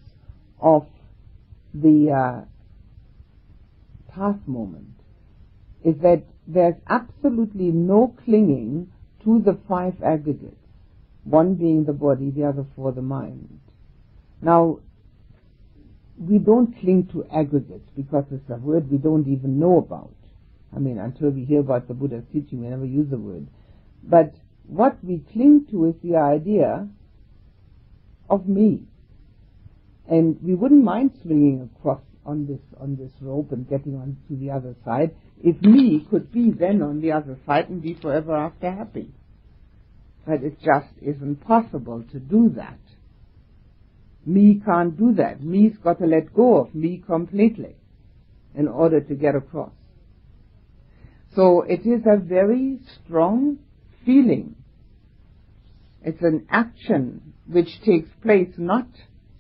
of 0.60 0.86
the 1.74 2.12
uh, 2.12 2.46
path 4.14 4.40
moment 4.46 4.94
is 5.86 5.96
that 6.02 6.24
there's 6.46 6.76
absolutely 6.90 7.72
no 7.72 8.14
clinging 8.26 8.92
to 9.24 9.40
the 9.40 9.58
five 9.68 10.02
aggregates, 10.04 10.56
one 11.24 11.56
being 11.56 11.86
the 11.86 11.94
body, 11.94 12.30
the 12.30 12.46
other 12.46 12.66
four 12.76 12.92
the 12.92 13.02
mind. 13.02 13.60
Now, 14.42 14.80
we 16.18 16.38
don't 16.38 16.78
cling 16.80 17.10
to 17.12 17.26
aggregates 17.34 17.90
because 17.96 18.26
it's 18.32 18.50
a 18.50 18.56
word 18.56 18.90
we 18.92 18.98
don't 18.98 19.28
even 19.28 19.60
know 19.60 19.78
about. 19.78 20.14
I 20.76 20.80
mean, 20.80 20.98
until 20.98 21.30
we 21.30 21.46
hear 21.46 21.60
about 21.60 21.88
the 21.88 21.94
Buddha's 21.94 22.26
teaching, 22.32 22.62
we 22.62 22.68
never 22.68 22.86
use 22.86 23.10
the 23.10 23.18
word. 23.18 23.48
But 24.04 24.34
what 24.68 25.04
we 25.04 25.24
cling 25.32 25.66
to 25.72 25.86
is 25.86 25.96
the 26.04 26.18
idea 26.18 26.88
of 28.30 28.48
me. 28.48 28.84
And 30.10 30.38
we 30.42 30.56
wouldn't 30.56 30.84
mind 30.84 31.12
swinging 31.22 31.70
across 31.76 32.02
on 32.28 32.46
this 32.46 32.60
on 32.80 32.98
this 32.98 33.12
rope 33.22 33.52
and 33.52 33.68
getting 33.70 33.96
on 33.96 34.18
to 34.28 34.36
the 34.36 34.52
other 34.52 34.76
side 34.86 35.16
if 35.42 35.60
me 35.62 36.06
could 36.10 36.32
be 36.32 36.52
then 36.52 36.82
on 36.82 37.02
the 37.02 37.12
other 37.12 37.38
side 37.46 37.70
and 37.70 37.82
be 37.82 37.94
forever 37.94 38.36
after 38.36 38.70
happy. 38.72 39.10
But 40.26 40.44
it 40.44 40.60
just 40.60 40.90
isn't 41.02 41.38
possible 41.38 42.04
to 42.12 42.20
do 42.20 42.50
that. 42.58 42.80
Me 44.26 44.62
can't 44.66 44.98
do 44.98 45.14
that. 45.14 45.42
Me's 45.42 45.78
got 45.82 46.00
to 46.00 46.06
let 46.06 46.34
go 46.34 46.58
of 46.58 46.76
me 46.76 47.02
completely 47.06 47.76
in 48.54 48.68
order 48.68 49.00
to 49.00 49.16
get 49.16 49.36
across. 49.36 49.72
So 51.34 51.62
it 51.62 51.86
is 51.86 52.02
a 52.06 52.18
very 52.18 52.80
strong 53.06 53.60
feeling. 54.06 54.56
It's 56.02 56.22
an 56.22 56.48
action 56.50 57.34
which 57.46 57.70
takes 57.86 58.10
place 58.22 58.54
not 58.58 58.88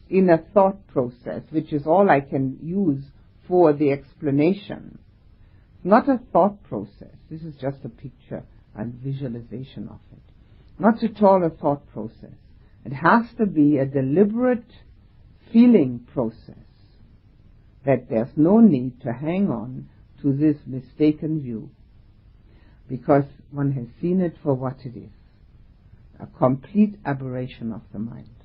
in 0.10 0.30
a 0.30 0.38
thought 0.38 0.88
process, 0.88 1.43
which 1.49 1.74
is 1.74 1.86
all 1.86 2.10
I 2.10 2.22
can 2.22 2.60
use 2.62 3.03
for 3.47 3.74
the 3.74 3.91
explanation. 3.91 4.99
Not 5.84 6.10
a 6.10 6.20
thought 6.32 6.64
process. 6.64 7.16
This 7.30 7.41
is 7.41 7.55
just 7.55 7.78
a 7.84 7.89
picture 7.89 8.43
and 8.76 8.93
visualization 8.93 9.88
of 9.89 9.99
it. 10.12 10.22
Not 10.80 11.03
at 11.03 11.22
all 11.22 11.43
a 11.43 11.49
thought 11.49 11.88
process. 11.91 12.36
It 12.86 12.93
has 12.93 13.26
to 13.38 13.45
be 13.45 13.78
a 13.78 13.86
deliberate 13.86 14.72
feeling 15.51 16.05
process 16.14 16.55
that 17.86 18.10
there's 18.10 18.36
no 18.36 18.60
need 18.60 19.01
to 19.01 19.14
hang 19.14 19.49
on 19.49 19.89
to 20.22 20.34
this 20.34 20.58
mistaken 20.66 21.41
view 21.41 21.70
because 22.89 23.24
one 23.51 23.72
has 23.72 23.88
seen 24.01 24.22
it 24.22 24.36
for 24.43 24.53
what 24.53 24.78
it 24.86 24.97
is 24.97 25.12
a 26.20 26.26
complete 26.38 26.95
aberration 27.05 27.72
of 27.72 27.82
the 27.93 27.99
mind, 27.99 28.37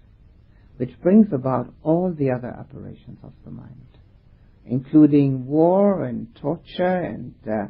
which 0.77 1.01
brings 1.03 1.33
about 1.33 1.73
all 1.83 2.13
the 2.13 2.31
other 2.31 2.49
aberrations 2.49 3.19
of 3.23 3.33
the 3.45 3.51
mind, 3.51 3.87
including 4.65 5.47
war 5.47 6.05
and 6.05 6.35
torture 6.37 6.83
and 6.85 7.35
uh, 7.51 7.67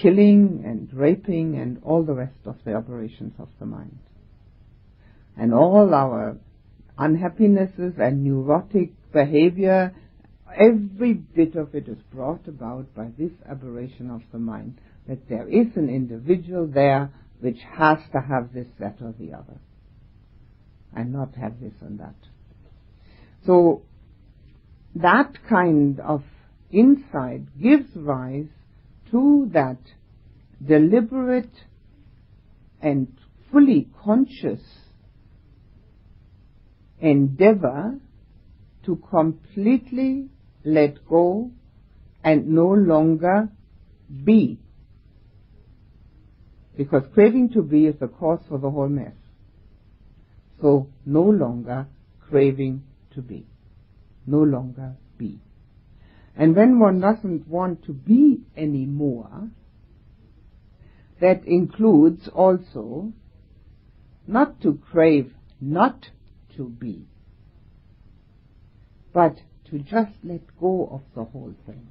killing 0.00 0.62
and 0.64 0.92
raping 0.92 1.58
and 1.58 1.80
all 1.82 2.02
the 2.02 2.14
rest 2.14 2.38
of 2.46 2.56
the 2.64 2.74
operations 2.74 3.32
of 3.38 3.48
the 3.58 3.66
mind. 3.66 3.98
And 5.36 5.54
all 5.54 5.94
our 5.94 6.36
unhappinesses 6.98 7.94
and 7.98 8.24
neurotic 8.24 8.90
behavior, 9.12 9.94
every 10.56 11.14
bit 11.14 11.54
of 11.54 11.74
it 11.74 11.88
is 11.88 11.98
brought 12.12 12.46
about 12.48 12.92
by 12.94 13.08
this 13.16 13.32
aberration 13.48 14.10
of 14.10 14.22
the 14.32 14.38
mind, 14.38 14.80
that 15.06 15.28
there 15.28 15.48
is 15.48 15.68
an 15.76 15.88
individual 15.88 16.66
there 16.66 17.10
which 17.40 17.58
has 17.76 17.98
to 18.12 18.20
have 18.20 18.52
this, 18.52 18.66
that, 18.80 18.96
or 19.00 19.14
the 19.18 19.32
other, 19.32 19.58
and 20.94 21.12
not 21.12 21.34
have 21.36 21.60
this 21.60 21.72
and 21.80 22.00
that. 22.00 22.16
So, 23.48 23.80
that 24.94 25.38
kind 25.48 26.00
of 26.00 26.22
insight 26.70 27.58
gives 27.58 27.96
rise 27.96 28.50
to 29.10 29.48
that 29.54 29.78
deliberate 30.62 31.54
and 32.82 33.08
fully 33.50 33.88
conscious 34.04 34.60
endeavor 37.00 37.98
to 38.84 38.96
completely 38.96 40.28
let 40.62 41.08
go 41.08 41.50
and 42.22 42.48
no 42.48 42.66
longer 42.66 43.48
be. 44.24 44.58
Because 46.76 47.04
craving 47.14 47.48
to 47.54 47.62
be 47.62 47.86
is 47.86 47.98
the 47.98 48.08
cause 48.08 48.40
for 48.46 48.58
the 48.58 48.70
whole 48.70 48.90
mess. 48.90 49.14
So 50.60 50.88
no 51.06 51.22
longer 51.22 51.86
craving 52.28 52.82
to 53.14 53.22
be. 53.22 53.46
No 54.26 54.42
longer 54.42 54.96
be. 55.16 55.40
And 56.36 56.54
when 56.54 56.78
one 56.78 57.00
doesn't 57.00 57.48
want 57.48 57.84
to 57.86 57.92
be 57.92 58.40
anymore, 58.56 59.50
that 61.20 61.44
includes 61.46 62.28
also 62.28 63.12
not 64.26 64.60
to 64.62 64.78
crave 64.90 65.32
not 65.60 66.10
to 66.56 66.68
be, 66.68 67.06
but 69.12 69.36
to 69.70 69.78
just 69.78 70.12
let 70.22 70.42
go 70.60 70.88
of 70.92 71.02
the 71.16 71.24
whole 71.24 71.54
thing. 71.66 71.88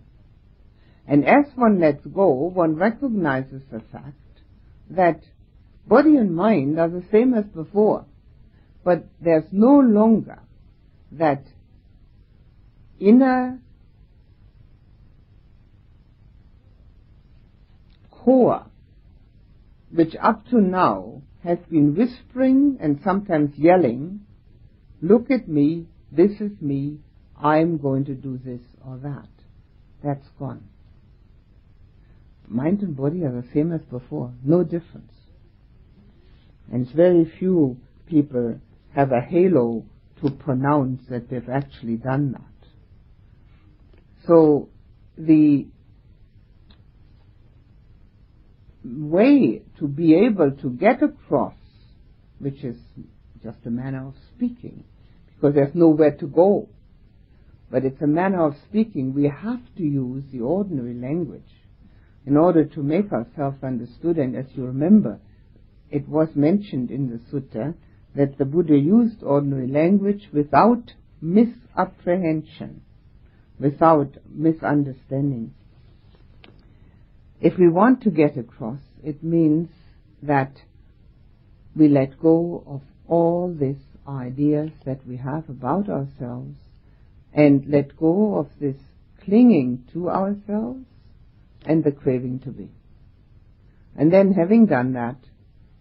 And 1.05 1.26
as 1.26 1.45
one 1.55 1.80
lets 1.80 2.05
go, 2.05 2.28
one 2.28 2.76
recognizes 2.76 3.63
the 3.72 3.82
fact 3.91 4.15
that 4.89 5.22
body 5.86 6.15
and 6.15 6.36
mind 6.36 6.80
are 6.80 6.89
the 6.89 7.03
same 7.11 7.34
as 7.34 7.45
before, 7.45 8.05
but 8.84 9.05
there's 9.22 9.51
no 9.51 9.80
longer 9.80 10.39
that 11.12 11.43
inner 12.99 13.60
core 18.12 18.66
which 19.91 20.16
up 20.22 20.45
to 20.47 20.60
now 20.60 21.22
has 21.43 21.58
been 21.70 21.95
whispering 21.95 22.78
and 22.82 22.99
sometimes 23.03 23.58
yelling, 23.58 24.20
look 25.01 25.32
at 25.32 25.47
me, 25.47 25.86
this 26.12 26.32
is 26.41 26.51
me, 26.60 26.99
I'm 27.41 27.78
going 27.78 28.05
to 28.05 28.14
do 28.14 28.39
this 28.43 28.62
or 28.86 28.97
that. 28.97 29.30
That's 30.03 30.28
gone. 30.38 30.68
Mind 32.47 32.82
and 32.82 32.95
body 32.95 33.24
are 33.24 33.32
the 33.32 33.47
same 33.53 33.72
as 33.72 33.82
before, 33.82 34.34
no 34.43 34.64
difference. 34.64 35.14
And 36.72 36.89
very 36.93 37.32
few 37.39 37.78
people 38.08 38.60
have 38.93 39.12
a 39.12 39.22
halo 39.22 39.86
to 40.22 40.32
pronounce 40.32 41.01
that 41.09 41.30
they've 41.30 41.49
actually 41.49 41.95
done 41.95 42.34
that. 42.34 42.70
So 44.26 44.70
the 45.18 45.68
way 48.84 49.63
to 49.80 49.88
be 49.88 50.15
able 50.15 50.51
to 50.51 50.70
get 50.70 51.01
across, 51.01 51.55
which 52.39 52.63
is 52.63 52.78
just 53.43 53.57
a 53.65 53.70
manner 53.70 54.07
of 54.07 54.15
speaking, 54.36 54.84
because 55.36 55.55
there's 55.55 55.76
nowhere 55.76 56.15
to 56.18 56.28
go, 56.28 56.70
but 57.70 57.86
it's 57.86 58.01
a 58.01 58.07
manner 58.07 58.45
of 58.45 58.55
speaking, 58.70 59.13
we 59.13 59.26
have 59.26 59.61
to 59.78 59.84
use 59.84 60.24
the 60.32 60.41
ordinary 60.41 60.93
language 60.93 61.41
in 62.26 62.38
order 62.38 62.65
to 62.65 62.82
make 62.82 63.11
ourselves 63.11 63.57
understood. 63.63 64.18
And 64.18 64.36
as 64.36 64.45
you 64.55 64.65
remember, 64.65 65.20
it 65.89 66.07
was 66.07 66.30
mentioned 66.36 66.91
in 66.91 67.09
the 67.09 67.18
sutta 67.32 67.74
that 68.18 68.39
the 68.39 68.45
Buddha 68.45 68.76
used 68.76 69.22
ordinary 69.22 69.68
language 69.68 70.30
without 70.34 70.93
misapprehension, 71.22 72.82
without 73.59 74.18
misunderstanding. 74.28 75.53
If 77.39 77.59
we 77.59 77.70
want 77.70 78.01
to 78.01 78.09
get 78.09 78.36
across, 78.36 78.80
it 79.03 79.24
means 79.24 79.70
that 80.24 80.51
we 81.76 81.88
let 81.88 82.20
go 82.20 82.63
of 82.65 82.82
all 83.07 83.53
these 83.53 83.84
ideas 84.07 84.72
that 84.84 85.05
we 85.07 85.18
have 85.18 85.47
about 85.47 85.88
ourselves 85.88 86.55
and 87.34 87.68
let 87.68 87.95
go 87.97 88.38
of 88.38 88.47
this 88.59 88.78
clinging 89.24 89.84
to 89.93 90.09
ourselves 90.09 90.86
and 91.68 91.84
the 91.84 91.91
craving 91.91 92.39
to 92.39 92.49
be. 92.49 92.70
And 93.95 94.11
then 94.11 94.34
having 94.34 94.65
done 94.65 94.93
that, 94.93 95.18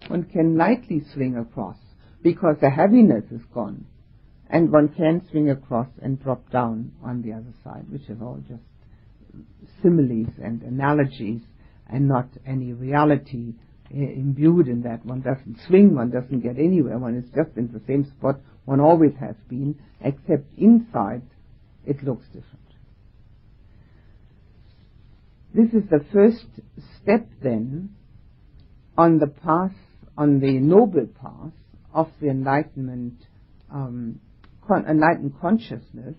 one 0.08 0.24
can 0.24 0.58
lightly 0.58 1.02
swing 1.14 1.38
across 1.38 1.78
because 2.22 2.56
the 2.60 2.70
heaviness 2.70 3.24
is 3.30 3.42
gone 3.54 3.86
and 4.48 4.70
one 4.70 4.88
can 4.88 5.22
swing 5.30 5.50
across 5.50 5.88
and 6.00 6.22
drop 6.22 6.50
down 6.50 6.92
on 7.02 7.22
the 7.22 7.32
other 7.32 7.52
side, 7.64 7.84
which 7.90 8.08
is 8.08 8.18
all 8.20 8.42
just 8.48 8.62
similes 9.82 10.32
and 10.42 10.62
analogies 10.62 11.42
and 11.88 12.08
not 12.08 12.28
any 12.46 12.72
reality 12.72 13.54
imbued 13.90 14.68
in 14.68 14.82
that. 14.82 15.04
One 15.04 15.20
doesn't 15.20 15.58
swing, 15.66 15.94
one 15.94 16.10
doesn't 16.10 16.40
get 16.40 16.58
anywhere, 16.58 16.98
one 16.98 17.16
is 17.16 17.28
just 17.34 17.56
in 17.56 17.72
the 17.72 17.80
same 17.86 18.04
spot 18.04 18.40
one 18.66 18.80
always 18.80 19.14
has 19.20 19.36
been, 19.48 19.76
except 20.00 20.52
inside 20.58 21.22
it 21.86 22.02
looks 22.02 22.26
different. 22.26 22.66
This 25.54 25.72
is 25.72 25.88
the 25.88 26.04
first 26.12 26.46
step 27.00 27.28
then 27.42 27.94
on 28.98 29.18
the 29.18 29.28
path, 29.28 29.72
on 30.18 30.40
the 30.40 30.58
noble 30.58 31.06
path 31.06 31.52
of 31.96 32.10
the 32.20 32.28
enlightenment, 32.28 33.14
um, 33.72 34.20
con- 34.68 34.84
enlightened 34.86 35.32
consciousness, 35.40 36.14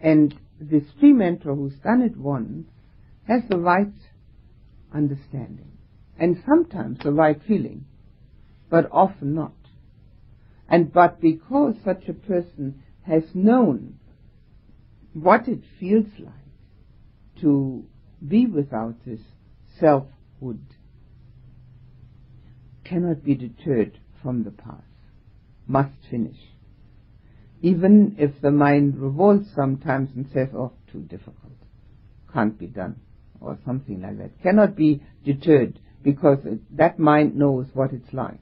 and 0.00 0.34
the 0.60 0.80
stream 0.96 1.18
enterer 1.18 1.56
who's 1.56 1.74
done 1.82 2.00
it 2.00 2.16
once 2.16 2.68
has 3.26 3.42
the 3.50 3.58
right 3.58 3.92
understanding 4.94 5.72
and 6.16 6.40
sometimes 6.46 6.98
the 7.02 7.12
right 7.12 7.40
feeling, 7.48 7.84
but 8.70 8.88
often 8.92 9.34
not. 9.34 9.52
And 10.68 10.92
but 10.92 11.20
because 11.20 11.74
such 11.84 12.08
a 12.08 12.12
person 12.12 12.82
has 13.02 13.24
known 13.34 13.98
what 15.12 15.48
it 15.48 15.62
feels 15.80 16.06
like 16.20 16.34
to 17.40 17.84
be 18.26 18.46
without 18.46 18.94
this 19.04 19.20
selfhood, 19.80 20.64
cannot 22.84 23.24
be 23.24 23.34
deterred 23.34 23.98
from 24.22 24.44
the 24.44 24.50
path, 24.50 24.84
must 25.70 25.94
finish. 26.10 26.36
Even 27.62 28.16
if 28.18 28.40
the 28.40 28.50
mind 28.50 28.98
revolts 28.98 29.48
sometimes 29.54 30.10
and 30.16 30.26
says, 30.32 30.48
oh, 30.54 30.72
too 30.90 31.00
difficult, 31.00 31.52
can't 32.32 32.58
be 32.58 32.66
done 32.66 32.96
or 33.40 33.58
something 33.64 34.00
like 34.02 34.18
that. 34.18 34.42
Cannot 34.42 34.76
be 34.76 35.02
deterred 35.24 35.78
because 36.02 36.38
it, 36.44 36.60
that 36.76 36.98
mind 36.98 37.36
knows 37.36 37.66
what 37.74 37.92
it's 37.92 38.12
like. 38.12 38.40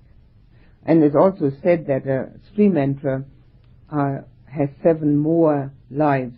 And 0.84 1.02
it's 1.02 1.16
also 1.16 1.50
said 1.62 1.86
that 1.88 2.06
a 2.06 2.30
stream 2.50 2.74
enterer 2.74 3.24
uh, 3.92 4.22
has 4.46 4.68
seven 4.82 5.16
more 5.18 5.72
lives 5.90 6.36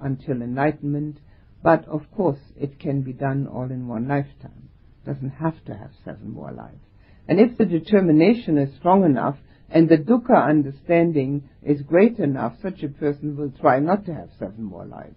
until 0.00 0.42
enlightenment, 0.42 1.18
but 1.62 1.86
of 1.86 2.02
course 2.16 2.40
it 2.56 2.80
can 2.80 3.02
be 3.02 3.12
done 3.12 3.46
all 3.46 3.64
in 3.64 3.86
one 3.86 4.08
lifetime. 4.08 4.68
Doesn't 5.06 5.30
have 5.30 5.62
to 5.66 5.74
have 5.74 5.90
seven 6.04 6.30
more 6.30 6.50
lives. 6.50 6.80
And 7.28 7.38
if 7.38 7.56
the 7.56 7.66
determination 7.66 8.58
is 8.58 8.74
strong 8.76 9.04
enough 9.04 9.36
and 9.70 9.88
the 9.88 9.96
dukkha 9.96 10.48
understanding 10.48 11.48
is 11.62 11.82
great 11.82 12.18
enough, 12.18 12.54
such 12.62 12.82
a 12.82 12.88
person 12.88 13.36
will 13.36 13.52
try 13.60 13.78
not 13.80 14.04
to 14.06 14.14
have 14.14 14.28
seven 14.38 14.64
more 14.64 14.84
lives 14.84 15.16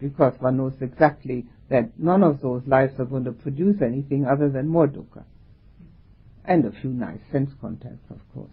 because 0.00 0.34
one 0.40 0.56
knows 0.56 0.74
exactly 0.80 1.46
that 1.68 1.98
none 1.98 2.22
of 2.22 2.40
those 2.40 2.62
lives 2.66 2.92
are 2.98 3.04
going 3.04 3.24
to 3.24 3.32
produce 3.32 3.80
anything 3.80 4.26
other 4.26 4.48
than 4.48 4.66
more 4.66 4.88
dukkha. 4.88 5.24
And 6.44 6.64
a 6.64 6.72
few 6.72 6.90
nice 6.90 7.20
sense 7.30 7.50
contacts, 7.60 8.10
of 8.10 8.18
course. 8.34 8.50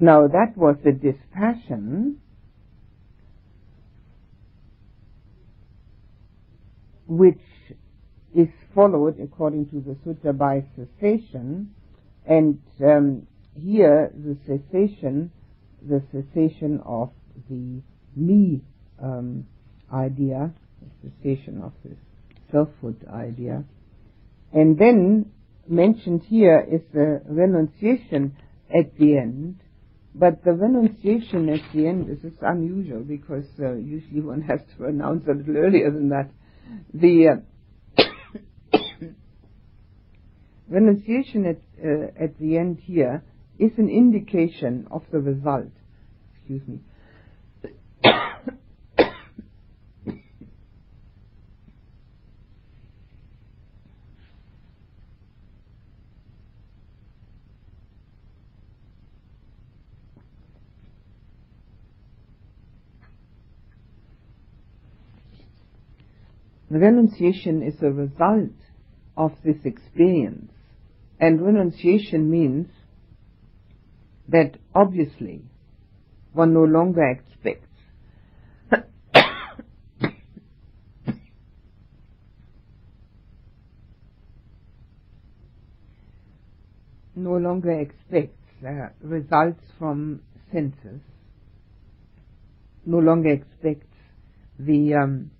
Now 0.00 0.26
that 0.26 0.56
was 0.56 0.76
the 0.82 0.90
dispassion 0.90 2.20
which 7.06 7.38
is 8.34 8.48
followed 8.74 9.20
according 9.20 9.66
to 9.66 9.80
the 9.80 9.94
sutta 10.04 10.36
by 10.36 10.64
cessation 10.76 11.70
and 12.26 12.60
um, 12.82 13.26
here 13.54 14.12
the 14.14 14.36
cessation 14.46 15.30
the 15.88 16.02
cessation 16.12 16.80
of 16.84 17.10
the 17.48 17.82
me 18.16 18.62
um, 19.02 19.46
idea, 19.92 20.52
the 21.02 21.10
cessation 21.10 21.62
of 21.62 21.72
this 21.84 21.98
selfhood 22.50 23.06
idea. 23.12 23.64
And 24.52 24.78
then 24.78 25.32
mentioned 25.68 26.22
here 26.28 26.66
is 26.70 26.80
the 26.92 27.22
renunciation 27.26 28.36
at 28.74 28.96
the 28.98 29.16
end. 29.16 29.60
But 30.14 30.44
the 30.44 30.52
renunciation 30.52 31.48
at 31.48 31.60
the 31.74 31.88
end 31.88 32.08
is, 32.08 32.22
is 32.24 32.38
unusual 32.40 33.00
because 33.00 33.46
uh, 33.58 33.74
usually 33.74 34.20
one 34.20 34.42
has 34.48 34.60
to 34.78 34.84
announce 34.84 35.26
a 35.26 35.32
little 35.32 35.56
earlier 35.56 35.90
than 35.90 36.10
that. 36.10 36.30
The 36.92 37.28
uh, 37.28 37.40
renunciation 40.68 41.46
at, 41.46 41.58
uh, 41.84 42.24
at 42.24 42.38
the 42.38 42.56
end 42.56 42.78
here 42.80 43.22
is 43.58 43.72
an 43.78 43.88
indication 43.88 44.86
of 44.90 45.02
the 45.12 45.20
result. 45.20 45.70
Excuse 46.36 46.66
me. 46.66 46.80
The 66.70 66.80
renunciation 66.80 67.62
is 67.62 67.80
a 67.82 67.90
result 67.92 68.50
of 69.16 69.30
this 69.44 69.58
experience. 69.64 70.53
And 71.20 71.40
renunciation 71.40 72.30
means 72.30 72.68
that 74.28 74.56
obviously 74.74 75.42
one 76.32 76.52
no 76.52 76.64
longer 76.64 77.08
expects. 77.10 77.68
No 87.16 87.36
longer 87.36 87.70
expects 87.70 88.42
uh, 88.66 88.88
results 89.00 89.62
from 89.78 90.20
senses, 90.52 91.00
no 92.84 92.98
longer 92.98 93.28
expects 93.28 93.86
the 94.58 94.94
um, 94.94 95.30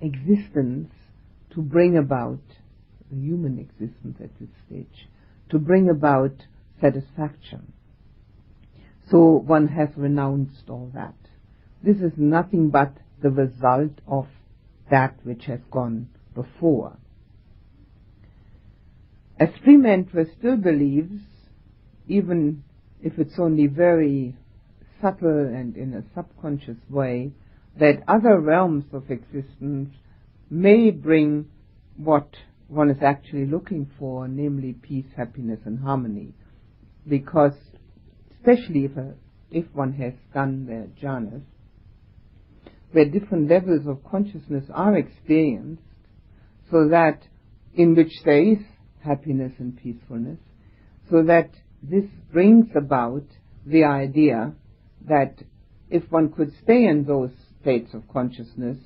existence 0.00 0.92
to 1.52 1.62
bring 1.62 1.96
about 1.96 2.38
human 3.12 3.58
existence 3.58 4.18
at 4.22 4.30
this 4.40 4.48
stage, 4.66 5.08
to 5.50 5.58
bring 5.58 5.88
about 5.88 6.34
satisfaction. 6.80 7.72
So 9.10 9.18
one 9.18 9.68
has 9.68 9.88
renounced 9.96 10.68
all 10.68 10.90
that. 10.94 11.14
This 11.82 11.96
is 11.96 12.12
nothing 12.16 12.70
but 12.70 12.96
the 13.22 13.30
result 13.30 14.00
of 14.06 14.26
that 14.90 15.16
which 15.24 15.44
has 15.46 15.60
gone 15.70 16.08
before. 16.34 16.96
a 19.42 19.46
stream 19.58 19.82
enterer 19.82 20.26
still 20.38 20.56
believes, 20.56 21.20
even 22.06 22.62
if 23.02 23.18
it's 23.18 23.38
only 23.38 23.66
very 23.66 24.36
subtle 25.00 25.46
and 25.46 25.76
in 25.76 25.94
a 25.94 26.04
subconscious 26.14 26.76
way, 26.88 27.32
that 27.78 28.04
other 28.06 28.38
realms 28.38 28.84
of 28.92 29.10
existence 29.10 29.90
may 30.48 30.90
bring 30.90 31.46
what 31.96 32.28
one 32.72 32.90
is 32.90 33.02
actually 33.02 33.46
looking 33.46 33.90
for, 33.98 34.26
namely 34.26 34.72
peace, 34.72 35.06
happiness, 35.16 35.60
and 35.64 35.78
harmony. 35.78 36.32
Because, 37.06 37.54
especially 38.36 38.86
if, 38.86 38.96
a, 38.96 39.14
if 39.50 39.66
one 39.74 39.92
has 39.94 40.14
done 40.32 40.66
the 40.66 40.88
jhanas, 41.04 41.42
where 42.92 43.04
different 43.04 43.50
levels 43.50 43.86
of 43.86 44.02
consciousness 44.10 44.64
are 44.72 44.96
experienced, 44.96 45.82
so 46.70 46.88
that 46.88 47.22
in 47.74 47.94
which 47.94 48.12
there 48.24 48.42
is 48.42 48.58
happiness 49.04 49.52
and 49.58 49.76
peacefulness, 49.76 50.38
so 51.10 51.22
that 51.22 51.50
this 51.82 52.04
brings 52.32 52.66
about 52.76 53.24
the 53.66 53.84
idea 53.84 54.52
that 55.08 55.34
if 55.90 56.02
one 56.10 56.32
could 56.32 56.52
stay 56.62 56.86
in 56.86 57.04
those 57.04 57.30
states 57.60 57.92
of 57.92 58.08
consciousness, 58.08 58.78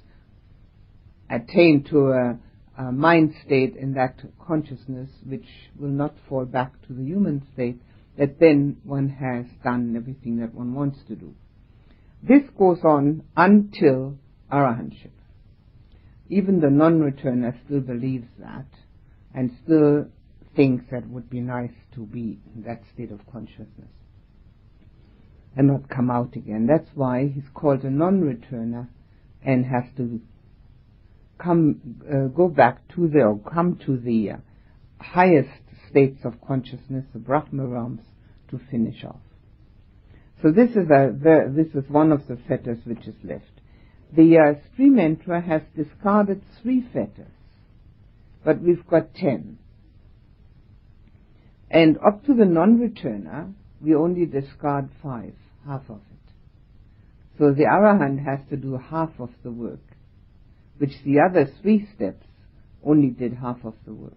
attain 1.30 1.84
to 1.90 2.10
a, 2.10 2.38
a, 2.78 2.92
mind 2.92 3.34
state 3.44 3.76
in 3.76 3.94
that 3.94 4.20
consciousness 4.46 5.10
which 5.24 5.46
will 5.78 5.88
not 5.88 6.14
fall 6.28 6.44
back 6.44 6.72
to 6.86 6.92
the 6.92 7.02
human 7.02 7.46
state, 7.52 7.80
that 8.18 8.38
then 8.40 8.76
one 8.84 9.08
has 9.08 9.46
done 9.62 9.94
everything 9.96 10.38
that 10.38 10.54
one 10.54 10.74
wants 10.74 10.98
to 11.08 11.14
do. 11.14 11.34
This 12.22 12.42
goes 12.58 12.78
on 12.82 13.22
until 13.36 14.18
arahantship. 14.50 15.10
Even 16.28 16.60
the 16.60 16.70
non-returner 16.70 17.54
still 17.64 17.80
believes 17.80 18.28
that 18.38 18.66
and 19.34 19.56
still 19.62 20.06
thinks 20.56 20.84
that 20.90 21.04
it 21.04 21.08
would 21.08 21.28
be 21.30 21.40
nice 21.40 21.74
to 21.94 22.00
be 22.00 22.40
in 22.54 22.62
that 22.62 22.82
state 22.94 23.12
of 23.12 23.20
consciousness 23.30 23.90
and 25.56 25.68
not 25.68 25.88
come 25.88 26.10
out 26.10 26.34
again. 26.34 26.66
That's 26.66 26.88
why 26.94 27.30
he's 27.32 27.48
called 27.54 27.84
a 27.84 27.90
non-returner 27.90 28.88
and 29.44 29.64
has 29.66 29.84
to 29.96 30.20
come, 31.38 32.00
uh, 32.10 32.28
go 32.28 32.48
back 32.48 32.86
to 32.94 33.08
the, 33.08 33.20
or 33.20 33.38
come 33.38 33.78
to 33.86 33.96
the 33.96 34.30
uh, 34.32 34.36
highest 34.98 35.50
states 35.90 36.24
of 36.24 36.40
consciousness, 36.46 37.04
the 37.12 37.18
Brahma 37.18 37.66
realms, 37.66 38.02
to 38.50 38.60
finish 38.70 39.04
off. 39.04 39.20
So 40.42 40.50
this 40.50 40.70
is 40.70 40.90
a, 40.90 41.12
this 41.48 41.74
is 41.74 41.88
one 41.90 42.12
of 42.12 42.26
the 42.28 42.36
fetters 42.48 42.78
which 42.84 43.06
is 43.06 43.14
left. 43.24 43.44
The 44.14 44.38
uh, 44.38 44.72
stream 44.72 44.96
enterer 44.96 45.44
has 45.44 45.62
discarded 45.74 46.42
three 46.62 46.86
fetters, 46.92 47.32
but 48.44 48.60
we've 48.60 48.86
got 48.86 49.14
ten. 49.14 49.58
And 51.70 51.98
up 51.98 52.24
to 52.26 52.34
the 52.34 52.44
non-returner, 52.44 53.52
we 53.80 53.94
only 53.94 54.26
discard 54.26 54.90
five, 55.02 55.34
half 55.66 55.82
of 55.88 55.96
it. 55.96 56.32
So 57.38 57.52
the 57.52 57.64
arahant 57.64 58.24
has 58.24 58.40
to 58.50 58.56
do 58.56 58.78
half 58.78 59.10
of 59.18 59.30
the 59.42 59.50
work, 59.50 59.80
which 60.78 60.92
the 61.04 61.20
other 61.20 61.50
three 61.62 61.88
steps 61.94 62.26
only 62.84 63.08
did 63.08 63.34
half 63.34 63.64
of 63.64 63.74
the 63.84 63.92
work. 63.92 64.12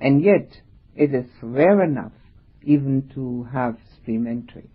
And 0.00 0.22
yet, 0.22 0.60
it 0.96 1.14
is 1.14 1.30
rare 1.42 1.82
enough 1.82 2.12
even 2.62 3.10
to 3.14 3.46
have 3.52 3.76
stream 4.00 4.26
entry. 4.26 4.68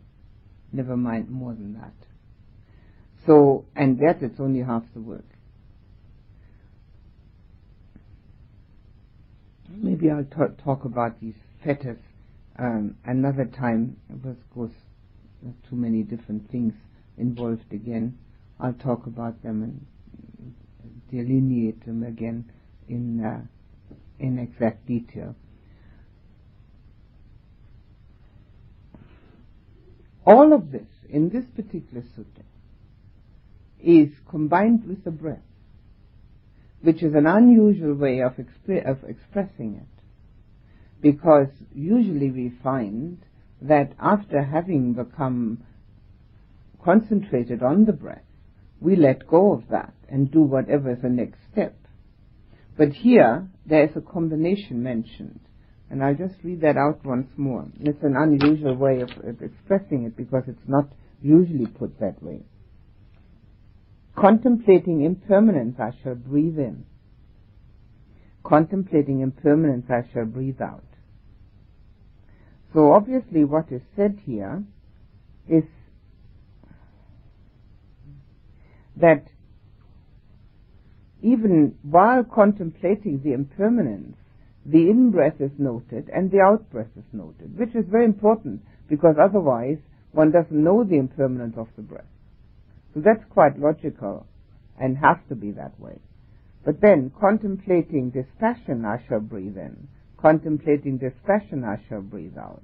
Never 0.71 0.97
mind 0.97 1.29
more 1.29 1.53
than 1.53 1.73
that. 1.75 1.93
So, 3.25 3.65
and 3.75 3.97
that 3.99 4.21
it's 4.21 4.39
only 4.39 4.61
half 4.61 4.83
the 4.93 5.01
work. 5.01 5.25
Maybe 9.69 10.09
I'll 10.09 10.23
t- 10.23 10.63
talk 10.63 10.85
about 10.85 11.19
these 11.19 11.35
fetters 11.63 11.99
um, 12.57 12.95
another 13.03 13.45
time. 13.45 13.97
Of 14.23 14.37
course, 14.53 14.71
too 15.69 15.75
many 15.75 16.03
different 16.03 16.49
things 16.51 16.73
involved 17.17 17.71
again. 17.71 18.17
I'll 18.59 18.73
talk 18.73 19.05
about 19.05 19.41
them 19.43 19.63
and 19.63 19.85
delineate 21.23 21.85
them 21.85 22.03
again 22.03 22.51
in 22.87 23.23
uh, 23.23 23.41
in 24.19 24.39
exact 24.39 24.85
detail. 24.87 25.35
All 30.25 30.53
of 30.53 30.71
this 30.71 30.87
in 31.09 31.29
this 31.29 31.45
particular 31.55 32.03
sutta 32.17 32.43
is 33.79 34.09
combined 34.29 34.87
with 34.87 35.03
the 35.03 35.11
breath, 35.11 35.49
which 36.81 37.03
is 37.03 37.13
an 37.13 37.27
unusual 37.27 37.93
way 37.93 38.21
of, 38.21 38.33
of 38.39 39.03
expressing 39.07 39.75
it 39.75 39.95
because 41.01 41.49
usually 41.73 42.31
we 42.31 42.51
find 42.63 43.19
that 43.61 43.91
after 43.99 44.43
having 44.43 44.93
become 44.93 45.63
concentrated 46.83 47.61
on 47.61 47.85
the 47.85 47.93
breath, 47.93 48.24
we 48.85 48.95
let 48.95 49.27
go 49.27 49.51
of 49.51 49.63
that 49.71 49.93
and 50.07 50.31
do 50.31 50.41
whatever 50.41 50.91
is 50.91 51.01
the 51.01 51.09
next 51.09 51.39
step. 51.51 51.75
But 52.77 52.89
here, 52.89 53.47
there 53.65 53.83
is 53.83 53.95
a 53.95 54.01
combination 54.01 54.83
mentioned. 54.83 55.39
And 55.89 56.03
I'll 56.03 56.13
just 56.13 56.35
read 56.43 56.61
that 56.61 56.77
out 56.77 57.03
once 57.03 57.29
more. 57.35 57.65
It's 57.79 58.03
an 58.03 58.15
unusual 58.15 58.75
way 58.75 59.01
of, 59.01 59.09
of 59.23 59.41
expressing 59.41 60.03
it 60.05 60.15
because 60.15 60.43
it's 60.47 60.67
not 60.67 60.85
usually 61.21 61.65
put 61.65 61.99
that 61.99 62.21
way. 62.21 62.43
Contemplating 64.15 65.01
impermanence, 65.03 65.77
I 65.79 65.91
shall 66.03 66.15
breathe 66.15 66.59
in. 66.59 66.85
Contemplating 68.43 69.21
impermanence, 69.21 69.85
I 69.89 70.01
shall 70.13 70.25
breathe 70.25 70.61
out. 70.61 70.83
So 72.73 72.93
obviously 72.93 73.45
what 73.45 73.71
is 73.71 73.81
said 73.95 74.19
here 74.25 74.63
is 75.47 75.63
that 78.97 79.27
even 81.21 81.75
while 81.83 82.23
contemplating 82.23 83.21
the 83.23 83.33
impermanence, 83.33 84.15
the 84.65 84.89
in-breath 84.89 85.39
is 85.39 85.51
noted 85.57 86.09
and 86.13 86.31
the 86.31 86.39
out-breath 86.39 86.95
is 86.97 87.03
noted, 87.13 87.57
which 87.57 87.75
is 87.75 87.85
very 87.89 88.05
important 88.05 88.61
because 88.89 89.15
otherwise 89.21 89.77
one 90.11 90.31
doesn't 90.31 90.63
know 90.63 90.83
the 90.83 90.97
impermanence 90.97 91.55
of 91.57 91.67
the 91.75 91.81
breath. 91.81 92.05
So 92.93 93.01
that's 93.01 93.23
quite 93.29 93.59
logical 93.59 94.25
and 94.79 94.97
has 94.97 95.17
to 95.29 95.35
be 95.35 95.51
that 95.51 95.79
way. 95.79 95.99
But 96.63 96.81
then, 96.81 97.11
contemplating 97.19 98.09
this 98.09 98.25
passion, 98.39 98.85
I 98.85 99.03
shall 99.07 99.19
breathe 99.19 99.57
in 99.57 99.87
contemplating 100.25 100.97
this 100.97 101.13
passion, 101.23 101.63
I 101.63 101.79
shall 101.87 102.01
breathe 102.01 102.35
out. 102.35 102.63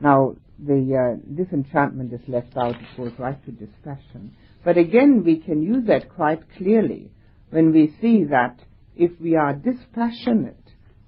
Now, 0.00 0.36
the 0.60 1.18
uh, 1.18 1.34
disenchantment 1.34 2.12
is 2.12 2.20
left 2.28 2.56
out, 2.56 2.76
it 2.76 2.96
goes 2.96 3.10
right 3.18 3.44
to 3.46 3.50
this 3.50 3.68
dispassion. 3.68 4.36
But 4.64 4.78
again, 4.78 5.24
we 5.24 5.36
can 5.36 5.62
use 5.62 5.86
that 5.86 6.08
quite 6.14 6.40
clearly 6.56 7.10
when 7.50 7.72
we 7.72 7.94
see 8.00 8.24
that 8.24 8.60
if 8.96 9.10
we 9.20 9.36
are 9.36 9.52
dispassionate 9.52 10.56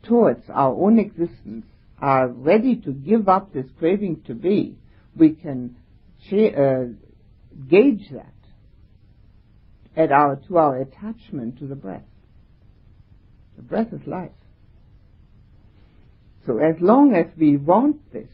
towards 0.03 0.43
our 0.51 0.75
own 0.75 0.99
existence, 0.99 1.67
are 1.99 2.29
ready 2.29 2.77
to 2.77 2.93
give 2.93 3.29
up 3.29 3.53
this 3.53 3.67
craving 3.79 4.23
to 4.27 4.35
be, 4.35 4.77
we 5.17 5.31
can 5.31 5.77
uh, 6.33 6.85
gauge 7.69 8.11
that 8.11 8.33
at 9.97 10.11
our, 10.11 10.37
to 10.49 10.59
our 10.59 10.81
attachment 10.81 11.59
to 11.59 11.67
the 11.67 11.77
breath. 11.77 12.05
The 13.57 13.63
breath 13.63 13.93
is 13.93 14.07
life. 14.07 14.33
So 16.47 16.59
as 16.59 16.75
long 16.81 17.15
as 17.15 17.27
we 17.39 17.57
want 17.57 18.13
this, 18.13 18.29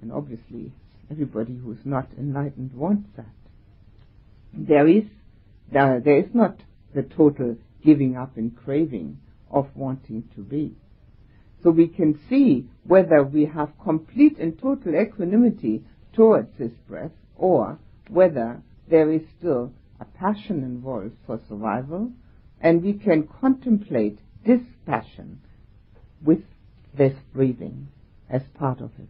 and 0.00 0.12
obviously 0.12 0.72
everybody 1.10 1.56
who 1.56 1.72
is 1.72 1.78
not 1.84 2.08
enlightened 2.16 2.72
wants 2.74 3.08
that, 3.16 3.26
there 4.52 4.88
is 4.88 5.04
there, 5.70 6.00
there 6.00 6.18
is 6.18 6.34
not 6.34 6.56
the 6.94 7.02
total 7.02 7.56
giving 7.84 8.16
up 8.16 8.36
and 8.36 8.56
craving 8.56 9.18
of 9.50 9.68
wanting 9.74 10.24
to 10.34 10.40
be. 10.40 10.74
So 11.62 11.70
we 11.70 11.88
can 11.88 12.18
see 12.28 12.68
whether 12.84 13.22
we 13.22 13.44
have 13.46 13.70
complete 13.82 14.38
and 14.38 14.58
total 14.58 14.94
equanimity 14.94 15.82
towards 16.12 16.48
this 16.58 16.72
breath 16.88 17.12
or 17.36 17.78
whether 18.08 18.62
there 18.88 19.12
is 19.12 19.22
still 19.38 19.72
a 20.00 20.04
passion 20.04 20.62
involved 20.62 21.16
for 21.26 21.40
survival 21.48 22.10
and 22.60 22.82
we 22.82 22.92
can 22.94 23.28
contemplate 23.40 24.18
this 24.46 24.60
passion 24.86 25.40
with 26.24 26.40
this 26.96 27.14
breathing 27.34 27.88
as 28.30 28.42
part 28.54 28.80
of 28.80 28.90
it. 28.98 29.08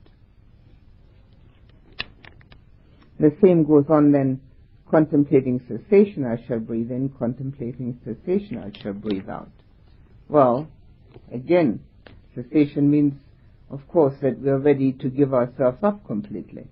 The 3.20 3.34
same 3.42 3.64
goes 3.64 3.86
on 3.88 4.12
then, 4.12 4.40
contemplating 4.90 5.60
cessation, 5.68 6.24
I 6.24 6.44
shall 6.46 6.60
breathe 6.60 6.90
in, 6.90 7.10
contemplating 7.18 7.98
cessation, 8.04 8.58
I 8.58 8.76
shall 8.82 8.92
breathe 8.92 9.28
out. 9.28 9.50
Well, 10.28 10.68
again, 11.32 11.80
cessation 12.34 12.90
means, 12.90 13.14
of 13.70 13.86
course, 13.88 14.14
that 14.22 14.40
we're 14.40 14.58
ready 14.58 14.92
to 14.92 15.08
give 15.08 15.34
ourselves 15.34 15.78
up 15.82 16.06
completely. 16.06 16.68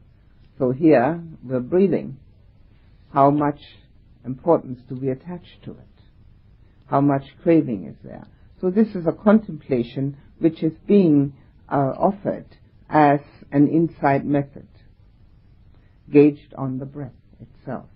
So 0.58 0.70
here, 0.70 1.22
we're 1.44 1.60
breathing. 1.60 2.16
How 3.12 3.30
much 3.30 3.60
importance 4.24 4.80
do 4.88 4.96
we 4.96 5.10
attach 5.10 5.44
to 5.64 5.72
it? 5.72 5.96
How 6.86 7.00
much 7.00 7.24
craving 7.42 7.86
is 7.86 7.96
there? 8.02 8.26
So 8.60 8.70
this 8.70 8.88
is 8.94 9.06
a 9.06 9.12
contemplation 9.12 10.16
which 10.38 10.62
is 10.62 10.72
being 10.86 11.34
uh, 11.68 11.92
offered 11.98 12.46
as 12.88 13.20
an 13.52 13.68
insight 13.68 14.24
method 14.24 14.68
gauged 16.10 16.54
on 16.56 16.78
the 16.78 16.86
breath 16.86 17.12
itself, 17.40 17.86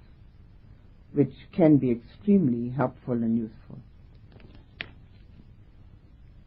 which 1.13 1.33
can 1.53 1.77
be 1.79 1.91
extremely 1.91 2.71
helpful 2.71 3.15
and 3.15 3.37
useful. 3.37 3.79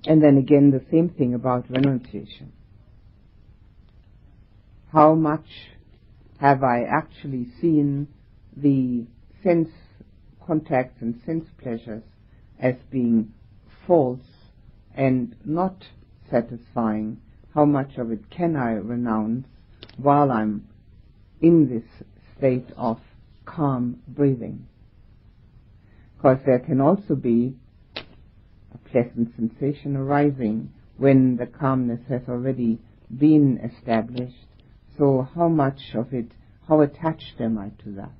And 0.06 0.22
then 0.22 0.38
again, 0.38 0.72
the 0.72 0.84
same 0.92 1.10
thing 1.10 1.34
about 1.34 1.70
renunciation. 1.70 2.52
How 4.92 5.16
much 5.16 5.46
have 6.40 6.64
I 6.64 6.84
actually 6.84 7.48
seen 7.62 8.08
the 8.56 9.06
sense 9.42 9.70
contacts 10.46 11.02
and 11.02 11.22
sense 11.26 11.48
pleasures 11.58 12.04
as 12.60 12.76
being 12.92 13.34
false 13.88 14.20
and 14.94 15.36
not 15.46 15.88
satisfying? 16.30 17.22
How 17.54 17.66
much 17.66 17.98
of 17.98 18.12
it 18.12 18.30
can 18.30 18.56
I 18.56 18.74
renounce 18.74 19.48
while 19.98 20.32
I'm 20.32 20.68
in 21.42 21.70
this 21.70 22.06
state 22.38 22.68
of 22.76 23.00
calm 23.46 24.02
breathing? 24.08 24.68
Because 26.16 26.40
there 26.46 26.60
can 26.60 26.80
also 26.82 27.16
be 27.16 27.56
a 28.74 28.78
pleasant 28.90 29.36
sensation 29.36 29.96
arising 29.96 30.72
when 30.98 31.38
the 31.38 31.46
calmness 31.46 32.00
has 32.08 32.22
already 32.30 32.80
been 33.18 33.60
established. 33.60 34.48
So 34.98 35.28
how 35.36 35.50
much 35.50 35.96
of 35.96 36.14
it, 36.14 36.32
how 36.68 36.82
attached 36.82 37.40
am 37.40 37.58
I 37.58 37.70
to 37.84 37.92
that? 37.96 38.12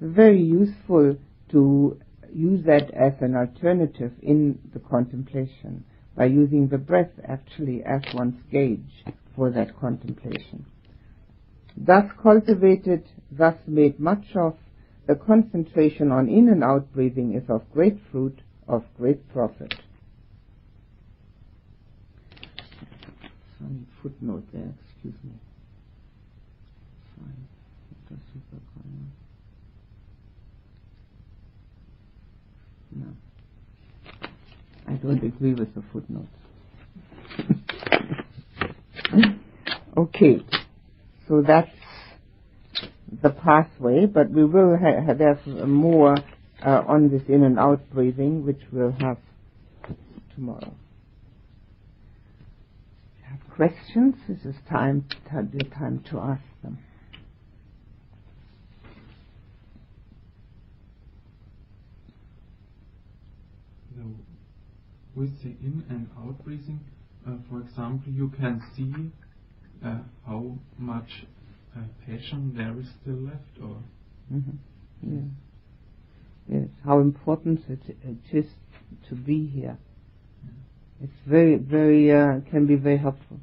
Very 0.00 0.40
useful 0.42 1.16
to 1.50 1.98
use 2.32 2.64
that 2.66 2.90
as 2.92 3.12
an 3.20 3.36
alternative 3.36 4.12
in 4.22 4.58
the 4.72 4.80
contemplation 4.80 5.84
by 6.16 6.26
using 6.26 6.68
the 6.68 6.78
breath 6.78 7.10
actually 7.26 7.82
as 7.84 8.02
one's 8.14 8.42
gauge 8.50 9.04
for 9.36 9.50
that 9.50 9.78
contemplation. 9.78 10.64
Thus 11.76 12.04
cultivated, 12.22 13.04
thus 13.30 13.56
made 13.66 13.98
much 13.98 14.24
of, 14.34 14.56
the 15.06 15.14
concentration 15.14 16.12
on 16.12 16.28
in 16.28 16.48
and 16.48 16.62
out 16.62 16.92
breathing 16.92 17.34
is 17.34 17.48
of 17.48 17.62
great 17.72 17.98
fruit, 18.10 18.40
of 18.68 18.84
great 18.96 19.28
profit. 19.32 19.74
Funny 23.58 23.86
footnote 24.02 24.44
there, 24.52 24.72
excuse 24.94 25.14
me. 25.24 25.32
No. 32.94 33.06
I 34.86 34.92
don't 34.94 35.22
agree 35.22 35.54
with 35.54 35.74
the 35.74 35.82
footnotes. 35.92 36.28
okay, 39.96 40.44
so 41.32 41.40
that's 41.40 41.70
the 43.22 43.30
pathway, 43.30 44.04
but 44.04 44.28
we 44.28 44.44
will 44.44 44.76
ha- 44.76 45.00
have 45.06 45.46
more 45.66 46.18
uh, 46.62 46.82
on 46.86 47.08
this 47.08 47.22
in 47.26 47.42
and 47.42 47.58
out 47.58 47.80
breathing, 47.90 48.44
which 48.44 48.60
we'll 48.70 48.94
have 49.00 49.16
tomorrow. 50.34 50.74
Have 53.22 53.40
questions? 53.56 54.16
This 54.28 54.44
is 54.44 54.56
time, 54.68 55.06
the 55.32 55.64
time 55.64 56.04
to 56.10 56.18
ask 56.18 56.42
them. 56.62 56.78
with 65.14 65.42
the 65.42 65.48
in 65.48 65.84
and 65.88 66.08
out 66.18 66.44
breathing, 66.44 66.80
uh, 67.26 67.36
for 67.48 67.60
example, 67.60 68.12
you 68.12 68.30
can 68.38 68.62
see 68.76 68.92
uh, 69.86 69.98
how 70.26 70.58
much 71.02 71.26
uh, 71.76 71.80
passion 72.06 72.52
there 72.56 72.78
is 72.78 72.86
still 73.00 73.14
left, 73.14 73.58
or 73.60 73.76
mm-hmm. 74.32 74.56
yes. 75.02 75.24
yes, 76.48 76.68
how 76.84 77.00
important 77.00 77.60
it, 77.68 77.80
it 78.02 78.36
is 78.36 78.46
to 79.08 79.14
be 79.14 79.46
here. 79.46 79.78
Yeah. 80.44 80.50
It's 81.04 81.20
very, 81.26 81.56
very 81.56 82.12
uh, 82.12 82.40
can 82.50 82.66
be 82.66 82.76
very 82.76 82.98
helpful 82.98 83.40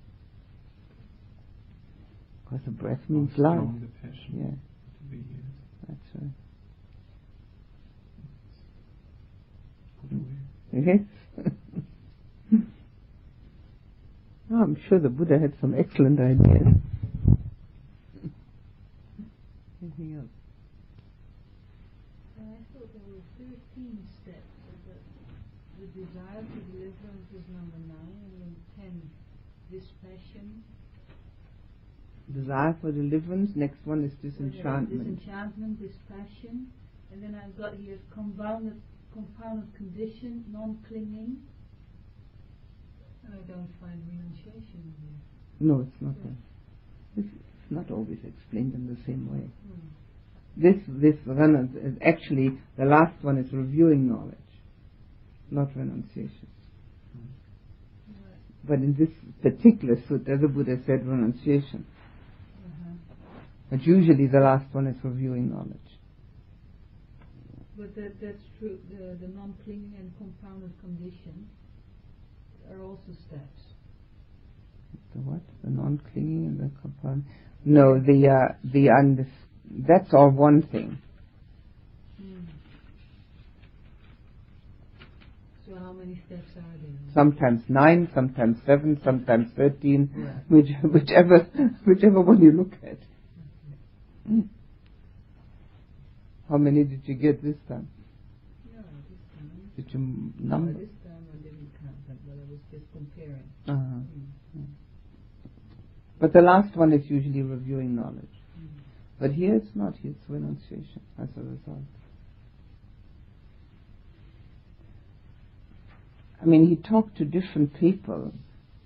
because 2.44 2.64
the 2.66 2.72
breath 2.72 3.00
means 3.10 3.38
life. 3.38 3.60
The 3.60 4.08
passion 4.08 4.34
yeah, 4.38 4.46
to 4.46 5.04
be 5.10 5.18
here. 5.18 5.44
That's 5.88 6.00
right. 6.16 6.32
Yes. 10.72 12.60
oh, 14.52 14.56
I'm 14.64 14.78
sure 14.88 15.00
the 15.00 15.10
Buddha 15.10 15.40
had 15.40 15.54
some 15.60 15.74
excellent 15.78 16.20
ideas. 16.20 16.76
Anything 20.00 20.18
else? 20.18 20.32
I 22.40 22.56
thought 22.72 22.88
there 22.94 23.04
were 23.12 23.20
13 23.76 24.08
steps. 24.24 24.56
The, 24.88 24.96
the 25.80 25.88
desire 25.92 26.40
for 26.40 26.62
deliverance 26.72 27.28
is 27.36 27.44
number 27.52 27.76
9, 27.84 28.00
and 28.00 28.40
then 28.40 28.56
10, 28.80 29.12
dispassion. 29.72 30.64
Desire 32.32 32.78
for 32.80 32.92
deliverance, 32.92 33.52
next 33.56 33.80
one 33.84 34.06
is 34.06 34.14
disenchantment. 34.24 35.20
Disenchantment, 35.20 35.82
dispassion, 35.82 36.72
and 37.12 37.22
then 37.22 37.36
I've 37.36 37.58
got 37.58 37.76
here 37.76 37.98
compounded 38.14 38.80
compounded 39.12 39.74
condition, 39.76 40.46
non-clinging. 40.54 41.42
I 43.26 43.36
don't 43.52 43.70
find 43.82 44.00
renunciation 44.08 44.94
here. 45.02 45.18
No, 45.60 45.82
it's 45.82 46.02
not 46.02 46.14
yeah. 46.18 46.32
there. 47.18 47.26
It's 47.26 47.49
not 47.70 47.92
always 47.92 48.20
explained 48.24 48.74
in 48.74 48.88
the 48.88 48.98
same 49.06 49.30
way. 49.32 49.48
Hmm. 49.48 49.88
This, 50.58 50.76
this 50.88 51.16
renunciation, 51.26 52.00
actually, 52.06 52.60
the 52.78 52.86
last 52.86 53.14
one 53.22 53.38
is 53.38 53.52
reviewing 53.54 54.10
knowledge, 54.10 54.38
not 55.52 55.70
renunciation. 55.76 56.48
But 58.68 58.80
in 58.80 58.94
this 58.94 59.10
particular 59.42 59.96
sutta, 59.96 60.40
the 60.40 60.48
Buddha 60.48 60.78
said 60.86 61.08
renunciation. 61.08 61.86
Uh-huh. 62.66 62.94
But 63.72 63.84
usually 63.84 64.28
the 64.28 64.40
last 64.40 64.66
one 64.74 64.88
is 64.88 64.98
reviewing 65.04 65.50
knowledge. 65.50 65.78
But 67.78 67.96
that, 67.96 68.20
that's 68.22 68.44
true. 68.60 68.78
The, 68.92 69.18
the 69.26 69.34
non-clinging 69.34 69.94
and 69.98 70.12
compounded 70.18 70.74
conditions 70.82 71.48
are 72.70 72.84
also 72.84 73.16
steps. 73.28 73.62
The 75.16 75.22
what? 75.22 75.42
The 75.64 75.70
non-clinging 75.70 76.46
and 76.46 76.60
the 76.60 76.70
compound. 76.82 77.24
No, 77.66 78.00
the 78.00 78.28
uh, 78.30 78.56
the 78.64 78.88
undis- 78.88 79.28
That's 79.88 80.14
all 80.14 80.30
one 80.30 80.62
thing. 80.64 80.98
Hmm. 82.18 82.40
So 85.68 85.76
how 85.78 85.92
many 85.94 86.22
steps 86.26 86.48
are 86.56 86.62
there? 86.82 87.14
Sometimes 87.14 87.62
nine, 87.68 88.10
sometimes 88.16 88.58
seven, 88.66 89.00
sometimes 89.04 89.52
thirteen, 89.56 90.10
yeah. 90.16 90.32
which, 90.48 90.68
whichever 90.84 91.48
whichever 91.86 92.22
one 92.22 92.42
you 92.42 92.52
look 92.52 92.74
at. 92.82 92.98
Okay. 92.98 94.32
Mm. 94.32 94.48
How 96.50 96.58
many 96.58 96.84
did 96.84 97.02
you 97.06 97.16
get 97.16 97.44
this 97.44 97.58
time? 97.68 97.90
No, 98.74 98.82
this 99.10 99.20
time. 99.38 99.72
Did 99.76 99.94
you 99.94 100.00
number? 100.40 100.72
No, 100.72 100.80
this 100.80 100.90
time 101.04 101.28
I 101.34 101.38
didn't 101.44 101.72
count, 101.82 101.96
but 102.08 102.34
I 102.34 102.50
was 102.50 102.60
just 102.72 102.86
comparing. 102.94 103.44
Uh-huh. 103.68 103.76
Mm. 103.76 104.29
But 106.20 106.34
the 106.34 106.42
last 106.42 106.76
one 106.76 106.92
is 106.94 107.10
usually 107.10 107.42
reviewing 107.42 107.96
knowledge. 107.96 108.26
But 109.20 109.32
here 109.32 109.56
it's 109.56 109.76
not, 109.76 109.96
here 110.02 110.12
it's 110.12 110.30
renunciation 110.30 111.02
as 111.22 111.28
a 111.36 111.42
result. 111.42 111.84
I 116.42 116.46
mean, 116.46 116.68
he 116.68 116.76
talked 116.78 117.18
to 117.18 117.26
different 117.26 117.78
people 117.78 118.34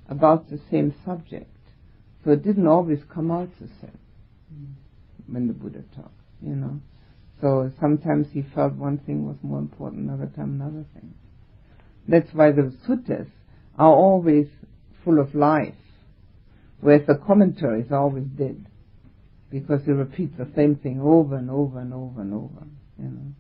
about 0.10 0.50
the 0.50 0.60
same 0.72 0.94
subject, 1.06 1.50
so 2.24 2.32
it 2.32 2.44
didn't 2.44 2.68
always 2.68 3.00
come 3.14 3.30
out 3.30 3.50
the 3.60 3.68
same 3.80 3.98
mm. 4.52 4.74
when 5.28 5.48
the 5.48 5.54
Buddha 5.54 5.84
talked, 5.96 6.14
you 6.42 6.56
know. 6.56 6.80
So 7.42 7.72
sometimes 7.80 8.28
he 8.32 8.44
felt 8.56 8.74
one 8.74 8.98
thing 8.98 9.28
was 9.28 9.38
more 9.44 9.60
important, 9.60 10.10
another 10.10 10.32
time 10.36 10.60
another 10.60 10.86
thing. 10.94 11.14
That's 12.08 12.34
why 12.34 12.52
the 12.52 12.76
suttas 12.88 13.28
are 13.78 13.94
always 13.94 14.48
full 15.04 15.20
of 15.20 15.36
life, 15.36 15.76
whereas 16.84 17.08
the 17.08 17.16
commentaries 17.16 17.90
are 17.92 18.02
always 18.02 18.26
dead, 18.38 18.66
because 19.50 19.80
they 19.86 19.94
repeat 19.94 20.38
the 20.38 20.48
same 20.56 20.76
thing 20.76 21.00
over 21.02 21.38
and 21.38 21.50
over 21.50 21.80
and 21.80 21.94
over 21.94 22.22
and 22.22 22.34
over. 22.34 22.68
You 23.00 23.10
know. 23.10 23.32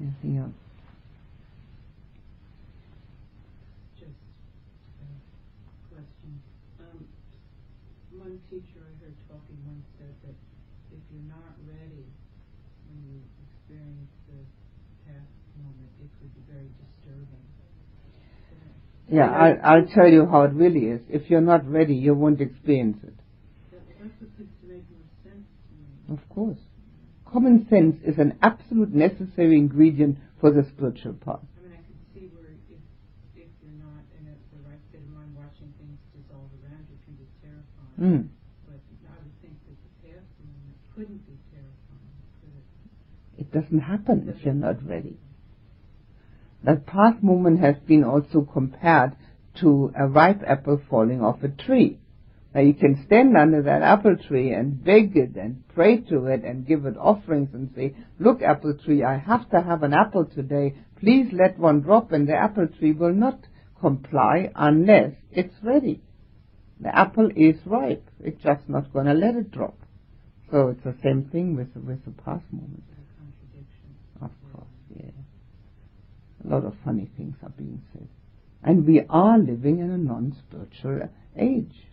Anything 0.00 0.38
else? 0.38 0.58
Just 3.98 4.14
a 5.02 5.08
question. 5.94 6.42
Um, 6.78 7.06
one 8.18 8.38
teacher 8.50 8.82
I 8.82 8.94
heard 9.02 9.14
talking 9.30 9.58
once 9.66 9.86
said 9.98 10.14
that 10.26 10.38
if 10.94 11.02
you're 11.10 11.30
not 11.30 11.54
ready 11.66 12.06
when 12.90 12.98
you 13.06 13.18
experience 13.46 14.14
the 14.30 14.38
path 15.06 15.30
moment, 15.58 15.90
it 16.02 16.10
could 16.18 16.30
be 16.34 16.42
very 16.50 16.70
disturbing. 16.78 17.57
Yeah, 19.10 19.30
I'll, 19.30 19.56
I'll 19.64 19.86
tell 19.86 20.06
you 20.06 20.26
how 20.26 20.42
it 20.42 20.52
really 20.52 20.86
is. 20.86 21.00
If 21.08 21.30
you're 21.30 21.40
not 21.40 21.66
ready, 21.66 21.94
you 21.94 22.14
won't 22.14 22.40
experience 22.40 22.98
it. 23.02 23.16
That, 23.72 23.80
that's 23.96 24.12
what 24.20 24.30
seems 24.36 24.52
to 24.60 24.66
make 24.68 24.84
more 24.92 25.08
sense. 25.24 25.48
Of 26.12 26.28
course. 26.28 26.58
Common 27.24 27.66
sense 27.70 27.96
is 28.04 28.18
an 28.18 28.38
absolute 28.42 28.92
necessary 28.92 29.56
ingredient 29.56 30.18
for 30.40 30.50
the 30.52 30.64
spiritual 30.76 31.14
path. 31.24 31.40
I 31.40 31.68
mean, 31.68 31.72
I 31.72 31.80
can 31.88 31.96
see 32.12 32.28
where 32.36 32.52
if, 32.68 32.80
if 33.32 33.48
you're 33.64 33.80
not 33.80 34.04
in 34.20 34.28
a, 34.28 34.36
the 34.52 34.60
right 34.68 34.80
state 34.92 35.00
of 35.00 35.08
mind, 35.08 35.32
watching 35.32 35.72
things 35.80 35.96
dissolve 36.12 36.52
around 36.60 36.84
you 36.92 37.00
can 37.08 37.16
be 37.16 37.28
terrifying. 37.40 37.96
Mm. 37.96 38.28
But 38.68 38.80
I 39.08 39.16
would 39.24 39.36
think 39.40 39.56
that 39.56 39.76
the 39.80 39.92
path 40.04 40.28
couldn't 40.92 41.24
be 41.24 41.36
terrifying, 41.48 42.12
it? 43.40 43.40
It 43.40 43.48
doesn't 43.56 43.80
happen 43.80 44.28
if 44.28 44.44
you're 44.44 44.52
not 44.52 44.84
ready. 44.84 45.16
That 46.62 46.86
path 46.86 47.22
moment 47.22 47.60
has 47.60 47.76
been 47.86 48.04
also 48.04 48.42
compared 48.42 49.16
to 49.60 49.92
a 49.96 50.06
ripe 50.06 50.42
apple 50.46 50.80
falling 50.90 51.22
off 51.22 51.42
a 51.42 51.48
tree. 51.48 51.98
Now 52.54 52.60
you 52.62 52.74
can 52.74 53.04
stand 53.06 53.36
under 53.36 53.62
that 53.62 53.82
apple 53.82 54.16
tree 54.16 54.52
and 54.52 54.82
beg 54.82 55.16
it 55.16 55.36
and 55.36 55.62
pray 55.74 55.98
to 55.98 56.26
it 56.26 56.44
and 56.44 56.66
give 56.66 56.86
it 56.86 56.96
offerings 56.96 57.50
and 57.52 57.70
say, 57.76 57.94
look 58.18 58.42
apple 58.42 58.74
tree, 58.84 59.04
I 59.04 59.18
have 59.18 59.48
to 59.50 59.60
have 59.60 59.82
an 59.82 59.92
apple 59.92 60.24
today. 60.24 60.74
Please 60.98 61.28
let 61.32 61.58
one 61.58 61.82
drop 61.82 62.12
and 62.12 62.28
the 62.28 62.34
apple 62.34 62.66
tree 62.66 62.92
will 62.92 63.12
not 63.12 63.38
comply 63.80 64.50
unless 64.56 65.12
it's 65.30 65.54
ready. 65.62 66.02
The 66.80 66.96
apple 66.96 67.30
is 67.34 67.56
ripe. 67.66 68.08
It's 68.20 68.42
just 68.42 68.68
not 68.68 68.92
going 68.92 69.06
to 69.06 69.14
let 69.14 69.34
it 69.34 69.50
drop. 69.50 69.78
So 70.50 70.68
it's 70.68 70.82
the 70.84 70.96
same 71.02 71.28
thing 71.30 71.56
with, 71.56 71.74
with 71.76 72.04
the 72.04 72.10
path 72.10 72.42
moment. 72.50 72.84
A 72.90 73.20
contradiction. 73.20 73.96
Of 74.22 74.30
course, 74.52 74.66
yeah. 74.96 75.10
A 76.44 76.48
lot 76.48 76.64
of 76.64 76.74
funny 76.84 77.08
things 77.16 77.36
are 77.42 77.50
being 77.50 77.82
said. 77.92 78.08
And 78.62 78.86
we 78.86 79.02
are 79.08 79.38
living 79.38 79.78
in 79.78 79.90
a 79.90 79.98
non-spiritual 79.98 81.08
age. 81.36 81.86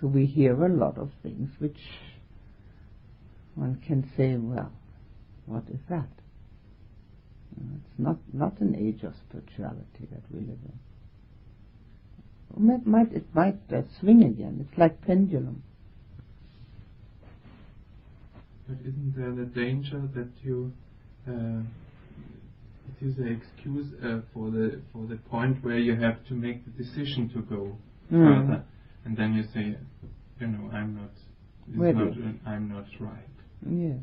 So 0.00 0.06
we 0.06 0.26
hear 0.26 0.64
a 0.64 0.68
lot 0.68 0.96
of 0.98 1.10
things 1.22 1.50
which 1.58 1.78
one 3.54 3.82
can 3.86 4.10
say, 4.16 4.36
well, 4.36 4.72
what 5.46 5.64
is 5.72 5.80
that? 5.88 6.08
It's 7.56 7.98
not, 7.98 8.16
not 8.32 8.58
an 8.60 8.74
age 8.74 9.02
of 9.02 9.12
spirituality 9.28 10.06
that 10.10 10.22
we 10.32 10.40
live 10.40 10.58
in. 10.64 10.78
It 12.72 12.86
might, 12.86 13.12
it 13.12 13.26
might 13.34 13.60
uh, 13.72 13.82
swing 14.00 14.24
again. 14.24 14.66
It's 14.66 14.78
like 14.78 15.02
pendulum. 15.02 15.62
But 18.66 18.78
isn't 18.80 19.14
there 19.16 19.32
the 19.32 19.44
danger 19.44 20.00
that 20.14 20.30
you 20.42 20.72
uh, 21.28 21.62
it 22.90 23.04
is 23.06 23.18
an 23.18 23.28
excuse 23.40 23.86
uh, 24.04 24.20
for 24.32 24.50
the 24.50 24.80
for 24.92 25.06
the 25.06 25.16
point 25.16 25.62
where 25.64 25.78
you 25.78 25.96
have 25.96 26.24
to 26.28 26.34
make 26.34 26.64
the 26.64 26.70
decision 26.82 27.28
to 27.34 27.42
go 27.42 27.76
Mm. 28.12 28.46
further, 28.46 28.64
and 29.04 29.16
then 29.16 29.34
you 29.34 29.44
say, 29.54 29.76
you 30.40 30.46
know, 30.48 30.68
I'm 30.72 30.96
not, 30.96 31.10
Ready. 31.76 31.96
not 31.96 32.08
uh, 32.08 32.50
I'm 32.50 32.68
not 32.68 32.86
right. 32.98 33.36
Yeah, 33.64 33.98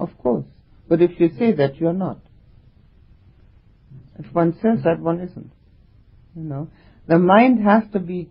of 0.00 0.18
course. 0.18 0.44
But 0.88 1.00
if 1.00 1.20
you 1.20 1.28
say 1.38 1.52
that, 1.52 1.76
you're 1.76 1.92
not. 1.92 2.18
If 4.18 4.26
one 4.34 4.54
says 4.60 4.82
that, 4.82 4.98
one 4.98 5.20
isn't. 5.20 5.52
You 6.34 6.42
know, 6.42 6.68
the 7.06 7.20
mind 7.20 7.62
has 7.62 7.84
to 7.92 8.00
be 8.00 8.30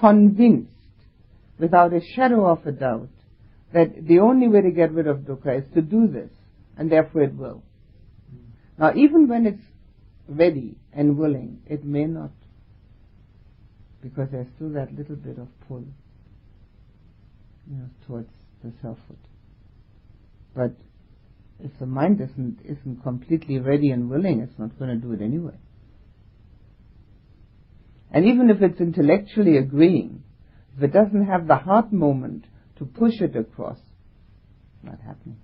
convinced, 0.00 0.72
without 1.58 1.92
a 1.92 2.00
shadow 2.14 2.46
of 2.46 2.66
a 2.66 2.72
doubt, 2.72 3.10
that 3.74 4.06
the 4.06 4.20
only 4.20 4.48
way 4.48 4.62
to 4.62 4.70
get 4.70 4.92
rid 4.92 5.06
of 5.06 5.18
dukkha 5.18 5.58
is 5.62 5.74
to 5.74 5.82
do 5.82 6.06
this, 6.08 6.30
and 6.78 6.90
therefore 6.90 7.22
it 7.24 7.34
will. 7.34 7.62
Now, 8.78 8.92
even 8.94 9.28
when 9.28 9.46
it's 9.46 9.62
ready 10.28 10.76
and 10.92 11.16
willing, 11.16 11.60
it 11.66 11.84
may 11.84 12.06
not, 12.06 12.32
because 14.02 14.28
there's 14.32 14.48
still 14.56 14.70
that 14.70 14.94
little 14.94 15.16
bit 15.16 15.38
of 15.38 15.48
pull, 15.68 15.84
you 17.70 17.76
know, 17.76 17.88
towards 18.06 18.30
the 18.62 18.72
selfhood. 18.82 19.18
But 20.54 20.72
if 21.60 21.70
the 21.78 21.86
mind 21.86 22.20
isn't 22.20 22.58
isn't 22.64 23.02
completely 23.02 23.58
ready 23.58 23.90
and 23.90 24.10
willing, 24.10 24.40
it's 24.40 24.58
not 24.58 24.78
going 24.78 24.90
to 24.90 24.96
do 24.96 25.12
it 25.12 25.22
anyway. 25.22 25.54
And 28.10 28.26
even 28.26 28.50
if 28.50 28.62
it's 28.62 28.80
intellectually 28.80 29.56
agreeing, 29.56 30.22
if 30.76 30.82
it 30.84 30.92
doesn't 30.92 31.26
have 31.26 31.46
the 31.46 31.56
heart 31.56 31.92
moment 31.92 32.44
to 32.78 32.84
push 32.84 33.20
it 33.20 33.36
across, 33.36 33.78
it's 33.78 34.84
not 34.84 35.00
happening. 35.00 35.38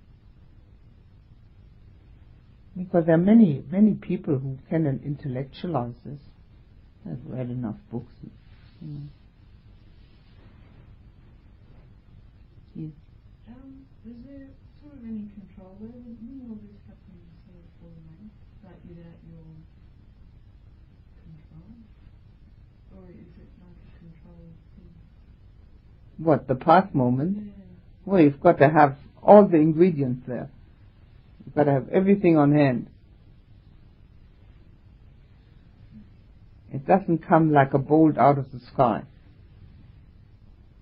Because 2.77 3.05
there 3.05 3.15
are 3.15 3.17
many, 3.17 3.63
many 3.69 3.95
people 3.95 4.37
who 4.39 4.57
can 4.69 4.85
intellectualize 5.03 5.95
this. 6.05 6.19
I've 7.05 7.19
read 7.25 7.49
enough 7.49 7.75
books. 7.91 8.13
You 8.81 8.87
know. 8.87 9.01
Yes. 12.75 12.91
Um, 13.49 13.85
is 14.05 14.15
there 14.25 14.47
sort 14.81 14.93
of 14.93 15.03
any 15.03 15.27
control 15.35 15.75
there? 15.81 15.89
When 15.89 16.15
when 16.23 16.49
all 16.49 16.55
this 16.55 16.79
happens 16.87 17.27
sort 17.43 17.59
of 17.59 17.67
for 17.81 17.91
the 17.91 18.69
like 18.69 18.79
without 18.87 19.19
your 19.27 19.51
control? 21.19 21.75
Or 22.95 23.09
is 23.11 23.27
it 23.35 23.51
like 23.59 23.75
a 23.75 23.99
thing? 24.79 24.93
What, 26.17 26.47
the 26.47 26.55
path 26.55 26.93
moment? 26.95 27.37
Yeah. 27.37 27.63
Well, 28.05 28.21
you've 28.21 28.39
got 28.39 28.59
to 28.59 28.69
have 28.69 28.95
all 29.21 29.45
the 29.45 29.57
ingredients 29.57 30.23
there. 30.27 30.49
You've 31.51 31.55
got 31.57 31.63
to 31.65 31.73
have 31.73 31.89
everything 31.89 32.37
on 32.37 32.53
hand. 32.53 32.87
It 36.73 36.87
doesn't 36.87 37.27
come 37.27 37.51
like 37.51 37.73
a 37.73 37.77
bolt 37.77 38.17
out 38.17 38.37
of 38.37 38.49
the 38.53 38.61
sky. 38.73 39.03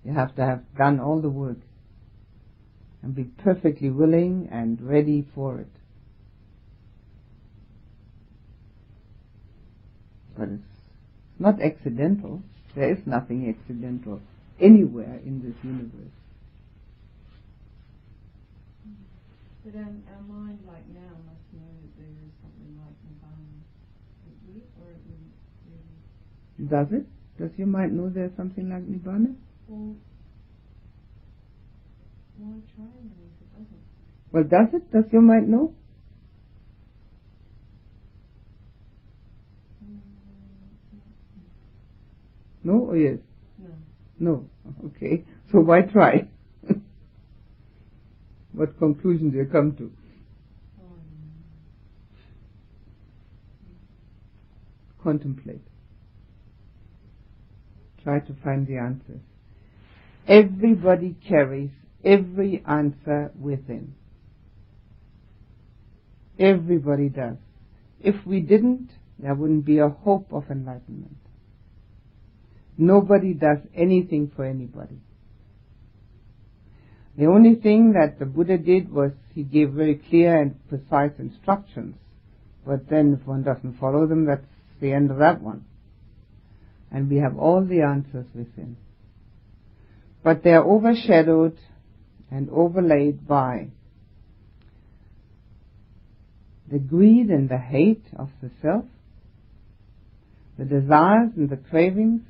You 0.04 0.12
have 0.12 0.36
to 0.36 0.42
have 0.46 0.62
done 0.78 1.00
all 1.00 1.20
the 1.20 1.28
work 1.28 1.56
and 3.02 3.16
be 3.16 3.24
perfectly 3.24 3.90
willing 3.90 4.48
and 4.52 4.80
ready 4.80 5.26
for 5.34 5.58
it. 5.58 5.72
But 10.38 10.50
it's 10.50 10.62
not 11.40 11.60
accidental. 11.60 12.42
There 12.76 12.92
is 12.92 12.98
nothing 13.06 13.52
accidental 13.52 14.20
anywhere 14.60 15.18
in 15.26 15.42
this 15.42 15.56
universe. 15.64 16.19
But 19.64 19.74
um, 19.76 20.02
our 20.08 20.22
mind, 20.22 20.58
like 20.66 20.86
now, 20.88 21.12
must 21.28 21.44
know 21.52 21.68
that 21.82 21.92
there 21.98 22.16
is 22.24 22.32
something 22.40 22.72
like 22.80 22.96
nirvana. 23.04 23.60
Would 24.46 24.56
it? 24.56 24.68
Or 24.80 24.88
it 24.90 25.02
wouldn't 25.04 25.34
really? 25.68 26.68
Does 26.68 26.92
it? 26.92 27.06
Does 27.38 27.50
your 27.58 27.66
mind 27.68 27.96
know 27.96 28.08
there's 28.10 28.36
something 28.36 28.68
like 28.68 28.82
Nibbana? 28.84 29.34
Well, 29.68 29.96
why 32.38 32.52
try 32.74 32.84
then 32.84 33.30
if 33.32 33.40
it 33.40 33.52
doesn't? 33.52 33.84
Well, 34.32 34.44
does 34.44 34.74
it? 34.74 34.92
Does 34.92 35.10
your 35.12 35.22
mind 35.22 35.48
know? 35.48 35.74
Mm, 39.84 40.00
No 42.64 42.72
or 42.90 42.96
yes? 42.96 43.18
no. 43.58 43.70
No. 44.18 44.50
Okay. 44.86 45.24
So 45.52 45.60
why 45.60 45.82
try? 45.82 46.28
What 48.52 48.78
conclusion 48.78 49.32
you 49.32 49.46
come 49.50 49.76
to? 49.76 49.92
Contemplate. 55.02 55.62
Try 58.02 58.20
to 58.20 58.34
find 58.44 58.66
the 58.66 58.76
answers. 58.76 59.20
Everybody 60.26 61.16
carries 61.26 61.70
every 62.04 62.62
answer 62.66 63.32
within. 63.38 63.94
Everybody 66.38 67.08
does. 67.08 67.36
If 68.00 68.14
we 68.26 68.40
didn't, 68.40 68.90
there 69.18 69.34
wouldn't 69.34 69.64
be 69.64 69.78
a 69.78 69.88
hope 69.88 70.32
of 70.32 70.50
enlightenment. 70.50 71.16
Nobody 72.78 73.34
does 73.34 73.58
anything 73.74 74.32
for 74.34 74.44
anybody. 74.44 75.00
The 77.16 77.26
only 77.26 77.56
thing 77.56 77.92
that 77.92 78.18
the 78.18 78.26
Buddha 78.26 78.56
did 78.56 78.90
was 78.90 79.12
he 79.34 79.42
gave 79.42 79.70
very 79.70 79.96
clear 79.96 80.40
and 80.40 80.56
precise 80.68 81.12
instructions. 81.18 81.96
But 82.64 82.88
then 82.88 83.18
if 83.20 83.26
one 83.26 83.42
doesn't 83.42 83.78
follow 83.78 84.06
them, 84.06 84.26
that's 84.26 84.46
the 84.80 84.92
end 84.92 85.10
of 85.10 85.18
that 85.18 85.40
one. 85.40 85.64
And 86.90 87.10
we 87.10 87.16
have 87.16 87.38
all 87.38 87.64
the 87.64 87.82
answers 87.82 88.26
within. 88.34 88.76
But 90.22 90.42
they 90.42 90.52
are 90.52 90.64
overshadowed 90.64 91.56
and 92.30 92.48
overlaid 92.50 93.26
by 93.26 93.68
the 96.70 96.78
greed 96.78 97.28
and 97.30 97.48
the 97.48 97.58
hate 97.58 98.04
of 98.16 98.28
the 98.40 98.50
self, 98.62 98.84
the 100.58 100.64
desires 100.64 101.30
and 101.36 101.50
the 101.50 101.56
cravings, 101.56 102.22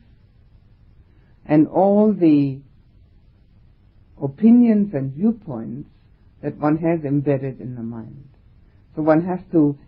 and 1.45 1.69
all 1.69 2.13
the 2.13 2.61
opinions 4.23 4.93
and 4.95 5.13
viewpoints 5.13 5.89
that 6.43 6.57
one 6.57 6.77
has 6.79 7.05
embedded 7.05 7.61
in 7.61 7.75
the 7.75 7.83
mind. 7.83 8.29
So 8.95 9.03
one 9.03 9.25
has 9.27 9.41
to 9.53 9.79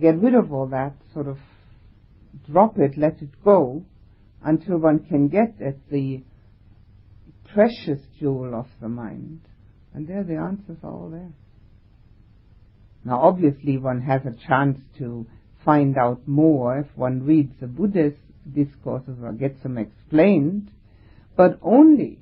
get 0.00 0.20
rid 0.20 0.34
of 0.34 0.52
all 0.52 0.66
that 0.68 0.94
sort 1.12 1.28
of 1.28 1.38
drop 2.50 2.78
it, 2.78 2.96
let 2.96 3.20
it 3.20 3.30
go, 3.44 3.84
until 4.42 4.78
one 4.78 5.00
can 5.00 5.28
get 5.28 5.60
at 5.60 5.76
the 5.90 6.22
precious 7.52 8.00
jewel 8.18 8.54
of 8.54 8.66
the 8.80 8.88
mind. 8.88 9.40
And 9.92 10.06
there 10.06 10.22
the 10.22 10.36
answers 10.36 10.78
are 10.82 10.90
all 10.90 11.10
there. 11.10 11.32
Now 13.04 13.20
obviously 13.20 13.78
one 13.78 14.02
has 14.02 14.22
a 14.24 14.36
chance 14.46 14.78
to 14.98 15.26
find 15.64 15.96
out 15.98 16.26
more 16.26 16.78
if 16.78 16.86
one 16.96 17.24
reads 17.24 17.52
the 17.60 17.66
Buddhist 17.66 18.18
discourses 18.54 19.18
or 19.22 19.32
gets 19.32 19.62
them 19.62 19.78
explained, 19.78 20.70
but 21.36 21.58
only, 21.62 22.18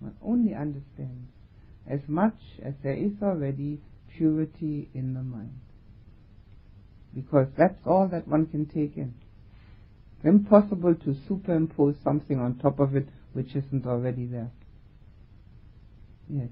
one 0.00 0.14
only 0.22 0.54
understands 0.54 1.30
as 1.88 2.00
much 2.08 2.38
as 2.64 2.74
there 2.82 2.94
is 2.94 3.12
already 3.22 3.80
purity 4.16 4.88
in 4.94 5.14
the 5.14 5.22
mind. 5.22 5.58
Because 7.14 7.48
that's 7.56 7.86
all 7.86 8.08
that 8.08 8.28
one 8.28 8.46
can 8.46 8.66
take 8.66 8.96
in. 8.96 9.14
It's 10.16 10.26
impossible 10.26 10.94
to 10.94 11.16
superimpose 11.28 11.96
something 12.02 12.38
on 12.38 12.58
top 12.58 12.78
of 12.80 12.96
it 12.96 13.08
which 13.32 13.54
isn't 13.54 13.86
already 13.86 14.26
there. 14.26 14.50
Yes. 16.28 16.48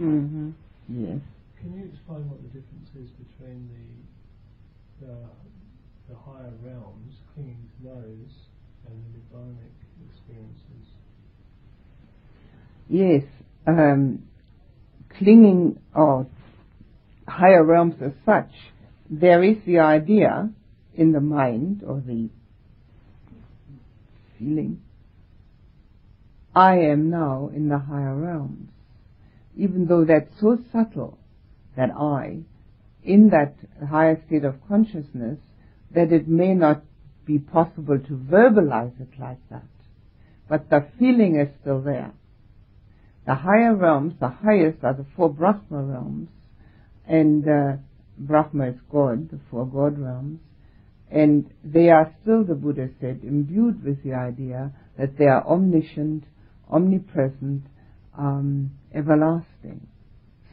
Mm-hmm. 0.00 0.50
Yes. 0.88 1.18
Can 1.60 1.74
you 1.74 1.90
explain 1.92 2.28
what 2.30 2.40
the 2.42 2.48
difference 2.48 2.88
is 2.94 3.10
between 3.10 3.68
the 5.00 5.06
the, 5.06 5.14
the 6.08 6.16
higher 6.16 6.52
realms, 6.62 7.14
clinging 7.34 7.68
to 7.78 7.88
those, 7.88 8.32
and 8.86 9.04
the 9.04 9.18
nibbanic 9.18 9.74
experiences? 10.10 10.88
Yes. 12.88 13.22
Um, 13.66 14.22
clinging 15.18 15.78
or 15.94 16.26
higher 17.26 17.64
realms 17.64 17.94
as 18.04 18.12
such, 18.24 18.50
there 19.10 19.42
is 19.42 19.56
the 19.66 19.80
idea 19.80 20.50
in 20.94 21.12
the 21.12 21.20
mind 21.20 21.82
or 21.86 22.00
the 22.04 22.30
feeling, 24.38 24.80
I 26.54 26.78
am 26.78 27.10
now 27.10 27.50
in 27.54 27.68
the 27.68 27.78
higher 27.78 28.16
realms. 28.16 28.70
Even 29.56 29.86
though 29.86 30.04
that's 30.04 30.30
so 30.40 30.58
subtle 30.72 31.17
that 31.78 31.90
I, 31.96 32.40
in 33.04 33.30
that 33.30 33.54
higher 33.88 34.20
state 34.26 34.44
of 34.44 34.56
consciousness, 34.66 35.38
that 35.94 36.12
it 36.12 36.26
may 36.26 36.52
not 36.52 36.82
be 37.24 37.38
possible 37.38 38.00
to 38.00 38.12
verbalize 38.16 39.00
it 39.00 39.18
like 39.18 39.38
that. 39.50 39.62
But 40.48 40.70
the 40.70 40.88
feeling 40.98 41.38
is 41.38 41.48
still 41.60 41.80
there. 41.80 42.12
The 43.26 43.36
higher 43.36 43.76
realms, 43.76 44.14
the 44.18 44.28
highest 44.28 44.82
are 44.82 44.94
the 44.94 45.06
four 45.14 45.32
Brahma 45.32 45.84
realms, 45.84 46.30
and 47.06 47.48
uh, 47.48 47.76
Brahma 48.18 48.70
is 48.70 48.78
God, 48.90 49.30
the 49.30 49.38
four 49.48 49.64
God 49.64 50.00
realms, 50.00 50.40
and 51.12 51.48
they 51.62 51.90
are 51.90 52.12
still, 52.22 52.42
the 52.42 52.54
Buddha 52.54 52.88
said, 53.00 53.20
imbued 53.22 53.84
with 53.84 54.02
the 54.02 54.14
idea 54.14 54.72
that 54.98 55.16
they 55.16 55.26
are 55.26 55.46
omniscient, 55.46 56.24
omnipresent, 56.68 57.62
um, 58.18 58.72
everlasting. 58.92 59.86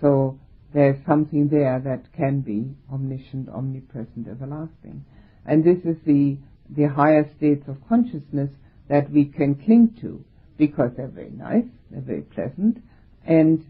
So 0.01 0.39
there's 0.75 0.97
something 1.05 1.47
there 1.47 1.79
that 1.79 2.11
can 2.17 2.41
be 2.41 2.75
omniscient, 2.91 3.47
omnipresent, 3.47 4.27
everlasting. 4.29 5.05
And 5.45 5.63
this 5.63 5.77
is 5.85 5.95
the, 6.05 6.37
the 6.69 6.89
higher 6.89 7.29
states 7.37 7.63
of 7.69 7.77
consciousness 7.87 8.49
that 8.89 9.09
we 9.09 9.23
can 9.23 9.55
cling 9.55 9.95
to 10.01 10.25
because 10.57 10.91
they're 10.97 11.07
very 11.07 11.29
nice, 11.29 11.63
they're 11.89 12.01
very 12.01 12.23
pleasant, 12.23 12.83
and 13.25 13.65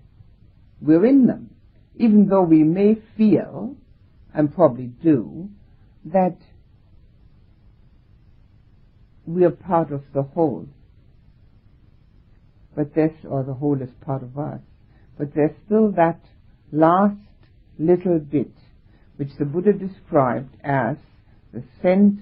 we're 0.81 1.05
in 1.05 1.27
them. 1.27 1.51
Even 1.95 2.27
though 2.27 2.41
we 2.41 2.63
may 2.63 2.97
feel, 3.15 3.75
and 4.33 4.53
probably 4.53 4.87
do, 4.87 5.47
that 6.05 6.37
we 9.27 9.43
are 9.43 9.51
part 9.51 9.91
of 9.91 10.01
the 10.15 10.23
whole. 10.23 10.67
But 12.75 12.95
this, 12.95 13.11
or 13.29 13.43
the 13.43 13.53
whole 13.53 13.79
is 13.79 13.89
part 14.03 14.23
of 14.23 14.39
us. 14.39 14.59
But 15.19 15.35
there's 15.35 15.55
still 15.67 15.91
that 15.91 16.19
last 16.75 17.15
little 17.79 18.19
bit, 18.19 18.51
which 19.17 19.29
the 19.39 19.45
Buddha 19.45 19.73
described 19.73 20.55
as 20.63 20.97
the 21.53 21.63
scent 21.81 22.19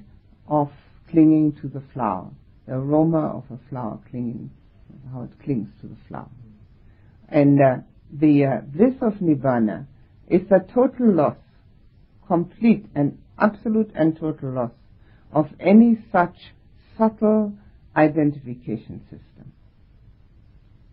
of 0.47 0.71
clinging 1.09 1.53
to 1.61 1.67
the 1.67 1.83
flower 1.93 2.29
the 2.65 2.73
aroma 2.73 3.37
of 3.37 3.43
a 3.51 3.59
flower 3.69 3.99
clinging, 4.09 4.49
how 5.11 5.23
it 5.23 5.43
clings 5.43 5.67
to 5.81 5.87
the 5.87 5.97
flower. 6.07 6.29
And 7.29 7.59
uh, 7.59 7.75
the 8.11 8.45
uh, 8.45 8.61
bliss 8.61 8.93
of 9.01 9.13
Nibbana 9.15 9.87
is 10.27 10.41
a 10.51 10.59
total 10.73 11.13
loss, 11.13 11.37
complete 12.27 12.85
and 12.95 13.17
absolute 13.37 13.91
and 13.95 14.17
total 14.17 14.51
loss 14.51 14.71
of 15.31 15.47
any 15.59 15.97
such 16.11 16.35
subtle 16.97 17.53
identification 17.95 19.01
system. 19.09 19.51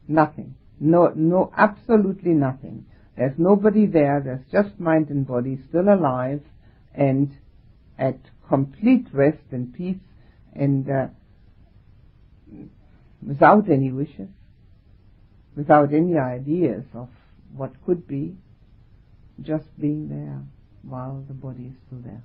Nothing. 0.09 0.55
No, 0.81 1.13
no, 1.15 1.53
absolutely 1.57 2.33
nothing. 2.33 2.87
There's 3.21 3.37
nobody 3.37 3.85
there. 3.85 4.23
There's 4.25 4.47
just 4.51 4.81
mind 4.81 5.11
and 5.11 5.27
body 5.27 5.59
still 5.69 5.93
alive 5.93 6.41
and 6.95 7.31
at 7.99 8.17
complete 8.49 9.09
rest 9.13 9.43
and 9.51 9.75
peace 9.75 10.01
and 10.55 10.89
uh, 10.89 11.09
without 13.23 13.69
any 13.69 13.93
wishes, 13.93 14.31
without 15.55 15.93
any 15.93 16.17
ideas 16.17 16.85
of 16.95 17.11
what 17.55 17.73
could 17.85 18.09
be, 18.09 18.37
just 19.43 19.67
being 19.79 20.09
there 20.09 20.41
while 20.83 21.23
the 21.29 21.35
body 21.35 21.65
is 21.65 21.75
still 21.87 22.01
there. 22.03 22.23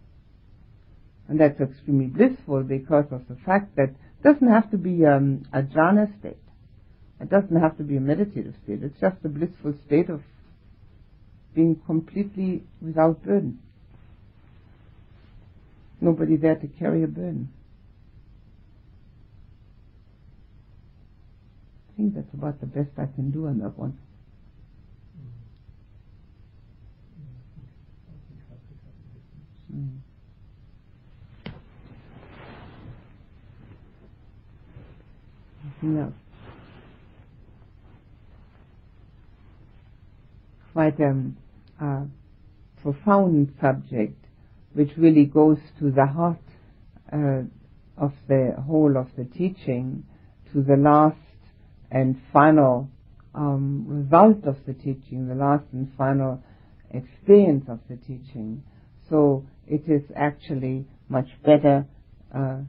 And 1.27 1.41
that's 1.41 1.59
extremely 1.59 2.05
blissful 2.05 2.63
because 2.63 3.07
of 3.11 3.27
the 3.27 3.35
fact 3.45 3.75
that 3.75 3.89
it 3.89 4.23
doesn't 4.23 4.47
have 4.47 4.71
to 4.71 4.77
be 4.77 5.05
um, 5.05 5.43
a 5.51 5.61
jhana 5.61 6.17
state. 6.21 6.37
It 7.19 7.29
doesn't 7.29 7.59
have 7.59 7.75
to 7.79 7.83
be 7.83 7.97
a 7.97 8.01
meditative 8.01 8.53
state. 8.63 8.81
It's 8.81 9.01
just 9.01 9.17
a 9.25 9.27
blissful 9.27 9.73
state 9.85 10.09
of 10.09 10.21
being 11.55 11.81
completely 11.85 12.63
without 12.81 13.23
burden. 13.23 13.59
Nobody 16.01 16.35
there 16.35 16.55
to 16.55 16.67
carry 16.67 17.03
a 17.03 17.07
burden. 17.07 17.49
I 21.89 21.97
think 21.97 22.13
that's 22.13 22.33
about 22.33 22.59
the 22.59 22.65
best 22.65 22.89
I 22.97 23.05
can 23.05 23.31
do 23.31 23.47
on 23.47 23.59
that 23.59 23.77
one. 23.79 23.97
Mm. 29.73 29.99
Quite 40.73 40.99
um, 40.99 41.37
a 41.79 42.03
profound 42.81 43.53
subject 43.59 44.25
which 44.73 44.91
really 44.97 45.25
goes 45.25 45.57
to 45.79 45.91
the 45.91 46.05
heart 46.05 46.41
uh, 47.11 47.41
of 47.97 48.13
the 48.27 48.53
whole 48.67 48.97
of 48.97 49.07
the 49.17 49.23
teaching, 49.23 50.03
to 50.51 50.61
the 50.61 50.75
last 50.75 51.17
and 51.89 52.21
final 52.33 52.89
um, 53.33 53.85
result 53.87 54.43
of 54.45 54.57
the 54.65 54.73
teaching, 54.73 55.27
the 55.27 55.35
last 55.35 55.63
and 55.71 55.91
final 55.97 56.43
experience 56.91 57.65
of 57.69 57.79
the 57.89 57.95
teaching. 57.95 58.63
So 59.09 59.45
it 59.67 59.83
is 59.87 60.03
actually 60.15 60.85
much 61.09 61.27
better 61.43 61.85
uh, 62.33 62.59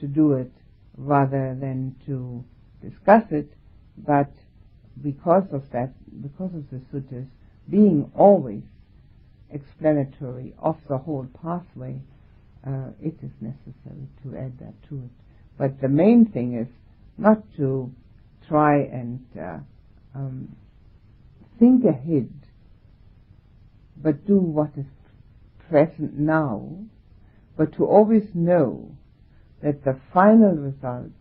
to 0.00 0.06
do 0.06 0.32
it 0.32 0.52
rather 0.96 1.56
than 1.60 1.94
to 2.06 2.44
discuss 2.82 3.24
it, 3.30 3.52
but 3.96 4.30
because 5.00 5.44
of 5.52 5.62
that, 5.72 5.92
because 6.20 6.50
of 6.54 6.68
the 6.70 6.80
suttas 6.92 7.26
being 7.70 8.10
always 8.14 8.62
explanatory 9.50 10.54
of 10.58 10.76
the 10.88 10.98
whole 10.98 11.26
pathway, 11.42 12.00
uh, 12.66 12.90
it 13.00 13.14
is 13.22 13.30
necessary 13.40 14.08
to 14.22 14.36
add 14.36 14.58
that 14.58 14.74
to 14.88 14.96
it. 14.96 15.10
But 15.56 15.80
the 15.80 15.88
main 15.88 16.26
thing 16.26 16.54
is 16.54 16.68
not 17.16 17.42
to 17.56 17.92
try 18.48 18.78
and 18.78 19.24
uh, 19.38 19.58
um, 20.14 20.56
think 21.58 21.84
ahead, 21.84 22.30
but 23.96 24.26
do 24.26 24.36
what 24.36 24.70
is 24.76 24.86
present 25.68 26.18
now, 26.18 26.70
but 27.56 27.74
to 27.74 27.84
always 27.84 28.24
know 28.34 28.90
that 29.62 29.84
the 29.84 29.98
final 30.12 30.54
result, 30.54 31.12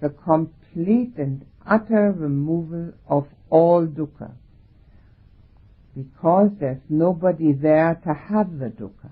the 0.00 0.10
complete 0.10 1.14
and 1.16 1.44
utter 1.66 2.12
removal 2.12 2.92
of 3.08 3.26
all 3.50 3.86
dukkha, 3.86 4.32
because 5.96 6.50
there's 6.60 6.82
nobody 6.88 7.52
there 7.52 8.00
to 8.04 8.12
have 8.12 8.58
the 8.58 8.66
dukkha. 8.66 9.10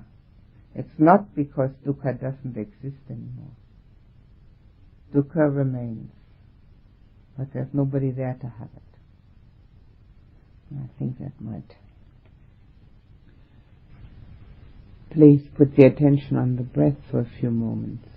It's 0.75 0.99
not 0.99 1.35
because 1.35 1.71
dukkha 1.87 2.21
doesn't 2.21 2.57
exist 2.57 3.03
anymore. 3.09 3.57
Dukkha 5.15 5.55
remains 5.55 6.11
but 7.37 7.53
there's 7.53 7.73
nobody 7.73 8.11
there 8.11 8.37
to 8.41 8.47
have 8.47 8.69
it. 8.77 8.83
I 10.77 10.99
think 10.99 11.19
that 11.19 11.33
might 11.41 11.77
please 15.11 15.43
put 15.57 15.77
the 15.77 15.85
attention 15.85 16.37
on 16.37 16.57
the 16.57 16.63
breath 16.63 16.97
for 17.11 17.21
a 17.21 17.31
few 17.39 17.51
moments. 17.51 18.09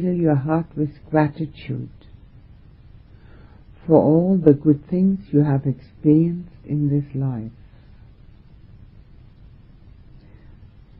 Fill 0.00 0.14
your 0.14 0.36
heart 0.36 0.66
with 0.76 0.90
gratitude 1.10 1.90
for 3.86 3.96
all 3.96 4.40
the 4.42 4.54
good 4.54 4.88
things 4.88 5.18
you 5.30 5.42
have 5.44 5.66
experienced 5.66 6.64
in 6.64 6.88
this 6.88 7.14
life. 7.14 7.50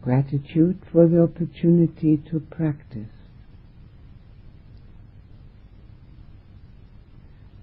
Gratitude 0.02 0.80
for 0.92 1.06
the 1.06 1.22
opportunity 1.22 2.20
to 2.30 2.40
practice. 2.40 3.08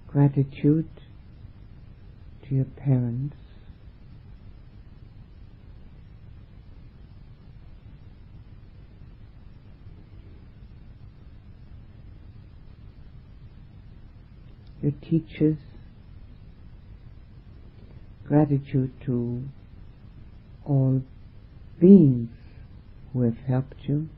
Gratitude 0.08 0.88
to 2.48 2.54
your 2.54 2.64
parents. 2.64 3.36
Your 14.82 14.92
teachers, 14.92 15.58
gratitude 18.26 18.92
to 19.04 19.42
all 20.64 21.02
beings 21.80 22.30
who 23.12 23.22
have 23.22 23.38
helped 23.46 23.76
you. 23.84 24.08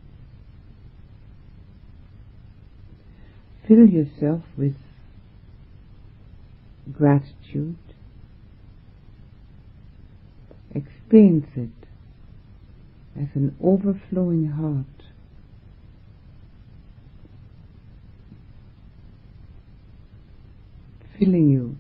Fill 3.67 3.87
yourself 3.87 4.43
with 4.57 4.75
gratitude. 6.93 7.79
Experience 10.75 11.47
it 11.57 11.71
as 13.17 13.29
an 13.35 13.57
overflowing 13.63 14.47
heart 14.47 15.00
filling 21.21 21.51
you. 21.51 21.77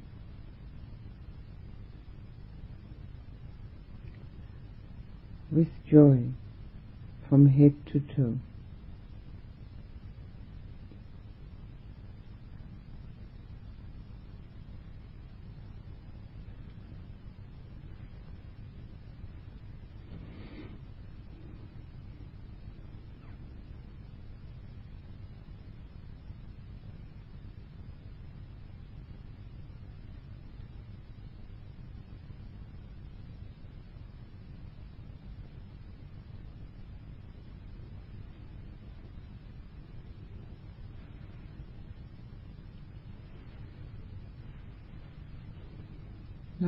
With 5.51 5.69
joy 5.91 6.29
from 7.29 7.49
head 7.49 7.75
to 7.93 8.01
toe. 8.15 8.39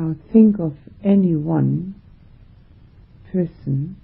Now 0.02 0.16
think 0.32 0.58
of 0.58 0.74
any 1.04 1.36
one 1.36 1.94
person 3.30 3.94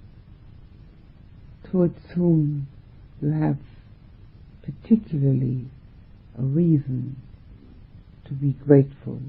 towards 1.69 1.99
whom 2.15 2.67
you 3.21 3.31
have 3.31 3.57
particularly 4.63 5.65
a 6.37 6.41
reason 6.41 7.17
to 8.23 8.33
be 8.33 8.53
grateful. 8.65 9.19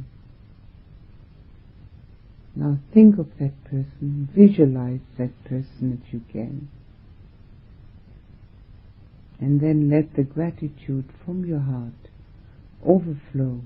Now 2.55 2.79
think 2.95 3.19
of 3.19 3.27
that 3.41 3.65
person, 3.65 4.29
visualize 4.33 5.01
that 5.19 5.43
person 5.43 6.01
if 6.01 6.15
you 6.15 6.21
can, 6.31 6.69
and 9.41 9.61
then 9.61 9.91
let 9.91 10.15
the 10.15 10.23
gratitude 10.23 11.07
from 11.25 11.45
your 11.45 11.59
heart 11.59 12.11
overflow 12.87 13.61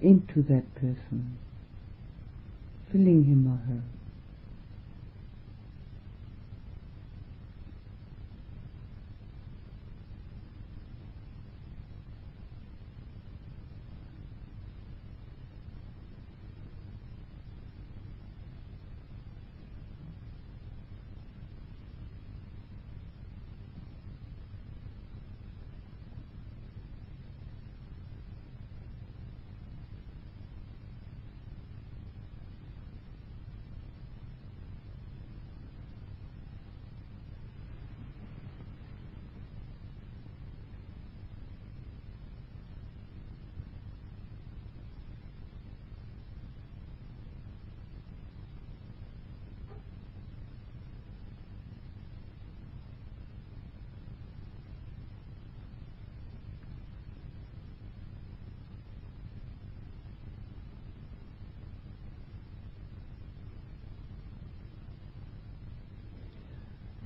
into 0.00 0.40
that 0.44 0.74
person 0.74 1.36
filling 2.90 3.24
him 3.24 3.46
or 3.46 3.58
her. 3.66 3.97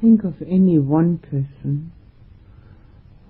Think 0.03 0.25
of 0.25 0.43
any 0.43 0.81
one 0.81 1.19
person 1.19 1.93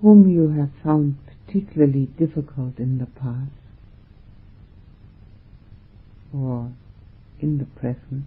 whom 0.01 0.27
you 0.27 0.49
have 0.59 0.71
found 0.83 1.17
particularly 1.27 2.07
difficult 2.17 2.79
in 2.79 2.97
the 2.97 3.05
past 3.05 3.51
or 6.33 6.71
in 7.39 7.59
the 7.59 7.65
present. 7.65 8.25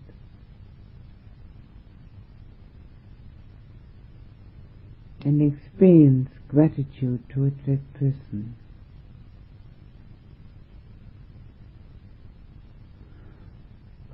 And 5.25 5.43
experience 5.43 6.31
gratitude 6.47 7.29
towards 7.29 7.57
that 7.67 7.81
person. 7.95 8.55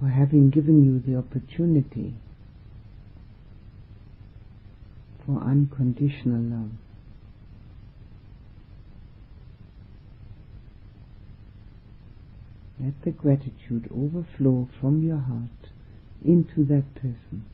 For 0.00 0.08
having 0.08 0.48
given 0.48 0.82
you 0.82 1.00
the 1.00 1.18
opportunity 1.18 2.14
for 5.24 5.40
unconditional 5.42 6.40
love. 6.40 6.70
Let 12.80 13.02
the 13.02 13.10
gratitude 13.12 13.88
overflow 13.94 14.68
from 14.80 15.02
your 15.02 15.18
heart 15.18 15.70
into 16.24 16.64
that 16.64 16.94
person. 16.96 17.44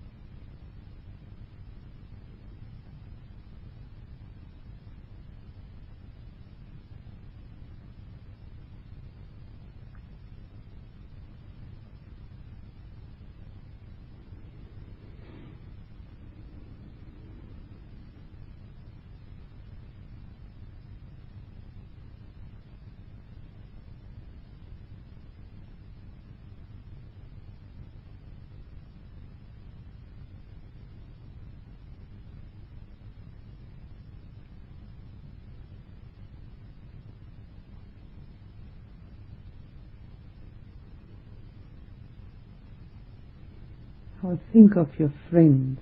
Think 44.52 44.76
of 44.76 44.98
your 44.98 45.12
friends. 45.30 45.78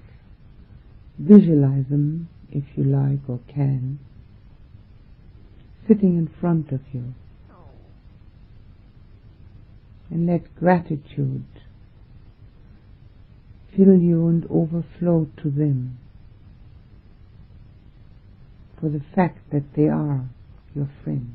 Visualize 1.18 1.86
them, 1.88 2.28
if 2.50 2.64
you 2.76 2.84
like 2.84 3.20
or 3.28 3.40
can, 3.48 3.98
sitting 5.88 6.16
in 6.16 6.30
front 6.40 6.72
of 6.72 6.80
you. 6.92 7.14
And 10.10 10.26
let 10.26 10.54
gratitude 10.56 11.44
fill 13.76 13.98
you 13.98 14.28
and 14.28 14.46
overflow 14.50 15.28
to 15.42 15.50
them 15.50 15.98
for 18.80 18.88
the 18.88 19.02
fact 19.14 19.38
that 19.50 19.74
they 19.74 19.88
are 19.88 20.28
your 20.74 20.88
friends. 21.02 21.32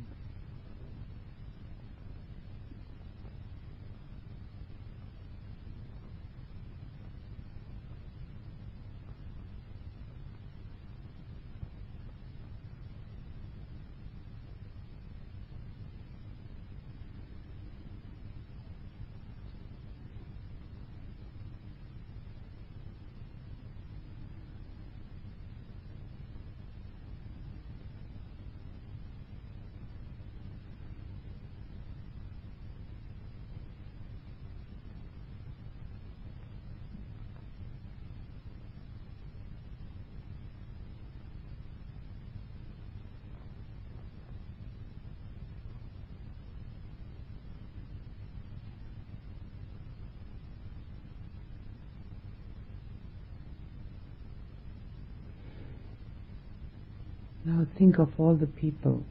Now 57.43 57.65
think 57.81 57.97
of 57.97 58.09
all 58.19 58.35
the 58.35 58.45
people 58.45 59.03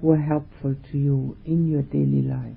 who 0.00 0.10
are 0.10 0.16
helpful 0.16 0.74
to 0.90 0.96
you 0.96 1.36
in 1.44 1.70
your 1.70 1.82
daily 1.82 2.22
life. 2.22 2.56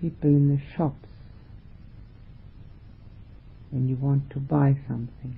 People 0.00 0.30
in 0.30 0.48
the 0.48 0.62
shops 0.76 1.08
when 3.72 3.88
you 3.88 3.96
want 3.96 4.30
to 4.30 4.38
buy 4.38 4.76
something, 4.86 5.36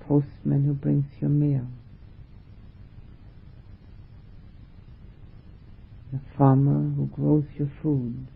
postman 0.00 0.64
who 0.64 0.72
brings 0.72 1.04
your 1.20 1.28
mail, 1.28 1.66
the 6.12 6.20
farmer 6.36 6.90
who 6.96 7.06
grows 7.14 7.44
your 7.58 7.70
food. 7.82 8.26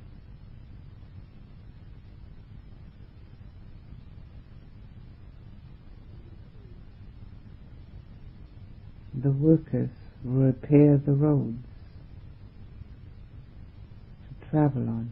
The 9.23 9.31
workers 9.31 9.91
who 10.23 10.45
repair 10.45 11.01
the 11.05 11.13
roads 11.13 11.59
to 14.29 14.51
travel 14.51 14.89
on. 14.89 15.11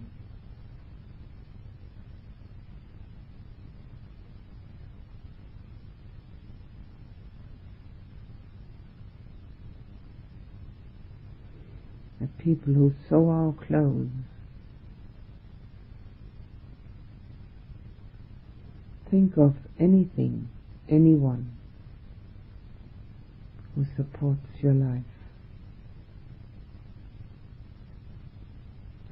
the 12.21 12.29
people 12.51 12.75
who 12.75 12.93
sew 13.09 13.29
our 13.31 13.53
clothes. 13.53 14.09
Think 19.09 19.37
of 19.37 19.55
anything, 19.79 20.49
anyone 20.89 21.53
who 23.75 23.87
supports 23.97 24.49
your 24.61 24.75
life. 24.75 25.03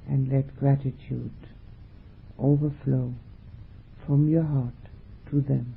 And 0.09 0.33
let 0.33 0.59
gratitude 0.59 1.31
overflow 2.41 3.15
from 4.05 4.29
your 4.29 4.45
heart 4.45 4.75
to 5.31 5.41
them. 5.41 5.77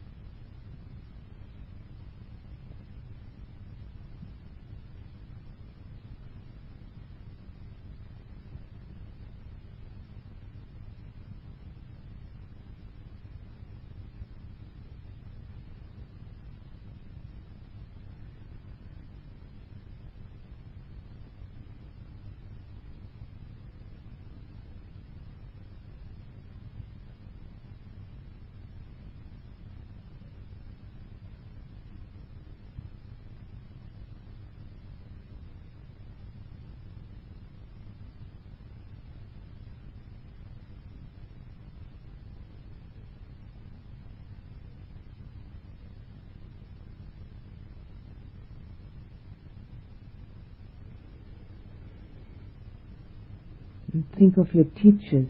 And 53.94 54.06
think 54.18 54.38
of 54.38 54.54
your 54.54 54.66
teachers 54.66 55.28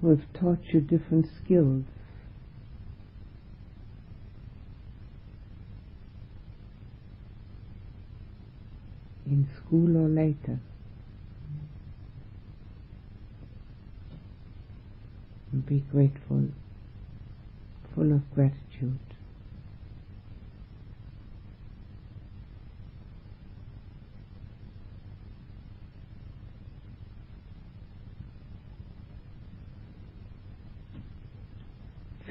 who 0.00 0.10
have 0.10 0.22
taught 0.40 0.58
you 0.72 0.80
different 0.80 1.26
skills. 1.44 1.84
In 9.26 9.46
school 9.58 9.96
or 9.96 10.08
later. 10.08 10.60
And 15.52 15.66
be 15.66 15.84
grateful, 15.90 16.48
full 17.94 18.12
of 18.12 18.22
gratitude. 18.34 18.98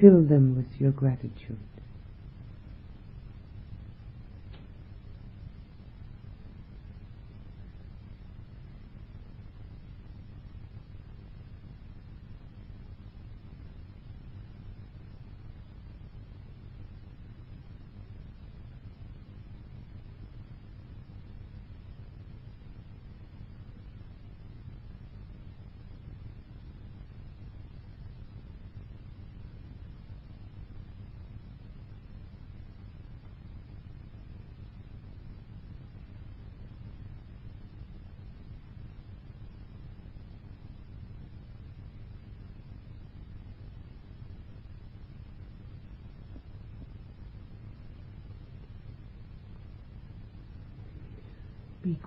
Fill 0.06 0.22
them 0.22 0.56
with 0.56 0.80
your 0.80 0.92
gratitude. 0.92 1.58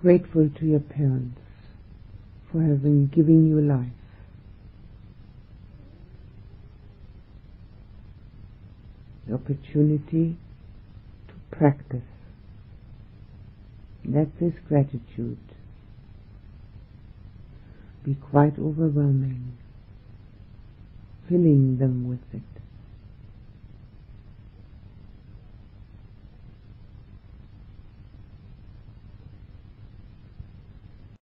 Grateful 0.01 0.49
to 0.57 0.65
your 0.65 0.79
parents 0.79 1.41
for 2.49 2.61
having 2.61 3.11
given 3.13 3.49
you 3.49 3.59
life. 3.59 3.91
The 9.27 9.33
opportunity 9.33 10.37
to 11.27 11.33
practice. 11.57 12.01
Let 14.05 14.39
this 14.39 14.53
gratitude. 14.67 15.37
Be 18.05 18.15
quite 18.15 18.57
overwhelming, 18.57 19.57
filling 21.27 21.77
them 21.77 22.07
with 22.07 22.19
it. 22.33 22.58